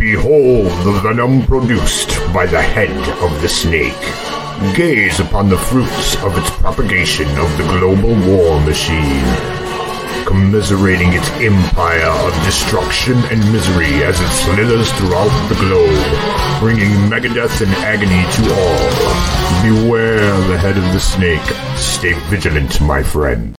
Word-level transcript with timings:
Behold 0.00 0.64
the 0.82 0.98
venom 1.02 1.42
produced 1.42 2.08
by 2.32 2.46
the 2.46 2.62
head 2.62 2.88
of 3.22 3.42
the 3.42 3.48
snake. 3.50 4.00
Gaze 4.74 5.20
upon 5.20 5.50
the 5.50 5.58
fruits 5.58 6.16
of 6.24 6.38
its 6.38 6.48
propagation 6.52 7.28
of 7.36 7.54
the 7.58 7.64
global 7.64 8.16
war 8.26 8.58
machine, 8.62 9.28
commiserating 10.24 11.12
its 11.12 11.28
empire 11.32 12.14
of 12.26 12.32
destruction 12.46 13.12
and 13.30 13.52
misery 13.52 14.02
as 14.02 14.18
it 14.18 14.32
slithers 14.40 14.90
throughout 14.92 15.48
the 15.50 15.60
globe, 15.60 16.60
bringing 16.60 16.96
megadeath 17.10 17.60
and 17.60 17.72
agony 17.84 18.24
to 18.36 18.42
all. 18.56 19.82
Beware 19.84 20.40
the 20.48 20.56
head 20.56 20.78
of 20.78 20.92
the 20.94 21.00
snake. 21.00 21.44
Stay 21.76 22.14
vigilant, 22.30 22.80
my 22.80 23.02
friend. 23.02 23.59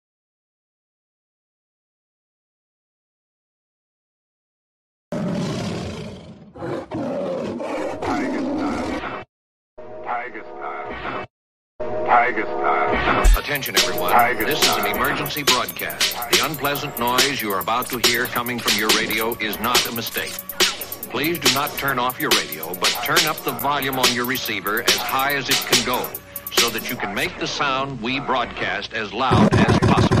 Tiger 12.10 12.42
style. 12.42 13.38
Attention, 13.38 13.76
everyone. 13.76 14.10
Tiger 14.10 14.44
this 14.44 14.60
is 14.60 14.76
an 14.78 14.86
emergency 14.86 15.44
broadcast. 15.44 16.16
The 16.32 16.44
unpleasant 16.44 16.98
noise 16.98 17.40
you 17.40 17.52
are 17.52 17.60
about 17.60 17.86
to 17.90 17.98
hear 18.08 18.26
coming 18.26 18.58
from 18.58 18.76
your 18.76 18.88
radio 18.98 19.36
is 19.38 19.60
not 19.60 19.86
a 19.86 19.92
mistake. 19.94 20.32
Please 21.10 21.38
do 21.38 21.54
not 21.54 21.70
turn 21.78 22.00
off 22.00 22.18
your 22.18 22.30
radio, 22.30 22.74
but 22.74 22.88
turn 23.04 23.24
up 23.26 23.36
the 23.44 23.52
volume 23.52 23.96
on 24.00 24.12
your 24.12 24.26
receiver 24.26 24.82
as 24.82 24.96
high 24.96 25.36
as 25.36 25.48
it 25.48 25.64
can 25.70 25.86
go 25.86 26.04
so 26.50 26.68
that 26.70 26.90
you 26.90 26.96
can 26.96 27.14
make 27.14 27.38
the 27.38 27.46
sound 27.46 28.02
we 28.02 28.18
broadcast 28.18 28.92
as 28.92 29.12
loud 29.12 29.54
as 29.54 29.78
possible. 29.78 30.20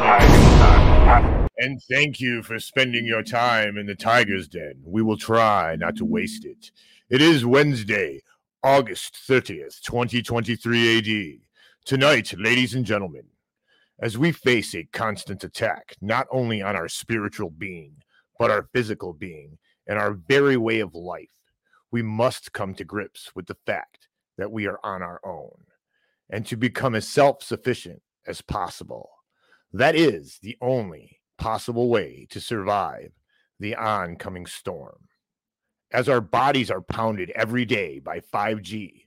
And 1.61 1.79
thank 1.79 2.19
you 2.19 2.41
for 2.41 2.57
spending 2.57 3.05
your 3.05 3.21
time 3.21 3.77
in 3.77 3.85
the 3.85 3.93
Tiger's 3.93 4.47
Den. 4.47 4.81
We 4.83 5.03
will 5.03 5.15
try 5.15 5.75
not 5.75 5.95
to 5.97 6.05
waste 6.05 6.43
it. 6.43 6.71
It 7.07 7.21
is 7.21 7.45
Wednesday, 7.45 8.23
August 8.63 9.19
30th, 9.29 9.79
2023 9.81 10.97
AD. 10.97 11.39
Tonight, 11.85 12.33
ladies 12.35 12.73
and 12.73 12.83
gentlemen, 12.83 13.25
as 13.99 14.17
we 14.17 14.31
face 14.31 14.73
a 14.73 14.87
constant 14.91 15.43
attack, 15.43 15.95
not 16.01 16.25
only 16.31 16.63
on 16.63 16.75
our 16.75 16.87
spiritual 16.87 17.51
being, 17.51 17.93
but 18.39 18.49
our 18.49 18.67
physical 18.73 19.13
being 19.13 19.59
and 19.85 19.99
our 19.99 20.13
very 20.13 20.57
way 20.57 20.79
of 20.79 20.95
life, 20.95 21.43
we 21.91 22.01
must 22.01 22.53
come 22.53 22.73
to 22.73 22.83
grips 22.83 23.35
with 23.35 23.45
the 23.45 23.57
fact 23.67 24.07
that 24.35 24.51
we 24.51 24.65
are 24.65 24.79
on 24.83 25.03
our 25.03 25.21
own 25.23 25.59
and 26.27 26.43
to 26.47 26.57
become 26.57 26.95
as 26.95 27.07
self 27.07 27.43
sufficient 27.43 28.01
as 28.25 28.41
possible. 28.41 29.11
That 29.71 29.95
is 29.95 30.39
the 30.41 30.57
only 30.59 31.20
possible 31.41 31.89
way 31.89 32.27
to 32.29 32.39
survive 32.39 33.11
the 33.59 33.75
oncoming 33.75 34.45
storm. 34.45 35.07
As 35.91 36.07
our 36.07 36.21
bodies 36.21 36.69
are 36.69 36.83
pounded 36.83 37.31
every 37.31 37.65
day 37.65 37.97
by 37.97 38.19
5G, 38.19 39.05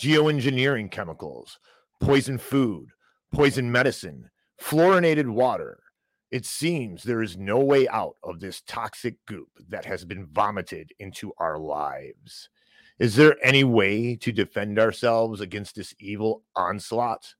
geoengineering 0.00 0.92
chemicals, 0.92 1.58
poison 2.00 2.38
food, 2.38 2.90
poison 3.32 3.72
medicine, 3.72 4.30
fluorinated 4.60 5.28
water, 5.28 5.82
it 6.30 6.46
seems 6.46 7.02
there 7.02 7.20
is 7.20 7.36
no 7.36 7.58
way 7.58 7.88
out 7.88 8.14
of 8.22 8.38
this 8.38 8.62
toxic 8.64 9.16
goop 9.26 9.48
that 9.68 9.84
has 9.84 10.04
been 10.04 10.26
vomited 10.26 10.92
into 11.00 11.32
our 11.38 11.58
lives. 11.58 12.48
Is 13.00 13.16
there 13.16 13.36
any 13.42 13.64
way 13.64 14.14
to 14.14 14.30
defend 14.30 14.78
ourselves 14.78 15.40
against 15.40 15.74
this 15.74 15.96
evil 15.98 16.44
onslaught? 16.54 17.34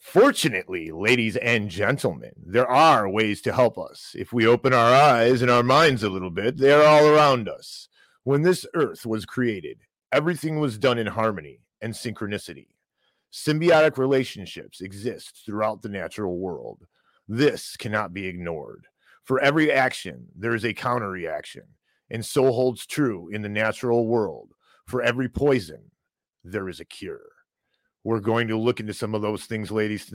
Fortunately, 0.00 0.90
ladies 0.90 1.36
and 1.36 1.68
gentlemen, 1.68 2.32
there 2.34 2.66
are 2.66 3.06
ways 3.08 3.42
to 3.42 3.52
help 3.52 3.78
us. 3.78 4.16
If 4.18 4.32
we 4.32 4.46
open 4.46 4.72
our 4.72 4.94
eyes 4.94 5.42
and 5.42 5.50
our 5.50 5.62
minds 5.62 6.02
a 6.02 6.08
little 6.08 6.30
bit, 6.30 6.56
they 6.56 6.72
are 6.72 6.82
all 6.82 7.06
around 7.06 7.50
us. 7.50 7.86
When 8.24 8.40
this 8.40 8.64
earth 8.74 9.04
was 9.04 9.26
created, 9.26 9.82
everything 10.10 10.58
was 10.58 10.78
done 10.78 10.98
in 10.98 11.06
harmony 11.06 11.60
and 11.82 11.92
synchronicity. 11.92 12.68
Symbiotic 13.30 13.98
relationships 13.98 14.80
exist 14.80 15.42
throughout 15.44 15.82
the 15.82 15.90
natural 15.90 16.38
world. 16.38 16.86
This 17.28 17.76
cannot 17.76 18.14
be 18.14 18.26
ignored. 18.26 18.86
For 19.24 19.38
every 19.38 19.70
action, 19.70 20.28
there 20.34 20.54
is 20.54 20.64
a 20.64 20.72
counter 20.72 21.10
reaction, 21.10 21.64
and 22.08 22.24
so 22.24 22.50
holds 22.50 22.86
true 22.86 23.28
in 23.28 23.42
the 23.42 23.48
natural 23.50 24.06
world. 24.06 24.54
For 24.86 25.02
every 25.02 25.28
poison, 25.28 25.90
there 26.42 26.70
is 26.70 26.80
a 26.80 26.86
cure. 26.86 27.20
We're 28.02 28.20
going 28.20 28.48
to 28.48 28.56
look 28.58 28.80
into 28.80 28.94
some 28.94 29.14
of 29.14 29.20
those 29.20 29.44
things, 29.44 29.70
ladies, 29.70 30.12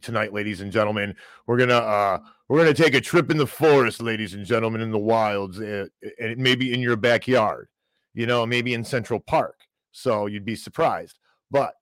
tonight, 0.00 0.32
ladies 0.32 0.62
and 0.62 0.72
gentlemen. 0.72 1.14
We're 1.46 1.58
gonna 1.58 1.74
uh, 1.74 2.18
we're 2.48 2.58
gonna 2.58 2.72
take 2.72 2.94
a 2.94 3.00
trip 3.00 3.30
in 3.30 3.36
the 3.36 3.46
forest, 3.46 4.00
ladies 4.02 4.34
and 4.34 4.46
gentlemen, 4.46 4.80
in 4.80 4.90
the 4.90 4.98
wilds, 4.98 5.60
uh, 5.60 5.86
and 6.18 6.38
maybe 6.38 6.72
in 6.72 6.80
your 6.80 6.96
backyard, 6.96 7.68
you 8.14 8.26
know, 8.26 8.46
maybe 8.46 8.72
in 8.72 8.84
Central 8.84 9.20
Park. 9.20 9.60
So 9.92 10.26
you'd 10.26 10.46
be 10.46 10.56
surprised. 10.56 11.18
But 11.50 11.74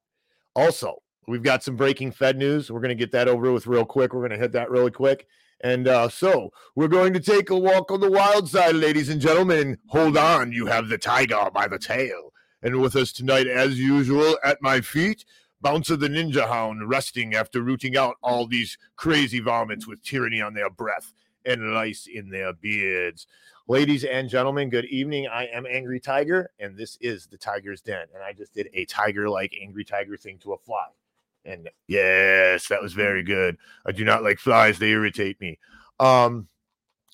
also, 0.56 1.03
we've 1.28 1.43
got 1.43 1.62
some 1.62 1.76
breaking 1.76 2.12
Fed 2.12 2.37
news. 2.37 2.70
We're 2.70 2.81
gonna 2.81 2.97
get 2.97 3.12
that 3.12 3.28
over 3.28 3.53
with 3.53 3.69
real 3.69 3.84
quick. 3.84 4.12
We're 4.12 4.22
gonna 4.22 4.41
hit 4.41 4.53
that 4.53 4.70
really 4.70 4.91
quick. 4.91 5.26
And 5.62 5.88
uh, 5.88 6.09
so 6.09 6.50
we're 6.75 6.88
going 6.88 7.14
to 7.14 7.20
take 7.20 7.50
a 7.50 7.56
walk 7.56 7.91
on 7.91 8.00
the 8.00 8.10
wild 8.10 8.48
side, 8.48 8.75
ladies 8.75 9.09
and 9.09 9.20
gentlemen. 9.20 9.78
Hold 9.87 10.16
on, 10.16 10.53
you 10.53 10.66
have 10.66 10.88
the 10.88 10.98
tiger 10.98 11.48
by 11.54 11.69
the 11.69 11.78
tail. 11.78 12.32
And 12.62 12.81
with 12.81 12.97
us 12.97 13.12
tonight, 13.12 13.47
as 13.47 13.78
usual, 13.78 14.38
at 14.43 14.60
my 14.60 14.81
feet, 14.81 15.25
Bouncer 15.64 15.97
the 15.97 16.08
Ninja 16.08 16.47
Hound, 16.47 16.91
resting 16.91 17.34
after 17.34 17.62
rooting 17.62 17.97
out 17.97 18.16
all 18.22 18.47
these 18.47 18.76
crazy 18.97 19.41
vomits 19.41 19.86
with 19.86 20.02
tyranny 20.02 20.42
on 20.42 20.52
their 20.52 20.69
breath 20.69 21.14
and 21.47 21.72
lice 21.72 22.06
in 22.06 22.28
their 22.28 22.52
beards. 22.52 23.26
Ladies 23.66 24.04
and 24.04 24.28
gentlemen, 24.28 24.69
good 24.69 24.84
evening. 24.84 25.26
I 25.26 25.47
am 25.47 25.64
Angry 25.64 26.00
Tiger, 26.00 26.50
and 26.60 26.76
this 26.76 26.98
is 27.00 27.28
the 27.28 27.38
Tiger's 27.38 27.80
Den. 27.80 28.08
And 28.12 28.22
I 28.22 28.34
just 28.34 28.52
did 28.52 28.69
a 28.75 28.84
tiger 28.84 29.26
like 29.30 29.56
Angry 29.58 29.86
Tiger 29.86 30.19
thing 30.19 30.36
to 30.41 30.52
a 30.52 30.58
fly. 30.58 30.88
And 31.47 31.70
yes, 31.88 32.69
that 32.69 32.82
was 32.82 32.92
very 32.92 33.22
good. 33.22 33.56
I 33.86 33.92
do 33.92 34.04
not 34.04 34.22
like 34.22 34.41
flies, 34.41 34.78
they 34.78 34.91
irritate 34.91 35.41
me. 35.41 35.58
Um, 35.98 36.46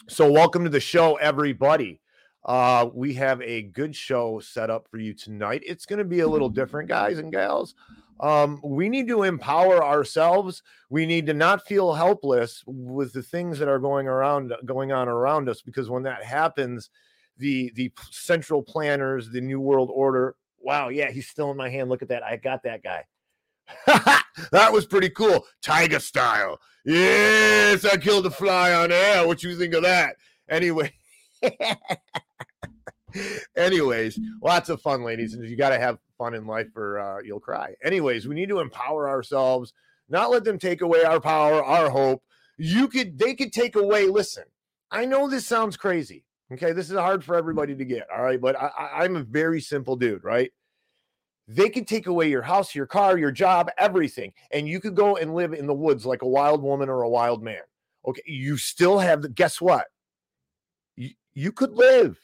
so 0.09 0.29
welcome 0.29 0.65
to 0.65 0.71
the 0.71 0.81
show, 0.81 1.15
everybody. 1.15 2.01
Uh, 2.45 2.89
we 2.93 3.15
have 3.15 3.41
a 3.43 3.63
good 3.63 3.95
show 3.95 4.41
set 4.41 4.71
up 4.71 4.89
for 4.91 4.99
you 4.99 5.15
tonight. 5.15 5.63
It's 5.65 5.87
going 5.87 6.01
to 6.01 6.05
be 6.05 6.21
a 6.21 6.29
little 6.29 6.49
different, 6.49 6.89
guys 6.89 7.21
and 7.21 7.31
gals. 7.31 7.77
Um, 8.21 8.61
we 8.63 8.89
need 8.91 9.09
to 9.09 9.23
empower 9.23 9.83
ourselves. 9.83 10.63
We 10.91 11.07
need 11.07 11.27
to 11.27 11.35
not 11.35 11.67
feel 11.67 11.95
helpless 11.95 12.63
with 12.67 13.15
the 13.15 13.23
things 13.23 13.59
that 13.59 13.69
are 13.69 13.79
going 13.79 14.07
around, 14.07 14.53
going 14.67 14.93
on 14.93 15.09
around 15.09 15.49
us, 15.49 15.63
because 15.63 15.89
when 15.89 16.03
that 16.03 16.23
happens, 16.23 16.91
the 17.39 17.73
the 17.75 17.91
central 18.11 18.63
planners, 18.63 19.31
the 19.31 19.41
New 19.41 19.61
World 19.61 19.91
Order. 19.93 20.37
Wow, 20.59 20.91
yeah, 20.91 21.11
he's 21.11 21.29
still 21.29 21.51
in 21.51 21.57
my 21.57 21.71
hand. 21.71 21.89
Look 21.89 22.03
at 22.03 22.09
that. 22.09 22.23
I 22.23 22.37
got 22.37 22.63
that 22.65 22.83
guy. 22.83 23.05
that 23.87 24.73
was 24.73 24.85
pretty 24.85 25.09
cool. 25.09 25.47
Tiger 25.63 25.99
style. 25.99 26.61
Yes, 26.85 27.85
I 27.87 27.97
killed 27.97 28.27
a 28.27 28.31
fly 28.31 28.75
on 28.75 28.93
air. 28.93 29.27
What 29.27 29.43
you 29.43 29.57
think 29.57 29.73
of 29.75 29.83
that? 29.83 30.17
Anyway. 30.49 30.93
Anyways, 33.57 34.21
lots 34.43 34.69
of 34.69 34.81
fun, 34.83 35.03
ladies. 35.03 35.35
And 35.35 35.49
you 35.49 35.57
got 35.57 35.71
to 35.71 35.79
have 35.79 35.99
fun 36.21 36.35
in 36.35 36.47
life 36.47 36.69
or 36.77 36.99
uh, 36.99 37.19
you'll 37.25 37.41
cry. 37.41 37.75
Anyways, 37.83 38.29
we 38.29 38.35
need 38.35 38.51
to 38.51 38.61
empower 38.61 39.09
ourselves, 39.09 39.73
not 40.09 40.31
let 40.31 40.45
them 40.45 40.59
take 40.59 40.83
away 40.83 41.03
our 41.05 41.21
power, 41.21 41.65
our 41.65 41.89
hope. 41.91 42.23
You 42.59 42.89
could, 42.89 43.19
they 43.19 43.35
could 43.35 43.53
take 43.53 43.75
away, 43.75 44.07
listen, 44.07 44.45
I 44.91 45.07
know 45.07 45.29
this 45.29 45.47
sounds 45.47 45.77
crazy. 45.77 46.25
Okay. 46.53 46.73
This 46.73 46.91
is 46.91 46.99
hard 46.99 47.25
for 47.25 47.37
everybody 47.37 47.75
to 47.75 47.85
get. 47.85 48.07
All 48.15 48.23
right. 48.23 48.41
But 48.41 48.61
I, 48.61 48.71
I'm 48.99 49.17
a 49.17 49.23
very 49.23 49.61
simple 49.61 49.97
dude, 49.97 50.25
right? 50.25 50.53
they 51.51 51.69
could 51.69 51.89
take 51.89 52.07
away 52.07 52.29
your 52.29 52.43
house, 52.43 52.77
your 52.77 52.87
car, 52.87 53.19
your 53.19 53.33
job, 53.33 53.71
everything, 53.77 54.33
and 54.53 54.69
you 54.69 54.79
could 54.79 54.95
go 54.95 55.17
and 55.17 55.35
live 55.35 55.53
in 55.53 55.67
the 55.67 55.75
woods 55.75 56.07
like 56.07 56.23
a 56.23 56.29
wild 56.29 56.63
woman 56.63 56.89
or 56.89 57.03
a 57.03 57.09
wild 57.09 57.43
man. 57.43 57.63
Okay, 58.07 58.23
you 58.25 58.57
still 58.57 58.99
have 58.99 59.23
the 59.23 59.29
guess 59.29 59.61
what? 59.61 59.87
You, 60.97 61.11
you 61.35 61.51
could 61.51 61.73
live. 61.73 62.17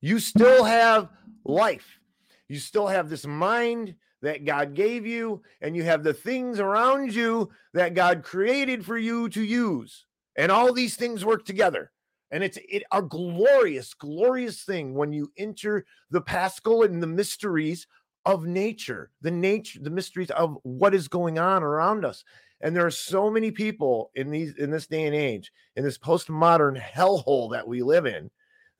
You 0.00 0.18
still 0.18 0.64
have 0.64 1.08
life. 1.44 2.00
You 2.48 2.58
still 2.58 2.86
have 2.86 3.08
this 3.08 3.26
mind 3.26 3.94
that 4.22 4.44
God 4.44 4.74
gave 4.74 5.06
you, 5.06 5.42
and 5.60 5.76
you 5.76 5.84
have 5.84 6.02
the 6.02 6.14
things 6.14 6.58
around 6.58 7.14
you 7.14 7.50
that 7.74 7.94
God 7.94 8.22
created 8.22 8.84
for 8.84 8.96
you 8.96 9.28
to 9.30 9.42
use. 9.42 10.06
And 10.36 10.50
all 10.50 10.72
these 10.72 10.96
things 10.96 11.24
work 11.24 11.44
together. 11.44 11.92
And 12.30 12.42
it's 12.42 12.58
it, 12.68 12.82
a 12.92 13.02
glorious, 13.02 13.94
glorious 13.94 14.64
thing 14.64 14.94
when 14.94 15.12
you 15.12 15.30
enter 15.36 15.84
the 16.10 16.20
Paschal 16.20 16.82
and 16.82 17.02
the 17.02 17.06
mysteries 17.06 17.86
of 18.24 18.46
nature, 18.46 19.10
the 19.22 19.30
nature, 19.30 19.78
the 19.80 19.90
mysteries 19.90 20.30
of 20.32 20.58
what 20.62 20.94
is 20.94 21.08
going 21.08 21.38
on 21.38 21.62
around 21.62 22.04
us. 22.04 22.24
And 22.60 22.74
there 22.74 22.86
are 22.86 22.90
so 22.90 23.30
many 23.30 23.50
people 23.50 24.10
in 24.14 24.30
these 24.30 24.54
in 24.56 24.70
this 24.70 24.86
day 24.86 25.04
and 25.04 25.14
age, 25.14 25.52
in 25.76 25.84
this 25.84 25.98
postmodern 25.98 26.80
hellhole 26.80 27.52
that 27.52 27.68
we 27.68 27.82
live 27.82 28.06
in, 28.06 28.30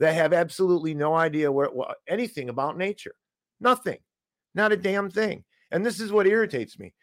that 0.00 0.14
have 0.14 0.32
absolutely 0.32 0.94
no 0.94 1.14
idea 1.14 1.52
where, 1.52 1.68
what, 1.68 1.98
anything 2.08 2.48
about 2.48 2.76
nature. 2.76 3.14
Nothing. 3.61 3.99
Not 4.55 4.73
a 4.73 4.76
mm. 4.76 4.82
damn 4.82 5.11
thing. 5.11 5.44
And 5.70 5.85
this 5.85 6.00
is 6.00 6.12
what 6.12 6.26
irritates 6.26 6.79
me. 6.79 6.94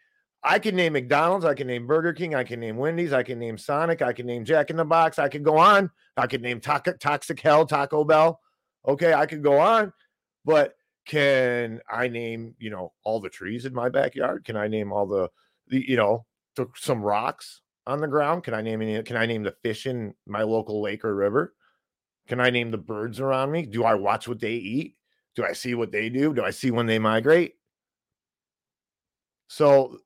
I 0.42 0.58
can 0.58 0.76
name 0.76 0.92
McDonald's, 0.92 1.46
I 1.46 1.54
can 1.54 1.66
name 1.66 1.86
Burger 1.86 2.12
King, 2.12 2.34
I 2.34 2.44
can 2.44 2.60
name 2.60 2.76
Wendy's, 2.76 3.14
I 3.14 3.22
can 3.22 3.38
name 3.38 3.56
Sonic, 3.56 4.02
I 4.02 4.12
can 4.12 4.26
name 4.26 4.44
Jack 4.44 4.68
in 4.68 4.76
the 4.76 4.84
Box, 4.84 5.18
I 5.18 5.28
could 5.28 5.42
go 5.42 5.56
on. 5.56 5.90
I 6.16 6.26
could 6.26 6.42
name 6.42 6.60
Taco, 6.60 6.92
Toxic 6.92 7.40
Hell, 7.40 7.66
Taco 7.66 8.04
Bell. 8.04 8.40
Okay, 8.86 9.14
I 9.14 9.26
could 9.26 9.42
go 9.42 9.58
on, 9.58 9.92
but 10.44 10.74
can 11.06 11.80
I 11.90 12.08
name, 12.08 12.54
you 12.58 12.70
know, 12.70 12.92
all 13.02 13.20
the 13.20 13.30
trees 13.30 13.64
in 13.64 13.74
my 13.74 13.88
backyard? 13.88 14.44
Can 14.44 14.56
I 14.56 14.68
name 14.68 14.92
all 14.92 15.06
the, 15.06 15.30
the 15.68 15.82
you 15.88 15.96
know, 15.96 16.26
some 16.76 17.02
rocks 17.02 17.62
on 17.86 18.00
the 18.00 18.06
ground? 18.06 18.44
Can 18.44 18.54
I 18.54 18.60
name 18.60 18.82
any? 18.82 19.02
Can 19.02 19.16
I 19.16 19.26
name 19.26 19.42
the 19.42 19.56
fish 19.62 19.86
in 19.86 20.14
my 20.26 20.42
local 20.42 20.82
lake 20.82 21.04
or 21.04 21.14
river? 21.14 21.54
Can 22.28 22.40
I 22.40 22.50
name 22.50 22.70
the 22.70 22.78
birds 22.78 23.20
around 23.20 23.50
me? 23.50 23.66
Do 23.66 23.84
I 23.84 23.94
watch 23.94 24.28
what 24.28 24.40
they 24.40 24.54
eat? 24.54 24.96
Do 25.34 25.44
I 25.44 25.52
see 25.52 25.74
what 25.74 25.92
they 25.92 26.08
do? 26.08 26.32
Do 26.32 26.44
I 26.44 26.50
see 26.50 26.70
when 26.70 26.86
they 26.86 26.98
migrate? 26.98 27.54
So 29.48 29.98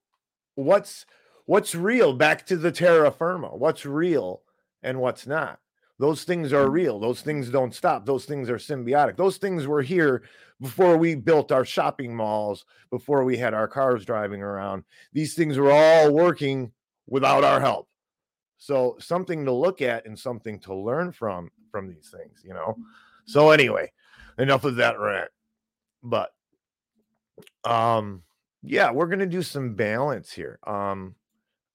what's 0.54 1.06
what's 1.46 1.74
real? 1.74 2.12
Back 2.12 2.46
to 2.46 2.56
the 2.56 2.72
terra 2.72 3.10
firma 3.10 3.48
what's 3.48 3.84
real 3.84 4.42
and 4.82 5.00
what's 5.00 5.26
not. 5.26 5.58
Those 5.98 6.24
things 6.24 6.52
are 6.52 6.64
mm-hmm. 6.64 6.72
real. 6.72 7.00
Those 7.00 7.22
things 7.22 7.50
don't 7.50 7.74
stop. 7.74 8.06
Those 8.06 8.24
things 8.24 8.48
are 8.48 8.56
symbiotic. 8.56 9.16
Those 9.16 9.36
things 9.36 9.66
were 9.66 9.82
here 9.82 10.22
before 10.60 10.96
we 10.96 11.14
built 11.14 11.52
our 11.52 11.64
shopping 11.64 12.14
malls 12.14 12.64
before 12.90 13.24
we 13.24 13.36
had 13.36 13.54
our 13.54 13.68
cars 13.68 14.04
driving 14.04 14.42
around. 14.42 14.84
These 15.12 15.34
things 15.34 15.56
were 15.56 15.72
all 15.72 16.12
working 16.12 16.72
without 17.06 17.44
our 17.44 17.60
help. 17.60 17.88
So 18.58 18.96
something 18.98 19.44
to 19.44 19.52
look 19.52 19.82
at 19.82 20.06
and 20.06 20.18
something 20.18 20.58
to 20.60 20.74
learn 20.74 21.12
from 21.12 21.50
from 21.70 21.88
these 21.88 22.10
things 22.10 22.40
you 22.44 22.54
know? 22.54 22.74
Mm-hmm. 22.78 22.82
So 23.26 23.50
anyway 23.50 23.92
enough 24.38 24.64
of 24.64 24.76
that 24.76 24.98
rant 24.98 25.30
but 26.02 26.32
um 27.64 28.22
yeah, 28.62 28.90
we're 28.90 29.06
gonna 29.06 29.26
do 29.26 29.42
some 29.42 29.74
balance 29.74 30.32
here. 30.32 30.58
Um, 30.66 31.14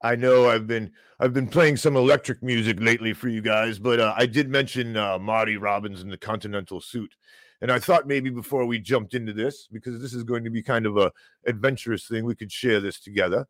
I 0.01 0.15
know 0.15 0.50
I've 0.50 0.68
been 0.68 0.92
I've 1.19 1.33
been 1.33 1.48
playing 1.48 1.77
some 1.77 1.95
electric 1.95 2.44
music 2.44 2.77
lately 2.80 3.13
for 3.13 3.30
you 3.30 3.42
guys, 3.42 3.80
but 3.80 4.00
uh, 4.00 4.13
I 4.18 4.25
did 4.25 4.50
mention 4.50 4.98
uh, 4.98 5.18
Marty 5.18 5.57
Robbins 5.57 6.01
in 6.01 6.10
the 6.10 6.18
Continental 6.18 6.81
suit, 6.81 7.15
and 7.62 7.71
I 7.71 7.80
thought 7.80 8.07
maybe 8.07 8.30
before 8.30 8.66
we 8.66 8.80
jumped 8.80 9.13
into 9.13 9.33
this, 9.33 9.68
because 9.71 10.01
this 10.01 10.13
is 10.13 10.24
going 10.24 10.44
to 10.44 10.50
be 10.50 10.62
kind 10.62 10.86
of 10.86 10.98
a 10.98 11.12
adventurous 11.48 12.07
thing, 12.07 12.25
we 12.25 12.36
could 12.36 12.51
share 12.51 12.81
this 12.81 13.00
together. 13.00 13.48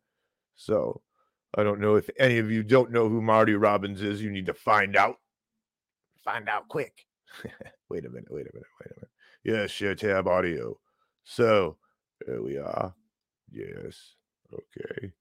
So 0.55 1.01
I 1.57 1.63
don't 1.63 1.81
know 1.81 1.95
if 1.95 2.09
any 2.19 2.37
of 2.37 2.51
you 2.51 2.61
don't 2.61 2.91
know 2.91 3.09
who 3.09 3.21
Marty 3.21 3.55
Robbins 3.55 4.01
is. 4.01 4.21
You 4.21 4.31
need 4.31 4.45
to 4.45 4.53
find 4.53 4.95
out. 4.95 5.17
Find 6.23 6.47
out 6.47 6.67
quick. 6.67 7.05
wait 7.89 8.05
a 8.05 8.09
minute. 8.09 8.27
Wait 8.29 8.47
a 8.47 8.53
minute. 8.53 8.67
Wait 8.81 8.91
a 8.91 8.95
minute. 8.95 9.09
Yes, 9.43 9.71
share 9.71 9.95
tab 9.95 10.27
audio. 10.27 10.77
So 11.23 11.77
there 12.25 12.41
we 12.41 12.57
are. 12.57 12.93
Yes. 13.51 14.15
Okay. 14.53 15.11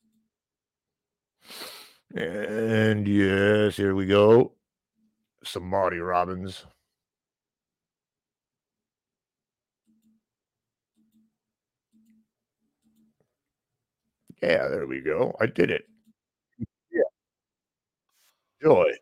And 2.14 3.08
yes, 3.08 3.76
here 3.76 3.94
we 3.94 4.06
go. 4.06 4.52
Some 5.44 5.68
Marty 5.68 5.98
Robbins. 5.98 6.64
Yeah, 14.42 14.68
there 14.68 14.86
we 14.86 15.00
go. 15.00 15.34
I 15.40 15.46
did 15.46 15.70
it. 15.70 15.84
Yeah. 16.92 17.02
Joy. 18.62 18.92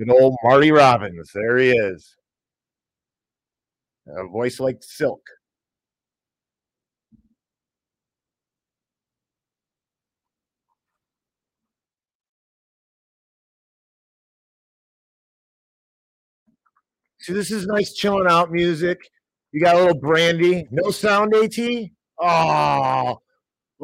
Good 0.00 0.10
old 0.12 0.34
Marty 0.42 0.72
Robbins. 0.72 1.30
There 1.34 1.58
he 1.58 1.72
is. 1.72 2.16
A 4.06 4.26
voice 4.26 4.58
like 4.58 4.78
silk. 4.80 5.20
See, 17.18 17.34
this 17.34 17.50
is 17.50 17.66
nice 17.66 17.92
chilling 17.92 18.26
out 18.26 18.50
music. 18.50 18.98
You 19.52 19.62
got 19.62 19.76
a 19.76 19.80
little 19.80 20.00
brandy. 20.00 20.66
No 20.70 20.90
sound, 20.90 21.34
AT? 21.34 21.58
Oh, 22.18 23.20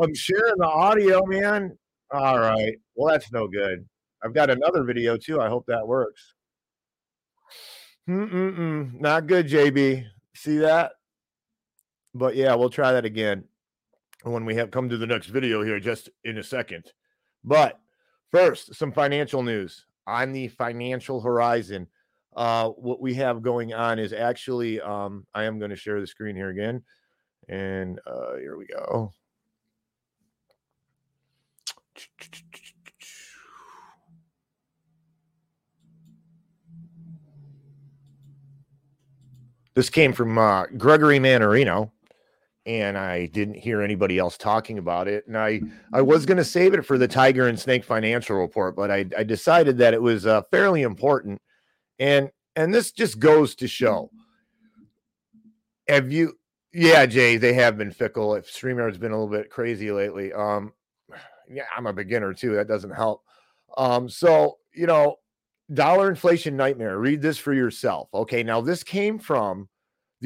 I'm 0.02 0.14
sharing 0.14 0.54
the 0.56 0.66
audio, 0.66 1.26
man. 1.26 1.76
All 2.10 2.38
right. 2.38 2.76
Well, 2.94 3.12
that's 3.12 3.30
no 3.32 3.48
good. 3.48 3.86
I've 4.24 4.34
got 4.34 4.50
another 4.50 4.84
video 4.84 5.16
too. 5.16 5.40
I 5.40 5.48
hope 5.48 5.66
that 5.66 5.86
works. 5.86 6.34
Mm-mm-mm. 8.08 9.00
Not 9.00 9.26
good, 9.26 9.48
JB. 9.48 10.06
See 10.34 10.58
that? 10.58 10.92
But 12.14 12.36
yeah, 12.36 12.54
we'll 12.54 12.70
try 12.70 12.92
that 12.92 13.04
again 13.04 13.44
when 14.22 14.44
we 14.44 14.54
have 14.56 14.70
come 14.70 14.88
to 14.88 14.96
the 14.96 15.06
next 15.06 15.26
video 15.26 15.62
here 15.62 15.78
just 15.80 16.08
in 16.24 16.38
a 16.38 16.42
second. 16.42 16.84
But 17.44 17.78
first, 18.30 18.74
some 18.74 18.92
financial 18.92 19.42
news 19.42 19.86
on 20.06 20.32
the 20.32 20.48
financial 20.48 21.20
horizon. 21.20 21.88
Uh, 22.36 22.68
what 22.70 23.00
we 23.00 23.14
have 23.14 23.42
going 23.42 23.72
on 23.72 23.98
is 23.98 24.12
actually, 24.12 24.80
um, 24.80 25.26
I 25.34 25.44
am 25.44 25.58
going 25.58 25.70
to 25.70 25.76
share 25.76 26.00
the 26.00 26.06
screen 26.06 26.36
here 26.36 26.50
again. 26.50 26.82
And 27.48 27.98
uh, 28.06 28.36
here 28.36 28.56
we 28.56 28.66
go. 28.66 29.12
This 39.76 39.90
came 39.90 40.14
from 40.14 40.38
uh, 40.38 40.64
Gregory 40.78 41.18
Mannarino, 41.18 41.90
and 42.64 42.96
I 42.96 43.26
didn't 43.26 43.58
hear 43.58 43.82
anybody 43.82 44.18
else 44.18 44.38
talking 44.38 44.78
about 44.78 45.06
it. 45.06 45.26
And 45.26 45.36
I 45.36 45.60
I 45.92 46.00
was 46.00 46.24
going 46.24 46.38
to 46.38 46.44
save 46.44 46.72
it 46.72 46.84
for 46.86 46.96
the 46.96 47.06
Tiger 47.06 47.46
and 47.46 47.60
Snake 47.60 47.84
financial 47.84 48.36
report, 48.36 48.74
but 48.74 48.90
I, 48.90 49.04
I 49.16 49.22
decided 49.22 49.76
that 49.78 49.92
it 49.92 50.00
was 50.00 50.26
uh, 50.26 50.40
fairly 50.50 50.80
important. 50.80 51.42
And 51.98 52.30
and 52.56 52.72
this 52.72 52.90
just 52.90 53.18
goes 53.18 53.54
to 53.56 53.68
show. 53.68 54.10
Have 55.88 56.10
you? 56.10 56.38
Yeah, 56.72 57.04
Jay, 57.04 57.36
they 57.36 57.52
have 57.52 57.76
been 57.76 57.90
fickle. 57.90 58.34
If 58.34 58.50
Streamyard's 58.50 58.98
been 58.98 59.12
a 59.12 59.14
little 59.14 59.30
bit 59.30 59.50
crazy 59.50 59.92
lately. 59.92 60.32
Um, 60.32 60.72
yeah, 61.50 61.64
I'm 61.76 61.86
a 61.86 61.92
beginner 61.92 62.32
too. 62.32 62.54
That 62.54 62.66
doesn't 62.66 62.94
help. 62.94 63.22
Um, 63.76 64.08
so 64.08 64.56
you 64.74 64.86
know, 64.86 65.16
dollar 65.72 66.08
inflation 66.08 66.56
nightmare. 66.56 66.98
Read 66.98 67.22
this 67.22 67.38
for 67.38 67.52
yourself. 67.52 68.08
Okay, 68.12 68.42
now 68.42 68.60
this 68.60 68.82
came 68.82 69.18
from 69.18 69.68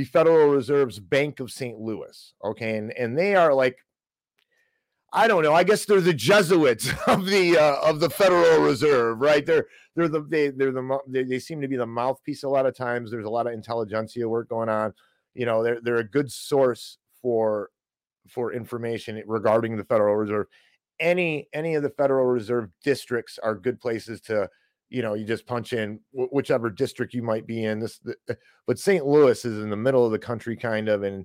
the 0.01 0.07
Federal 0.07 0.49
Reserve's 0.49 0.99
Bank 0.99 1.41
of 1.41 1.53
St. 1.53 1.79
Louis. 1.79 2.33
Okay, 2.43 2.79
and 2.79 2.91
and 2.93 3.19
they 3.19 3.35
are 3.35 3.53
like, 3.53 3.77
I 5.13 5.29
don't 5.29 5.43
know. 5.43 5.53
I 5.53 5.63
guess 5.63 5.85
they're 5.85 6.01
the 6.01 6.15
Jesuits 6.15 6.91
of 7.07 7.27
the 7.27 7.59
uh, 7.59 7.77
of 7.83 8.01
the 8.01 8.09
Federal 8.09 8.63
Reserve, 8.63 9.21
right? 9.21 9.45
They're 9.45 9.67
they're 9.95 10.09
the 10.09 10.23
they 10.23 10.49
they're 10.49 10.73
the 10.73 10.99
they, 11.07 11.25
they 11.25 11.39
seem 11.39 11.61
to 11.61 11.69
be 11.69 11.77
the 11.77 11.87
mouthpiece 11.87 12.45
a 12.45 12.49
lot 12.49 12.65
of 12.65 12.75
times. 12.75 13.11
There's 13.11 13.27
a 13.27 13.31
lot 13.31 13.47
of 13.47 13.53
intelligentsia 13.53 14.27
work 14.27 14.49
going 14.49 14.71
on. 14.71 14.95
You 15.35 15.45
know, 15.45 15.63
they're 15.63 15.83
they're 15.83 15.97
a 15.97 16.05
good 16.05 16.33
source 16.33 16.97
for 17.21 17.69
for 18.27 18.55
information 18.55 19.23
regarding 19.27 19.77
the 19.77 19.85
Federal 19.85 20.17
Reserve. 20.17 20.47
Any 20.99 21.47
any 21.53 21.75
of 21.75 21.83
the 21.83 21.91
Federal 21.91 22.25
Reserve 22.25 22.71
districts 22.83 23.39
are 23.43 23.55
good 23.55 23.79
places 23.79 24.23
to 24.23 24.49
you 24.91 25.03
know 25.03 25.15
you 25.15 25.25
just 25.25 25.47
punch 25.47 25.73
in 25.73 26.01
whichever 26.13 26.69
district 26.69 27.15
you 27.15 27.23
might 27.23 27.47
be 27.47 27.65
in 27.65 27.79
this 27.79 27.99
the, 27.99 28.15
uh, 28.29 28.35
but 28.67 28.79
st 28.79 29.07
louis 29.07 29.45
is 29.45 29.63
in 29.63 29.71
the 29.71 29.77
middle 29.77 30.05
of 30.05 30.13
the 30.13 30.19
country 30.19 30.57
kind 30.57 30.89
of 30.89 31.03
and 31.03 31.25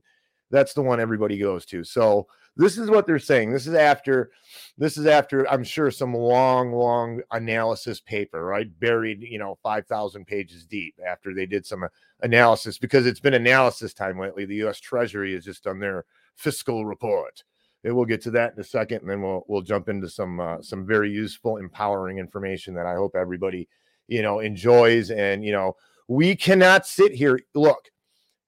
that's 0.51 0.73
the 0.73 0.81
one 0.81 0.99
everybody 0.99 1.37
goes 1.37 1.65
to. 1.65 1.83
So 1.83 2.27
this 2.57 2.77
is 2.77 2.89
what 2.89 3.05
they're 3.05 3.19
saying 3.19 3.51
this 3.51 3.67
is 3.67 3.73
after 3.73 4.31
this 4.77 4.97
is 4.97 5.05
after 5.07 5.45
i'm 5.51 5.63
sure 5.63 5.91
some 5.91 6.13
long 6.13 6.71
long 6.71 7.21
analysis 7.31 7.99
paper 7.99 8.45
right? 8.45 8.67
Buried 8.79 9.21
you 9.21 9.39
know 9.39 9.57
5000 9.61 10.25
pages 10.25 10.65
deep 10.65 10.95
after 11.05 11.33
they 11.33 11.45
did 11.45 11.65
some 11.65 11.83
uh, 11.83 11.87
analysis 12.21 12.77
because 12.77 13.05
it's 13.05 13.19
been 13.19 13.33
analysis 13.33 13.93
time 13.93 14.17
lately. 14.17 14.45
The 14.45 14.63
us 14.63 14.79
treasury 14.79 15.33
has 15.33 15.43
just 15.43 15.65
done 15.65 15.79
their 15.79 16.05
fiscal 16.35 16.85
report 16.85 17.43
we'll 17.93 18.05
get 18.05 18.21
to 18.21 18.31
that 18.31 18.53
in 18.53 18.59
a 18.59 18.63
second, 18.63 19.01
and 19.01 19.09
then 19.09 19.21
we'll 19.21 19.43
we'll 19.47 19.61
jump 19.61 19.89
into 19.89 20.09
some 20.09 20.39
uh, 20.39 20.61
some 20.61 20.85
very 20.85 21.11
useful, 21.11 21.57
empowering 21.57 22.17
information 22.17 22.73
that 22.75 22.85
I 22.85 22.95
hope 22.95 23.15
everybody 23.15 23.67
you 24.07 24.21
know 24.21 24.39
enjoys. 24.39 25.11
And 25.11 25.43
you 25.43 25.51
know, 25.51 25.75
We 26.07 26.35
cannot 26.35 26.85
sit 26.85 27.13
here. 27.13 27.39
Look, 27.53 27.89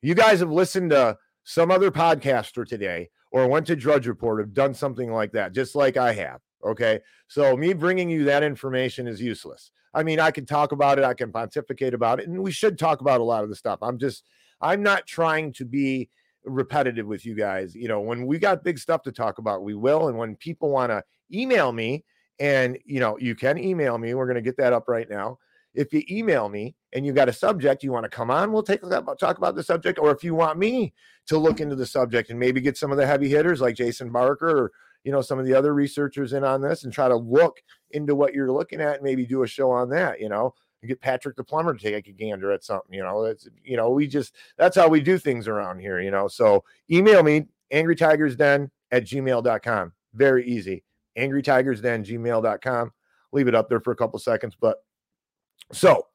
you 0.02 0.16
guys 0.16 0.40
have 0.40 0.52
listened 0.52 0.92
to 0.92 1.18
some 1.44 1.72
other 1.72 1.92
podcaster 1.92 2.66
today 2.66 3.10
or 3.32 3.48
went 3.48 3.68
to 3.68 3.76
Drudge 3.76 4.08
Report, 4.08 4.40
have 4.40 4.54
done 4.54 4.74
something 4.74 5.12
like 5.12 5.32
that, 5.34 5.54
just 5.54 5.76
like 5.76 5.98
I 5.98 6.14
have. 6.14 6.40
Okay. 6.66 7.00
So 7.28 7.58
me 7.58 7.74
bringing 7.74 8.10
you 8.10 8.24
that 8.26 8.44
information 8.44 9.08
is 9.08 9.22
useless. 9.22 9.72
I 9.94 10.04
mean, 10.04 10.20
I 10.20 10.32
can 10.32 10.46
talk 10.46 10.72
about 10.72 10.98
it, 11.00 11.04
I 11.04 11.14
can 11.14 11.32
pontificate 11.32 11.94
about 11.94 12.20
it, 12.20 12.28
and 12.28 12.42
we 12.42 12.52
should 12.52 12.78
talk 12.78 13.02
about 13.02 13.22
a 13.22 13.24
lot 13.24 13.44
of 13.44 13.50
the 13.50 13.56
stuff. 13.56 13.80
I'm 13.82 13.98
just, 13.98 14.24
I'm 14.62 14.84
not 14.84 15.08
trying 15.08 15.54
to 15.54 15.66
be 15.66 16.10
repetitive 16.48 17.06
with 17.06 17.26
you 17.26 17.36
guys. 17.36 17.76
You 17.76 17.88
know, 17.88 18.02
when 18.02 18.26
we 18.26 18.40
got 18.40 18.64
big 18.64 18.80
stuff 18.80 19.04
to 19.04 19.12
talk 19.12 19.38
about, 19.38 19.64
we 19.64 19.76
will. 19.76 20.08
And 20.08 20.18
when 20.18 20.36
people 20.36 20.70
want 20.70 20.92
to 20.92 21.04
email 21.32 21.72
me, 21.72 22.04
and 22.40 22.78
you 22.86 23.00
know, 23.00 23.18
you 23.20 23.36
can 23.36 23.58
email 23.58 23.98
me. 23.98 24.14
We're 24.14 24.26
going 24.28 24.36
to 24.36 24.42
get 24.42 24.58
that 24.58 24.74
up 24.74 24.88
right 24.88 25.10
now. 25.10 25.40
If 25.74 25.94
you 25.94 26.02
email 26.10 26.50
me 26.50 26.76
and 26.94 27.06
you 27.06 27.14
got 27.14 27.30
a 27.30 27.34
subject 27.34 27.84
you 27.84 27.92
want 27.92 28.06
to 28.06 28.10
come 28.10 28.32
on, 28.32 28.52
we'll 28.52 28.64
take 28.64 28.82
talk 28.82 29.38
about 29.38 29.56
the 29.56 29.64
subject. 29.64 30.00
Or 30.00 30.12
if 30.12 30.24
you 30.24 30.34
want 30.34 30.58
me 30.58 30.94
to 31.28 31.38
look 31.38 31.60
into 31.60 31.76
the 31.76 31.86
subject 31.86 32.30
and 32.30 32.40
maybe 32.40 32.62
get 32.62 32.78
some 32.78 32.92
of 32.92 32.98
the 32.98 33.06
heavy 33.06 33.30
hitters 33.30 33.62
like 33.62 33.76
Jason 33.76 34.12
Barker 34.12 34.50
or 34.50 34.72
you 35.04 35.12
know 35.12 35.22
some 35.22 35.40
of 35.40 35.46
the 35.46 35.54
other 35.54 35.74
researchers 35.74 36.34
in 36.34 36.44
on 36.44 36.62
this 36.62 36.84
and 36.84 36.92
try 36.92 37.08
to 37.08 37.16
look 37.16 37.62
into 37.92 38.16
what 38.16 38.34
you're 38.34 38.52
looking 38.52 38.82
at 38.82 38.96
and 38.96 39.04
maybe 39.04 39.26
do 39.26 39.44
a 39.44 39.48
show 39.48 39.70
on 39.72 39.90
that. 39.90 40.20
You 40.20 40.30
know, 40.30 40.54
get 40.86 41.02
Patrick 41.02 41.36
the 41.36 41.44
plumber 41.44 41.74
to 41.74 41.80
take 41.80 42.08
a 42.08 42.12
gander 42.12 42.52
at 42.52 42.64
something. 42.64 42.94
You 42.94 43.04
know, 43.04 43.24
that's 43.24 43.48
you 43.64 43.78
know 43.78 43.90
we 43.90 44.08
just 44.08 44.36
that's 44.58 44.76
how 44.76 44.88
we 44.88 45.00
do 45.00 45.18
things 45.18 45.48
around 45.48 45.80
here. 45.80 46.00
You 46.00 46.12
know, 46.12 46.28
so 46.28 46.64
email 46.92 47.24
me 47.24 47.46
angry 47.72 47.96
tigers 47.96 48.36
den 48.36 48.70
at 48.92 49.06
gmail.com. 49.06 49.94
Very 50.14 50.46
easy. 50.48 50.84
Angry 51.16 51.42
tigers 51.42 51.82
den 51.82 52.04
gmail.com. 52.04 52.92
Leave 53.32 53.48
it 53.48 53.56
up 53.56 53.70
there 53.70 53.80
for 53.80 53.92
a 53.92 53.96
couple 53.96 54.20
seconds, 54.20 54.56
but 54.60 54.78
so 55.72 56.06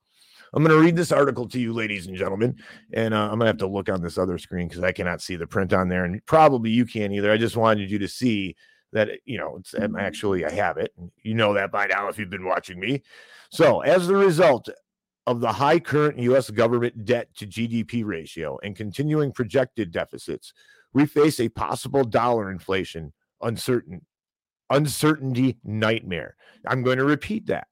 I'm 0.54 0.62
going 0.62 0.76
to 0.76 0.82
read 0.82 0.96
this 0.96 1.12
article 1.12 1.48
to 1.48 1.58
you, 1.58 1.72
ladies 1.72 2.06
and 2.06 2.16
gentlemen, 2.16 2.56
and 2.92 3.14
uh, 3.14 3.22
I'm 3.22 3.38
going 3.38 3.40
to 3.40 3.46
have 3.46 3.56
to 3.58 3.66
look 3.66 3.88
on 3.88 4.02
this 4.02 4.18
other 4.18 4.36
screen 4.38 4.68
because 4.68 4.82
I 4.82 4.92
cannot 4.92 5.22
see 5.22 5.36
the 5.36 5.46
print 5.46 5.72
on 5.72 5.88
there, 5.88 6.04
and 6.04 6.24
probably 6.26 6.70
you 6.70 6.84
can't 6.84 7.12
either. 7.12 7.32
I 7.32 7.38
just 7.38 7.56
wanted 7.56 7.90
you 7.90 7.98
to 7.98 8.08
see 8.08 8.54
that 8.92 9.08
eh, 9.08 9.16
you 9.24 9.38
know 9.38 9.56
it's 9.58 9.72
mm-hmm. 9.72 9.96
actually 9.96 10.44
I 10.44 10.50
have 10.50 10.76
it. 10.76 10.94
You 11.22 11.34
know 11.34 11.54
that 11.54 11.72
by 11.72 11.86
now 11.86 12.08
if 12.08 12.18
you've 12.18 12.30
been 12.30 12.44
watching 12.44 12.78
me. 12.78 13.02
So, 13.50 13.80
as 13.80 14.08
a 14.08 14.16
result 14.16 14.68
of 15.26 15.40
the 15.40 15.52
high 15.52 15.78
current 15.78 16.18
U.S. 16.18 16.50
government 16.50 17.04
debt 17.04 17.34
to 17.36 17.46
GDP 17.46 18.04
ratio 18.04 18.58
and 18.62 18.74
continuing 18.74 19.32
projected 19.32 19.92
deficits, 19.92 20.52
we 20.92 21.06
face 21.06 21.38
a 21.38 21.48
possible 21.48 22.04
dollar 22.04 22.50
inflation 22.50 23.12
uncertain 23.40 24.06
uncertainty 24.70 25.58
nightmare. 25.64 26.36
I'm 26.66 26.82
going 26.82 26.98
to 26.98 27.04
repeat 27.04 27.46
that 27.46 27.68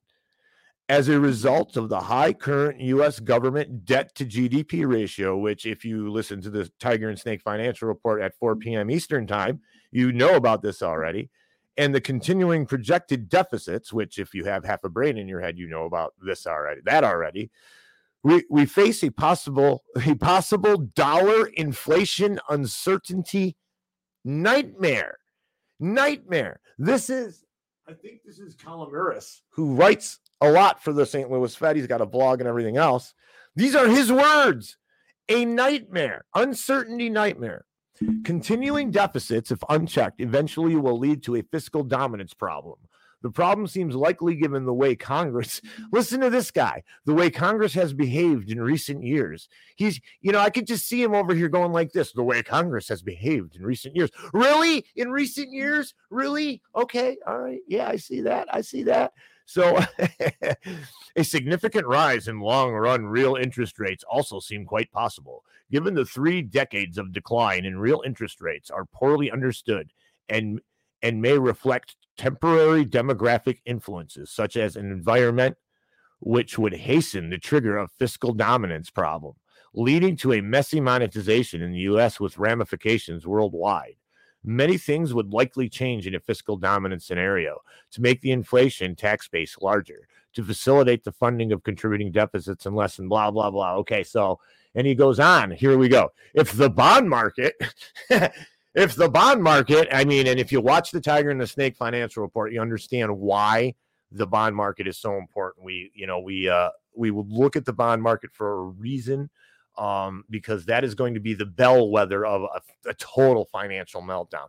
as 0.91 1.09
a 1.09 1.21
result 1.21 1.77
of 1.77 1.89
the 1.89 2.01
high 2.01 2.33
current 2.33 2.81
U.S. 2.81 3.21
government 3.21 3.85
debt 3.85 4.13
to 4.17 4.27
GDP 4.27 4.85
ratio, 4.87 5.39
which, 5.39 5.65
if 5.65 5.85
you 5.85 6.11
listen 6.11 6.43
to 6.43 6.51
the 6.51 6.69
Tiger 6.81 7.09
and 7.09 7.19
Snake 7.19 7.41
financial 7.43 7.87
report 7.87 8.21
at 8.21 8.35
4 8.35 8.55
mm-hmm. 8.55 8.61
p.m. 8.61 8.91
Eastern 8.91 9.27
Time, 9.27 9.61
you 9.91 10.13
know 10.13 10.37
about 10.37 10.63
this 10.63 10.83
already, 10.83 11.31
and 11.77 11.95
the 11.95 12.01
continuing 12.01 12.67
projected 12.67 13.29
deficits, 13.29 13.93
which, 13.93 14.19
if 14.19 14.35
you 14.35 14.45
have 14.45 14.65
half 14.65 14.85
a 14.85 14.89
brain 14.89 15.19
in 15.19 15.29
your 15.29 15.41
head, 15.41 15.59
you 15.59 15.69
know 15.69 15.85
about 15.85 16.15
this 16.23 16.47
already, 16.47 16.81
that 16.85 17.05
already. 17.05 17.51
We, 18.23 18.45
we 18.51 18.67
face 18.67 19.03
a 19.03 19.11
possible 19.11 19.83
a 20.07 20.15
possible 20.15 20.77
dollar 20.77 21.47
inflation 21.47 22.39
uncertainty 22.51 23.57
nightmare 24.27 25.17
nightmare 25.79 26.61
this 26.77 27.09
is 27.09 27.47
i 27.89 27.95
think 27.95 28.21
this 28.23 28.39
is 28.39 28.55
Calomiris 28.55 29.41
who 29.49 29.75
writes 29.75 30.19
a 30.41 30.51
lot 30.51 30.83
for 30.83 30.93
the 30.93 31.07
St. 31.07 31.31
Louis 31.31 31.55
Fed. 31.55 31.77
He's 31.77 31.87
got 31.87 32.01
a 32.01 32.07
blog 32.07 32.41
and 32.41 32.49
everything 32.49 32.77
else. 32.77 33.15
These 33.57 33.75
are 33.75 33.89
his 33.89 34.11
words 34.11 34.77
a 35.29 35.45
nightmare, 35.45 36.25
uncertainty 36.35 37.09
nightmare. 37.09 37.65
Continuing 38.25 38.91
deficits, 38.91 39.51
if 39.51 39.63
unchecked, 39.69 40.21
eventually 40.21 40.77
will 40.77 40.99
lead 40.99 41.23
to 41.25 41.37
a 41.37 41.43
fiscal 41.43 41.83
dominance 41.83 42.33
problem. 42.33 42.79
The 43.23 43.31
problem 43.31 43.67
seems 43.67 43.95
likely 43.95 44.35
given 44.35 44.65
the 44.65 44.73
way 44.73 44.97
Congress, 44.97 45.61
listen 45.93 46.21
to 46.21 46.31
this 46.31 46.51
guy, 46.51 46.83
the 47.05 47.13
way 47.13 47.31
Congress 47.31 47.75
has 47.75 47.93
behaved 47.93 48.51
in 48.51 48.63
recent 48.63 49.05
years. 49.05 49.49
He's, 49.77 50.01
you 50.23 50.33
know, 50.33 50.39
I 50.39 50.51
could 50.51 50.67
just 50.67 50.87
see 50.87 51.03
him 51.03 51.15
over 51.15 51.35
here 51.35 51.49
going 51.49 51.73
like 51.73 51.93
this 51.93 52.13
the 52.13 52.23
way 52.23 52.43
Congress 52.43 52.89
has 52.89 53.03
behaved 53.03 53.57
in 53.57 53.63
recent 53.63 53.95
years. 53.95 54.11
Really? 54.33 54.87
In 54.97 55.11
recent 55.11 55.51
years? 55.51 55.95
Really? 56.09 56.63
Okay. 56.75 57.19
All 57.27 57.39
right. 57.39 57.61
Yeah, 57.69 57.89
I 57.89 57.97
see 57.97 58.23
that. 58.23 58.49
I 58.53 58.63
see 58.63 58.85
that. 58.85 59.13
So, 59.51 59.81
a 61.17 61.25
significant 61.25 61.85
rise 61.85 62.29
in 62.29 62.39
long 62.39 62.71
run 62.71 63.05
real 63.05 63.35
interest 63.35 63.81
rates 63.81 64.05
also 64.09 64.39
seem 64.39 64.65
quite 64.65 64.93
possible, 64.93 65.43
given 65.73 65.95
the 65.95 66.05
three 66.05 66.41
decades 66.41 66.99
of 66.99 67.13
decline 67.13 67.65
in 67.65 67.77
real 67.77 68.01
interest 68.07 68.41
rates 68.41 68.71
are 68.71 68.85
poorly 68.85 69.29
understood 69.29 69.91
and, 70.29 70.61
and 71.03 71.21
may 71.21 71.37
reflect 71.37 71.97
temporary 72.17 72.87
demographic 72.87 73.59
influences, 73.65 74.31
such 74.31 74.57
as 74.57 74.77
an 74.77 74.93
environment 74.93 75.57
which 76.21 76.57
would 76.57 76.75
hasten 76.75 77.29
the 77.29 77.39
trigger 77.39 77.77
of 77.77 77.91
fiscal 77.91 78.33
dominance 78.33 78.89
problem, 78.89 79.35
leading 79.75 80.15
to 80.19 80.33
a 80.33 80.41
messy 80.41 80.81
monetization 80.81 81.61
in 81.61 81.73
the 81.73 81.81
US 81.81 82.21
with 82.21 82.39
ramifications 82.39 83.27
worldwide. 83.27 83.97
Many 84.43 84.79
things 84.79 85.13
would 85.13 85.33
likely 85.33 85.69
change 85.69 86.07
in 86.07 86.15
a 86.15 86.21
fiscal 86.21 86.57
dominant 86.57 87.03
scenario 87.03 87.59
to 87.93 88.01
make 88.01 88.21
the 88.21 88.33
inflation 88.33 88.97
tax 88.97 89.29
base 89.29 89.57
larger, 89.61 90.09
to 90.35 90.45
facilitate 90.45 91.05
the 91.05 91.13
funding 91.13 91.53
of 91.53 91.63
contributing 91.63 92.11
deficits 92.11 92.67
and 92.67 92.75
lessen 92.75 93.09
blah, 93.09 93.31
blah, 93.31 93.51
blah. 93.51 93.75
Okay, 93.77 94.03
so, 94.03 94.41
and 94.75 94.87
he 94.87 94.95
goes 94.95 95.21
on, 95.21 95.51
here 95.51 95.77
we 95.77 95.89
go. 95.89 96.11
If 96.35 96.53
the 96.53 96.71
bond 96.71 97.11
market, 97.11 97.55
if 98.75 98.95
the 98.95 99.11
bond 99.11 99.43
market, 99.43 99.89
I 99.93 100.05
mean, 100.05 100.27
and 100.27 100.41
if 100.41 100.51
you 100.53 100.61
watch 100.61 100.91
the 100.91 101.01
Tiger 101.01 101.31
and 101.31 101.41
the 101.41 101.47
Snake 101.47 101.77
financial 101.77 102.23
report, 102.23 102.53
you 102.53 102.61
understand 102.61 103.17
why 103.19 103.75
the 104.11 104.27
bond 104.27 104.57
market 104.57 104.89
is 104.89 104.97
so 104.97 105.17
important. 105.17 105.67
We, 105.67 105.91
you 105.95 106.07
know, 106.07 106.19
we, 106.19 106.49
uh, 106.49 106.71
we 106.97 107.11
would 107.11 107.31
look 107.31 107.57
at 107.57 107.67
the 107.67 107.73
bond 107.73 108.03
market 108.03 108.31
for 108.33 108.53
a 108.53 108.63
reason 108.63 109.29
um, 109.81 110.25
because 110.29 110.67
that 110.67 110.85
is 110.85 110.95
going 110.95 111.15
to 111.15 111.21
be 111.21 111.33
the 111.33 111.47
bellwether 111.47 112.27
of 112.27 112.43
a, 112.43 112.91
a, 112.91 112.95
total 112.95 113.47
financial 113.47 114.03
meltdown. 114.03 114.47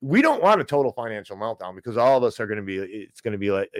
We 0.00 0.22
don't 0.22 0.40
want 0.40 0.60
a 0.60 0.64
total 0.64 0.92
financial 0.92 1.36
meltdown 1.36 1.74
because 1.74 1.96
all 1.96 2.16
of 2.16 2.22
us 2.22 2.38
are 2.38 2.46
going 2.46 2.58
to 2.58 2.62
be, 2.62 2.76
it's 2.76 3.20
going 3.20 3.32
to 3.32 3.38
be 3.38 3.50
like, 3.50 3.70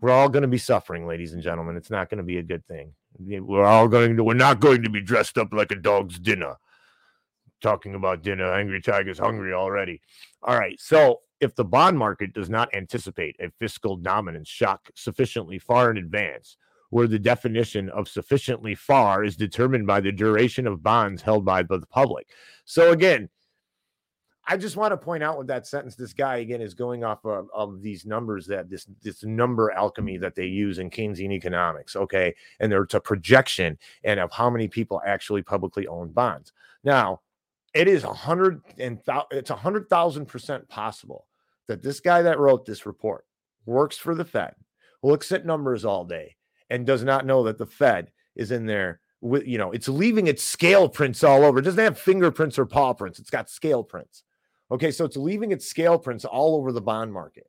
we're 0.00 0.10
all 0.10 0.30
going 0.30 0.42
to 0.42 0.48
be 0.48 0.56
suffering, 0.56 1.06
ladies 1.06 1.34
and 1.34 1.42
gentlemen. 1.42 1.76
It's 1.76 1.90
not 1.90 2.08
going 2.08 2.18
to 2.18 2.24
be 2.24 2.38
a 2.38 2.42
good 2.42 2.66
thing. 2.66 2.94
We're 3.18 3.66
all 3.66 3.86
going 3.86 4.16
to, 4.16 4.24
we're 4.24 4.32
not 4.32 4.58
going 4.58 4.82
to 4.84 4.90
be 4.90 5.02
dressed 5.02 5.36
up 5.36 5.52
like 5.52 5.70
a 5.70 5.76
dog's 5.76 6.18
dinner. 6.18 6.56
Talking 7.60 7.94
about 7.94 8.22
dinner, 8.22 8.54
Angry 8.54 8.80
Tiger's 8.80 9.18
hungry 9.18 9.52
already. 9.52 10.00
All 10.42 10.58
right. 10.58 10.80
So 10.80 11.20
if 11.40 11.54
the 11.54 11.64
bond 11.64 11.98
market 11.98 12.32
does 12.32 12.48
not 12.48 12.74
anticipate 12.74 13.36
a 13.38 13.50
fiscal 13.58 13.96
dominance 13.96 14.48
shock 14.48 14.88
sufficiently 14.94 15.58
far 15.58 15.90
in 15.90 15.98
advance, 15.98 16.56
where 16.94 17.08
the 17.08 17.18
definition 17.18 17.88
of 17.88 18.06
sufficiently 18.06 18.72
far 18.72 19.24
is 19.24 19.34
determined 19.34 19.84
by 19.84 20.00
the 20.00 20.12
duration 20.12 20.64
of 20.64 20.80
bonds 20.80 21.20
held 21.20 21.44
by 21.44 21.60
the 21.60 21.80
public. 21.90 22.28
So 22.66 22.92
again, 22.92 23.28
I 24.46 24.56
just 24.56 24.76
want 24.76 24.92
to 24.92 24.96
point 24.96 25.24
out 25.24 25.36
with 25.36 25.48
that 25.48 25.66
sentence, 25.66 25.96
this 25.96 26.12
guy 26.12 26.36
again 26.36 26.60
is 26.60 26.72
going 26.72 27.02
off 27.02 27.24
of, 27.24 27.48
of, 27.52 27.82
these 27.82 28.06
numbers 28.06 28.46
that 28.46 28.70
this 28.70 28.86
this 29.02 29.24
number 29.24 29.72
alchemy 29.72 30.18
that 30.18 30.36
they 30.36 30.46
use 30.46 30.78
in 30.78 30.88
Keynesian 30.88 31.32
economics, 31.32 31.96
okay, 31.96 32.32
and 32.60 32.70
there's 32.70 32.94
a 32.94 33.00
projection 33.00 33.76
and 34.04 34.20
of 34.20 34.30
how 34.30 34.48
many 34.48 34.68
people 34.68 35.02
actually 35.04 35.42
publicly 35.42 35.88
own 35.88 36.12
bonds. 36.12 36.52
Now, 36.84 37.22
it 37.74 37.88
is 37.88 38.04
a 38.04 38.12
hundred 38.12 38.62
and 38.78 39.00
it's 39.32 39.50
a 39.50 39.56
hundred 39.56 39.88
thousand 39.88 40.26
percent 40.26 40.68
possible 40.68 41.26
that 41.66 41.82
this 41.82 41.98
guy 41.98 42.22
that 42.22 42.38
wrote 42.38 42.64
this 42.64 42.86
report 42.86 43.24
works 43.66 43.96
for 43.96 44.14
the 44.14 44.24
Fed, 44.24 44.54
looks 45.02 45.32
at 45.32 45.44
numbers 45.44 45.84
all 45.84 46.04
day, 46.04 46.36
and 46.74 46.84
does 46.84 47.04
not 47.04 47.24
know 47.24 47.44
that 47.44 47.56
the 47.56 47.66
Fed 47.66 48.10
is 48.34 48.50
in 48.50 48.66
there 48.66 49.00
with, 49.20 49.46
you 49.46 49.58
know, 49.58 49.70
it's 49.70 49.88
leaving 49.88 50.26
its 50.26 50.42
scale 50.42 50.88
prints 50.88 51.22
all 51.22 51.44
over. 51.44 51.60
It 51.60 51.62
doesn't 51.62 51.82
have 51.82 51.98
fingerprints 51.98 52.58
or 52.58 52.66
paw 52.66 52.92
prints, 52.92 53.20
it's 53.20 53.30
got 53.30 53.48
scale 53.48 53.84
prints. 53.84 54.24
Okay, 54.72 54.90
so 54.90 55.04
it's 55.04 55.16
leaving 55.16 55.52
its 55.52 55.66
scale 55.66 55.98
prints 55.98 56.24
all 56.24 56.56
over 56.56 56.72
the 56.72 56.80
bond 56.80 57.12
market. 57.12 57.46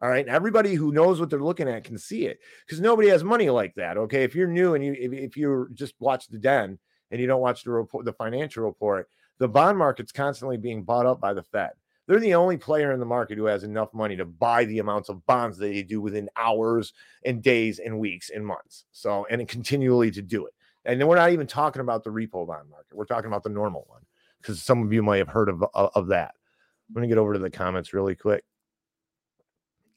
All 0.00 0.08
right, 0.08 0.26
everybody 0.28 0.74
who 0.74 0.92
knows 0.92 1.18
what 1.18 1.28
they're 1.28 1.42
looking 1.42 1.68
at 1.68 1.84
can 1.84 1.98
see 1.98 2.26
it 2.26 2.38
because 2.64 2.80
nobody 2.80 3.08
has 3.08 3.24
money 3.24 3.50
like 3.50 3.74
that. 3.74 3.96
Okay, 3.96 4.22
if 4.22 4.34
you're 4.34 4.46
new 4.46 4.74
and 4.74 4.84
you 4.84 4.92
if, 4.98 5.12
if 5.12 5.36
you 5.36 5.68
just 5.74 5.94
watch 5.98 6.28
the 6.28 6.38
den 6.38 6.78
and 7.10 7.20
you 7.20 7.26
don't 7.26 7.40
watch 7.40 7.64
the 7.64 7.70
report, 7.70 8.04
the 8.04 8.12
financial 8.12 8.64
report, 8.64 9.08
the 9.38 9.48
bond 9.48 9.76
market's 9.76 10.12
constantly 10.12 10.56
being 10.56 10.84
bought 10.84 11.06
up 11.06 11.20
by 11.20 11.34
the 11.34 11.42
Fed. 11.42 11.72
They're 12.06 12.20
the 12.20 12.34
only 12.34 12.56
player 12.56 12.92
in 12.92 13.00
the 13.00 13.06
market 13.06 13.38
who 13.38 13.46
has 13.46 13.64
enough 13.64 13.94
money 13.94 14.16
to 14.16 14.24
buy 14.24 14.64
the 14.64 14.80
amounts 14.80 15.08
of 15.08 15.26
bonds 15.26 15.58
that 15.58 15.66
they 15.66 15.82
do 15.82 16.00
within 16.00 16.28
hours 16.36 16.94
and 17.24 17.42
days 17.42 17.78
and 17.78 18.00
weeks 18.00 18.30
and 18.30 18.46
months. 18.46 18.84
So, 18.92 19.26
and 19.30 19.48
continually 19.48 20.10
to 20.12 20.22
do 20.22 20.46
it. 20.46 20.54
And 20.84 21.00
then 21.00 21.08
we're 21.08 21.16
not 21.16 21.32
even 21.32 21.46
talking 21.46 21.82
about 21.82 22.04
the 22.04 22.10
repo 22.10 22.46
bond 22.46 22.70
market. 22.70 22.94
We're 22.96 23.06
talking 23.06 23.28
about 23.28 23.44
the 23.44 23.50
normal 23.50 23.84
one 23.88 24.02
because 24.40 24.62
some 24.62 24.82
of 24.82 24.92
you 24.92 25.02
might 25.02 25.18
have 25.18 25.28
heard 25.28 25.48
of, 25.48 25.64
of, 25.74 25.90
of 25.94 26.08
that. 26.08 26.34
I'm 26.88 26.94
going 26.94 27.08
to 27.08 27.14
get 27.14 27.20
over 27.20 27.34
to 27.34 27.38
the 27.40 27.50
comments 27.50 27.94
really 27.94 28.16
quick. 28.16 28.44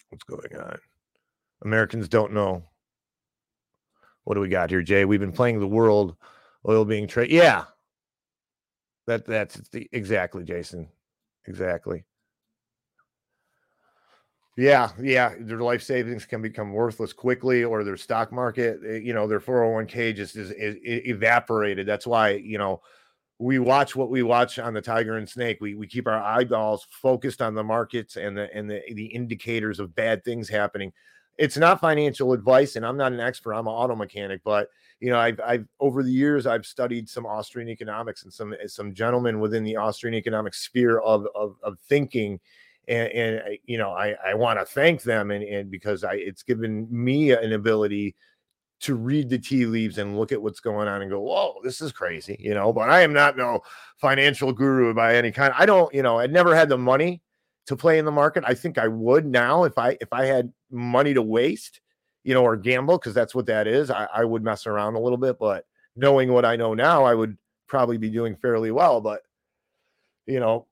What's 0.09 0.23
going 0.23 0.55
on? 0.61 0.79
Americans 1.63 2.07
don't 2.09 2.33
know 2.33 2.63
What 4.23 4.35
do 4.35 4.41
we 4.41 4.49
got 4.49 4.69
here, 4.69 4.81
Jay? 4.81 5.05
We've 5.05 5.19
been 5.19 5.31
playing 5.31 5.59
the 5.59 5.67
world 5.67 6.15
oil 6.67 6.85
being 6.85 7.07
trade. 7.07 7.31
Yeah. 7.31 7.65
That 9.07 9.25
that's 9.25 9.55
the 9.69 9.89
exactly, 9.91 10.43
Jason. 10.43 10.87
Exactly. 11.47 12.05
Yeah, 14.57 14.91
yeah, 15.01 15.33
their 15.37 15.59
life 15.59 15.83
savings 15.83 16.25
can 16.25 16.41
become 16.41 16.71
worthless 16.71 17.11
quickly, 17.11 17.65
or 17.65 17.83
their 17.83 17.97
stock 17.97 18.31
market, 18.31 18.79
eh, 18.87 18.95
you 19.03 19.13
know, 19.13 19.27
their 19.27 19.41
401k 19.41 20.13
just 20.15 20.37
is, 20.37 20.49
is, 20.51 20.75
is 20.81 21.01
evaporated. 21.07 21.85
That's 21.85 22.07
why, 22.07 22.29
you 22.31 22.57
know, 22.57 22.81
we 23.39 23.59
watch 23.59 23.95
what 23.95 24.09
we 24.11 24.23
watch 24.23 24.59
on 24.59 24.73
the 24.73 24.81
Tiger 24.81 25.17
and 25.17 25.27
Snake. 25.29 25.57
We 25.61 25.75
we 25.75 25.87
keep 25.87 26.07
our 26.07 26.21
eyeballs 26.23 26.87
focused 26.91 27.41
on 27.41 27.55
the 27.55 27.63
markets 27.63 28.17
and 28.17 28.37
the 28.37 28.53
and 28.55 28.69
the, 28.69 28.81
the 28.93 29.07
indicators 29.07 29.79
of 29.79 29.95
bad 29.95 30.23
things 30.25 30.49
happening. 30.49 30.93
It's 31.37 31.57
not 31.57 31.81
financial 31.81 32.33
advice, 32.33 32.75
and 32.77 32.85
I'm 32.85 32.97
not 32.97 33.13
an 33.13 33.19
expert. 33.21 33.53
I'm 33.53 33.67
an 33.67 33.73
auto 33.73 33.95
mechanic, 33.95 34.41
but 34.45 34.69
you 34.99 35.11
know, 35.11 35.19
I've 35.19 35.39
I've 35.39 35.67
over 35.79 36.03
the 36.03 36.11
years 36.11 36.45
I've 36.45 36.65
studied 36.65 37.09
some 37.09 37.25
Austrian 37.25 37.69
economics 37.69 38.23
and 38.23 38.33
some 38.33 38.53
eh, 38.53 38.67
some 38.67 38.93
gentlemen 38.93 39.39
within 39.39 39.63
the 39.63 39.75
Austrian 39.75 40.15
economic 40.15 40.53
sphere 40.53 40.99
of 40.99 41.27
of, 41.35 41.55
of 41.63 41.77
thinking 41.89 42.39
and, 42.87 43.11
and 43.11 43.57
you 43.65 43.77
know 43.77 43.91
I, 43.91 44.15
I 44.25 44.33
want 44.35 44.59
to 44.59 44.65
thank 44.65 45.03
them 45.03 45.31
and, 45.31 45.43
and 45.43 45.69
because 45.69 46.03
I 46.03 46.13
it's 46.13 46.43
given 46.43 46.87
me 46.89 47.31
an 47.31 47.53
ability 47.53 48.15
to 48.81 48.95
read 48.95 49.29
the 49.29 49.39
tea 49.39 49.65
leaves 49.65 49.97
and 49.97 50.17
look 50.17 50.31
at 50.31 50.41
what's 50.41 50.59
going 50.59 50.87
on 50.87 51.01
and 51.01 51.09
go, 51.09 51.21
whoa, 51.21 51.55
this 51.63 51.81
is 51.81 51.91
crazy, 51.91 52.35
you 52.39 52.53
know. 52.53 52.73
But 52.73 52.89
I 52.89 53.01
am 53.01 53.13
not 53.13 53.37
no 53.37 53.61
financial 53.97 54.51
guru 54.51 54.93
by 54.93 55.15
any 55.15 55.31
kind. 55.31 55.53
I 55.57 55.65
don't, 55.65 55.93
you 55.93 56.03
know, 56.03 56.19
I 56.19 56.27
never 56.27 56.55
had 56.55 56.69
the 56.69 56.77
money 56.77 57.21
to 57.67 57.75
play 57.75 57.97
in 57.97 58.05
the 58.05 58.11
market. 58.11 58.43
I 58.45 58.53
think 58.53 58.77
I 58.77 58.87
would 58.87 59.25
now 59.25 59.63
if 59.63 59.77
I 59.77 59.97
if 60.01 60.11
I 60.11 60.25
had 60.25 60.51
money 60.69 61.13
to 61.13 61.21
waste, 61.21 61.81
you 62.25 62.33
know, 62.33 62.43
or 62.43 62.57
gamble, 62.57 62.97
because 62.97 63.13
that's 63.13 63.35
what 63.35 63.45
that 63.45 63.67
is. 63.67 63.91
I, 63.91 64.07
I 64.13 64.25
would 64.25 64.43
mess 64.43 64.65
around 64.65 64.95
a 64.95 64.99
little 64.99 65.17
bit, 65.17 65.37
but 65.39 65.65
knowing 65.95 66.33
what 66.33 66.43
I 66.43 66.55
know 66.55 66.73
now, 66.73 67.03
I 67.05 67.13
would 67.13 67.37
probably 67.67 67.97
be 67.97 68.09
doing 68.09 68.35
fairly 68.35 68.71
well. 68.71 68.99
But 68.99 69.21
you 70.25 70.39
know, 70.39 70.65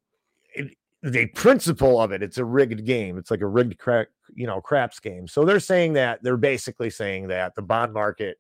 it, 0.56 0.76
the 1.04 1.28
principle 1.28 2.02
of 2.02 2.12
it, 2.12 2.24
it's 2.24 2.40
a 2.40 2.46
rigged 2.46 2.86
game. 2.86 3.20
It's 3.20 3.30
like 3.30 3.42
a 3.42 3.48
rigged 3.48 3.78
crack, 3.78 4.08
you 4.34 4.48
know, 4.48 4.62
craps 4.62 5.00
game. 5.00 5.28
So 5.28 5.46
they're 5.46 5.60
saying 5.60 5.94
that 5.94 6.24
they're 6.24 6.38
basically 6.38 6.90
saying 6.90 7.28
that 7.28 7.54
the 7.56 7.62
bond 7.62 7.94
market. 7.94 8.40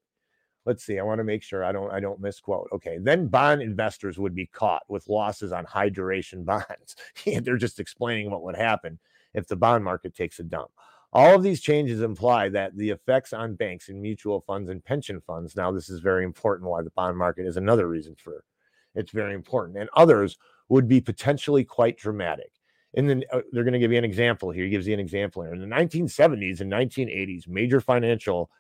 Let's 0.65 0.83
see. 0.83 0.97
I 0.97 1.03
want 1.03 1.19
to 1.19 1.25
make 1.25 1.43
sure 1.43 1.63
I 1.63 1.71
don't 1.71 1.91
I 1.91 1.99
don't 1.99 2.19
misquote. 2.19 2.69
Okay, 2.73 2.97
then 2.99 3.27
bond 3.27 3.61
investors 3.61 4.17
would 4.17 4.33
be 4.33 4.47
caught 4.47 4.81
with 4.87 5.07
losses 5.07 5.51
on 5.51 5.65
high 5.65 5.89
duration 5.89 6.43
bonds. 6.45 6.95
they're 7.25 7.57
just 7.57 7.79
explaining 7.79 8.31
what 8.31 8.41
would 8.41 8.55
happen 8.55 8.97
if 9.35 9.47
the 9.47 9.55
bond 9.55 9.83
market 9.83 10.15
takes 10.15 10.39
a 10.39 10.43
dump. 10.43 10.71
All 11.13 11.35
of 11.35 11.43
these 11.43 11.61
changes 11.61 12.01
imply 12.01 12.49
that 12.49 12.75
the 12.75 12.89
effects 12.89 13.33
on 13.33 13.53
banks 13.53 13.87
and 13.87 14.01
mutual 14.01 14.41
funds 14.41 14.69
and 14.69 14.83
pension 14.83 15.21
funds. 15.21 15.55
Now, 15.55 15.71
this 15.71 15.87
is 15.87 15.99
very 15.99 16.25
important. 16.25 16.69
Why 16.69 16.81
the 16.81 16.89
bond 16.89 17.17
market 17.17 17.45
is 17.45 17.55
another 17.55 17.87
reason 17.87 18.15
for 18.15 18.43
it's 18.95 19.11
very 19.11 19.33
important, 19.33 19.77
and 19.77 19.89
others 19.95 20.37
would 20.69 20.87
be 20.87 21.01
potentially 21.01 21.63
quite 21.63 21.97
dramatic. 21.97 22.51
And 22.95 23.09
then 23.09 23.23
uh, 23.31 23.41
they're 23.51 23.63
going 23.63 23.73
to 23.73 23.79
give 23.79 23.91
you 23.91 23.97
an 23.97 24.03
example 24.03 24.51
here. 24.51 24.65
He 24.65 24.69
gives 24.69 24.87
you 24.87 24.93
an 24.93 24.99
example 24.99 25.43
here. 25.43 25.53
In 25.53 25.61
the 25.61 25.75
1970s 25.75 26.61
and 26.61 26.71
1980s, 26.71 27.47
major 27.47 27.81
financial 27.81 28.51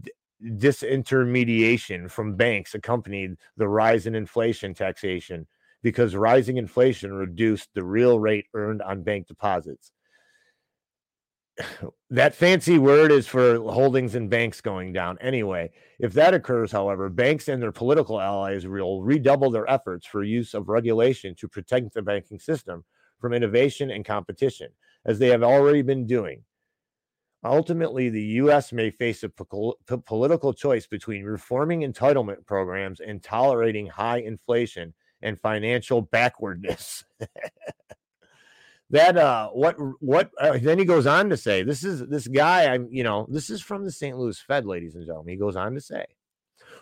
d- 0.00 0.10
disintermediation 0.42 2.10
from 2.10 2.34
banks 2.34 2.74
accompanied 2.74 3.36
the 3.58 3.68
rise 3.68 4.06
in 4.06 4.14
inflation 4.14 4.72
taxation 4.72 5.46
because 5.82 6.16
rising 6.16 6.56
inflation 6.56 7.12
reduced 7.12 7.68
the 7.74 7.84
real 7.84 8.18
rate 8.18 8.46
earned 8.54 8.80
on 8.80 9.02
bank 9.02 9.26
deposits. 9.26 9.92
That 12.10 12.34
fancy 12.34 12.78
word 12.78 13.12
is 13.12 13.26
for 13.26 13.58
holdings 13.58 14.14
and 14.14 14.28
banks 14.28 14.60
going 14.60 14.92
down. 14.92 15.16
Anyway, 15.20 15.70
if 15.98 16.12
that 16.14 16.34
occurs, 16.34 16.72
however, 16.72 17.08
banks 17.08 17.48
and 17.48 17.62
their 17.62 17.72
political 17.72 18.20
allies 18.20 18.66
will 18.66 19.02
redouble 19.02 19.50
their 19.50 19.68
efforts 19.70 20.06
for 20.06 20.24
use 20.24 20.54
of 20.54 20.68
regulation 20.68 21.34
to 21.36 21.48
protect 21.48 21.94
the 21.94 22.02
banking 22.02 22.38
system 22.38 22.84
from 23.20 23.32
innovation 23.32 23.90
and 23.90 24.04
competition, 24.04 24.68
as 25.06 25.18
they 25.18 25.28
have 25.28 25.42
already 25.42 25.82
been 25.82 26.06
doing. 26.06 26.42
Ultimately, 27.44 28.08
the 28.08 28.22
U.S. 28.22 28.72
may 28.72 28.90
face 28.90 29.22
a 29.22 29.28
po- 29.28 29.76
political 30.06 30.54
choice 30.54 30.86
between 30.86 31.24
reforming 31.24 31.80
entitlement 31.82 32.46
programs 32.46 33.00
and 33.00 33.22
tolerating 33.22 33.86
high 33.86 34.18
inflation 34.18 34.94
and 35.20 35.40
financial 35.40 36.00
backwardness. 36.00 37.04
that 38.90 39.16
uh 39.16 39.48
what 39.48 39.76
what 40.00 40.30
uh, 40.40 40.58
then 40.60 40.78
he 40.78 40.84
goes 40.84 41.06
on 41.06 41.30
to 41.30 41.36
say 41.36 41.62
this 41.62 41.82
is 41.82 42.06
this 42.06 42.28
guy 42.28 42.66
i'm 42.66 42.86
you 42.90 43.02
know 43.02 43.26
this 43.30 43.48
is 43.48 43.62
from 43.62 43.84
the 43.84 43.90
st 43.90 44.16
louis 44.16 44.38
fed 44.38 44.66
ladies 44.66 44.94
and 44.94 45.06
gentlemen. 45.06 45.32
He 45.32 45.38
goes 45.38 45.56
on 45.56 45.74
to 45.74 45.80
say 45.80 46.04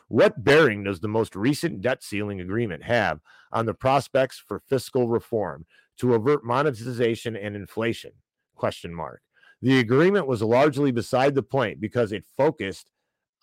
what 0.08 0.44
bearing 0.44 0.84
does 0.84 1.00
the 1.00 1.08
most 1.08 1.34
recent 1.34 1.80
debt 1.80 2.02
ceiling 2.02 2.40
agreement 2.40 2.82
have 2.82 3.20
on 3.50 3.64
the 3.64 3.72
prospects 3.72 4.38
for 4.38 4.60
fiscal 4.68 5.08
reform 5.08 5.64
to 5.98 6.12
avert 6.12 6.44
monetization 6.44 7.34
and 7.34 7.56
inflation? 7.56 8.12
Question 8.54 8.92
mark. 8.92 9.22
The 9.62 9.78
agreement 9.78 10.26
was 10.26 10.42
largely 10.42 10.92
beside 10.92 11.34
the 11.34 11.42
point 11.42 11.80
because 11.80 12.12
it 12.12 12.26
focused 12.36 12.90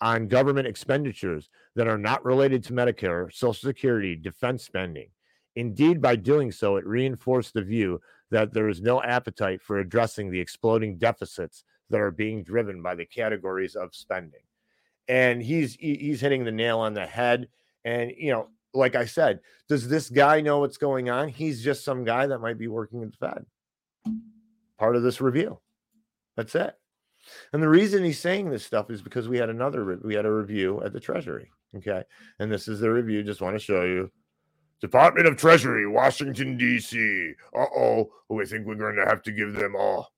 on 0.00 0.28
government 0.28 0.68
expenditures 0.68 1.48
that 1.74 1.88
are 1.88 1.98
not 1.98 2.24
related 2.24 2.62
to 2.64 2.72
medicare 2.72 3.32
social 3.32 3.68
security 3.68 4.14
defense 4.14 4.64
spending. 4.64 5.08
Indeed 5.56 6.00
by 6.00 6.14
doing 6.14 6.52
so 6.52 6.76
it 6.76 6.86
reinforced 6.86 7.54
the 7.54 7.62
view 7.62 8.00
that 8.30 8.52
there 8.52 8.68
is 8.68 8.80
no 8.80 9.02
appetite 9.02 9.60
for 9.62 9.78
addressing 9.78 10.30
the 10.30 10.40
exploding 10.40 10.98
deficits 10.98 11.64
that 11.90 12.00
are 12.00 12.10
being 12.10 12.42
driven 12.42 12.82
by 12.82 12.94
the 12.94 13.04
categories 13.04 13.74
of 13.74 13.94
spending. 13.94 14.40
And 15.08 15.42
he's 15.42 15.74
he's 15.74 16.20
hitting 16.20 16.44
the 16.44 16.52
nail 16.52 16.78
on 16.78 16.94
the 16.94 17.06
head. 17.06 17.48
And 17.84 18.12
you 18.16 18.30
know, 18.30 18.48
like 18.72 18.94
I 18.94 19.04
said, 19.04 19.40
does 19.68 19.88
this 19.88 20.08
guy 20.08 20.40
know 20.40 20.60
what's 20.60 20.76
going 20.76 21.10
on? 21.10 21.28
He's 21.28 21.62
just 21.62 21.84
some 21.84 22.04
guy 22.04 22.26
that 22.26 22.38
might 22.38 22.58
be 22.58 22.68
working 22.68 23.02
at 23.02 23.10
the 23.10 23.16
Fed. 23.16 23.46
Part 24.78 24.96
of 24.96 25.02
this 25.02 25.20
review. 25.20 25.58
That's 26.36 26.54
it. 26.54 26.74
And 27.52 27.62
the 27.62 27.68
reason 27.68 28.04
he's 28.04 28.18
saying 28.18 28.50
this 28.50 28.64
stuff 28.64 28.90
is 28.90 29.02
because 29.02 29.28
we 29.28 29.38
had 29.38 29.50
another 29.50 29.98
we 30.04 30.14
had 30.14 30.26
a 30.26 30.32
review 30.32 30.80
at 30.84 30.92
the 30.92 31.00
Treasury. 31.00 31.50
Okay. 31.76 32.02
And 32.38 32.50
this 32.50 32.68
is 32.68 32.80
the 32.80 32.90
review. 32.90 33.22
Just 33.22 33.40
want 33.40 33.56
to 33.56 33.64
show 33.64 33.84
you 33.84 34.10
Department 34.80 35.26
of 35.26 35.36
Treasury, 35.36 35.86
Washington, 35.86 36.56
D.C. 36.56 37.32
Uh 37.54 37.66
oh. 37.76 38.10
Oh, 38.30 38.40
I 38.40 38.44
think 38.44 38.66
we're 38.66 38.74
going 38.76 38.96
to 38.96 39.04
have 39.04 39.22
to 39.22 39.32
give 39.32 39.54
them 39.54 39.76
all. 39.76 40.12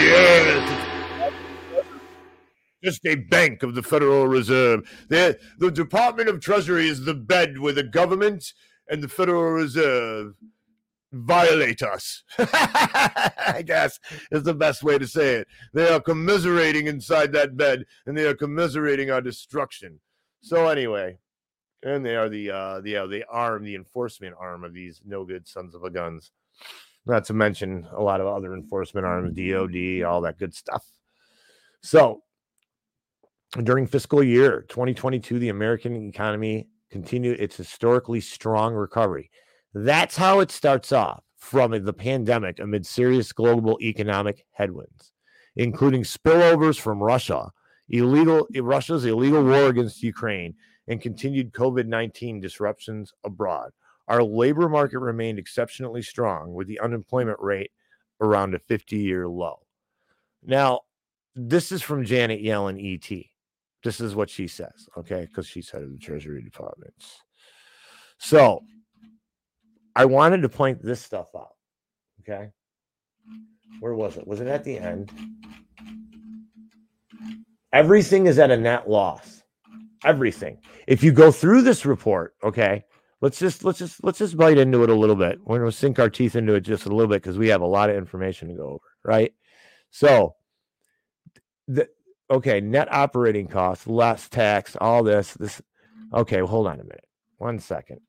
Yes. 0.00 0.86
Just 2.82 3.04
a 3.06 3.14
bank 3.14 3.62
of 3.62 3.74
the 3.74 3.82
Federal 3.82 4.26
Reserve. 4.26 4.88
The, 5.08 5.38
the 5.58 5.70
Department 5.70 6.28
of 6.28 6.40
Treasury 6.40 6.88
is 6.88 7.04
the 7.04 7.14
bed 7.14 7.58
where 7.58 7.74
the 7.74 7.82
government 7.82 8.52
and 8.88 9.02
the 9.02 9.08
Federal 9.08 9.50
Reserve 9.50 10.34
violate 11.12 11.82
us. 11.82 12.22
I 12.38 13.62
guess 13.66 13.98
is 14.30 14.44
the 14.44 14.54
best 14.54 14.82
way 14.82 14.98
to 14.98 15.06
say 15.06 15.36
it. 15.36 15.48
They 15.74 15.88
are 15.88 16.00
commiserating 16.00 16.86
inside 16.86 17.32
that 17.32 17.56
bed 17.56 17.84
and 18.06 18.16
they 18.16 18.26
are 18.26 18.34
commiserating 18.34 19.10
our 19.10 19.20
destruction. 19.20 20.00
So, 20.40 20.68
anyway, 20.68 21.18
and 21.82 22.04
they 22.04 22.16
are 22.16 22.28
the 22.28 22.50
uh 22.50 22.80
the 22.80 22.96
uh, 22.96 23.06
the 23.06 23.24
arm 23.28 23.64
the 23.64 23.74
enforcement 23.74 24.34
arm 24.38 24.64
of 24.64 24.72
these 24.72 25.00
no 25.04 25.24
good 25.24 25.46
sons 25.46 25.74
of 25.74 25.84
a 25.84 25.90
guns. 25.90 26.30
Not 27.06 27.24
to 27.26 27.34
mention 27.34 27.86
a 27.92 28.02
lot 28.02 28.20
of 28.20 28.26
other 28.26 28.54
enforcement 28.54 29.06
arms 29.06 29.34
dod 29.34 30.04
all 30.04 30.20
that 30.20 30.38
good 30.38 30.54
stuff. 30.54 30.84
So 31.82 32.22
during 33.62 33.86
fiscal 33.86 34.22
year 34.22 34.64
2022 34.68 35.38
the 35.38 35.48
american 35.48 36.08
economy 36.08 36.68
continued 36.90 37.40
its 37.40 37.56
historically 37.56 38.20
strong 38.20 38.74
recovery. 38.74 39.30
That's 39.72 40.16
how 40.16 40.40
it 40.40 40.50
starts 40.50 40.92
off 40.92 41.22
from 41.40 41.72
the 41.84 41.92
pandemic 41.92 42.60
amid 42.60 42.86
serious 42.86 43.32
global 43.32 43.78
economic 43.80 44.44
headwinds 44.52 45.12
including 45.56 46.02
spillovers 46.02 46.78
from 46.78 47.02
russia 47.02 47.50
illegal 47.88 48.46
russia's 48.60 49.04
illegal 49.04 49.42
war 49.42 49.66
against 49.66 50.02
ukraine 50.02 50.54
and 50.90 51.00
continued 51.00 51.52
COVID 51.52 51.86
19 51.86 52.40
disruptions 52.40 53.14
abroad. 53.24 53.70
Our 54.08 54.24
labor 54.24 54.68
market 54.68 54.98
remained 54.98 55.38
exceptionally 55.38 56.02
strong 56.02 56.52
with 56.52 56.66
the 56.66 56.80
unemployment 56.80 57.38
rate 57.40 57.70
around 58.20 58.54
a 58.54 58.58
50 58.58 58.96
year 58.96 59.28
low. 59.28 59.60
Now, 60.44 60.80
this 61.36 61.70
is 61.70 61.80
from 61.80 62.04
Janet 62.04 62.42
Yellen, 62.42 62.76
ET. 62.82 63.24
This 63.84 64.00
is 64.00 64.16
what 64.16 64.28
she 64.28 64.48
says, 64.48 64.88
okay? 64.98 65.26
Because 65.26 65.46
she's 65.46 65.70
head 65.70 65.84
of 65.84 65.92
the 65.92 65.98
Treasury 65.98 66.42
Department. 66.42 66.92
So 68.18 68.60
I 69.94 70.06
wanted 70.06 70.42
to 70.42 70.48
point 70.48 70.82
this 70.82 71.00
stuff 71.00 71.28
out, 71.36 71.54
okay? 72.20 72.50
Where 73.78 73.94
was 73.94 74.16
it? 74.16 74.26
Was 74.26 74.40
it 74.40 74.48
at 74.48 74.64
the 74.64 74.76
end? 74.76 75.12
Everything 77.72 78.26
is 78.26 78.40
at 78.40 78.50
a 78.50 78.56
net 78.56 78.90
loss 78.90 79.39
everything. 80.04 80.58
If 80.86 81.02
you 81.02 81.12
go 81.12 81.30
through 81.32 81.62
this 81.62 81.84
report, 81.84 82.34
okay, 82.42 82.84
let's 83.20 83.38
just 83.38 83.64
let's 83.64 83.78
just 83.78 84.02
let's 84.02 84.18
just 84.18 84.36
bite 84.36 84.58
into 84.58 84.82
it 84.82 84.90
a 84.90 84.94
little 84.94 85.16
bit. 85.16 85.38
We're 85.44 85.58
gonna 85.58 85.72
sink 85.72 85.98
our 85.98 86.10
teeth 86.10 86.36
into 86.36 86.54
it 86.54 86.62
just 86.62 86.86
a 86.86 86.90
little 86.90 87.08
bit 87.08 87.22
because 87.22 87.38
we 87.38 87.48
have 87.48 87.60
a 87.60 87.66
lot 87.66 87.90
of 87.90 87.96
information 87.96 88.48
to 88.48 88.54
go 88.54 88.68
over, 88.68 88.84
right? 89.04 89.32
So 89.90 90.36
the 91.68 91.88
okay, 92.30 92.60
net 92.60 92.92
operating 92.92 93.48
costs, 93.48 93.86
less 93.86 94.28
tax, 94.28 94.76
all 94.80 95.02
this. 95.02 95.34
This 95.34 95.60
okay, 96.14 96.38
well, 96.38 96.50
hold 96.50 96.66
on 96.66 96.80
a 96.80 96.84
minute. 96.84 97.06
One 97.38 97.58
second. 97.58 98.00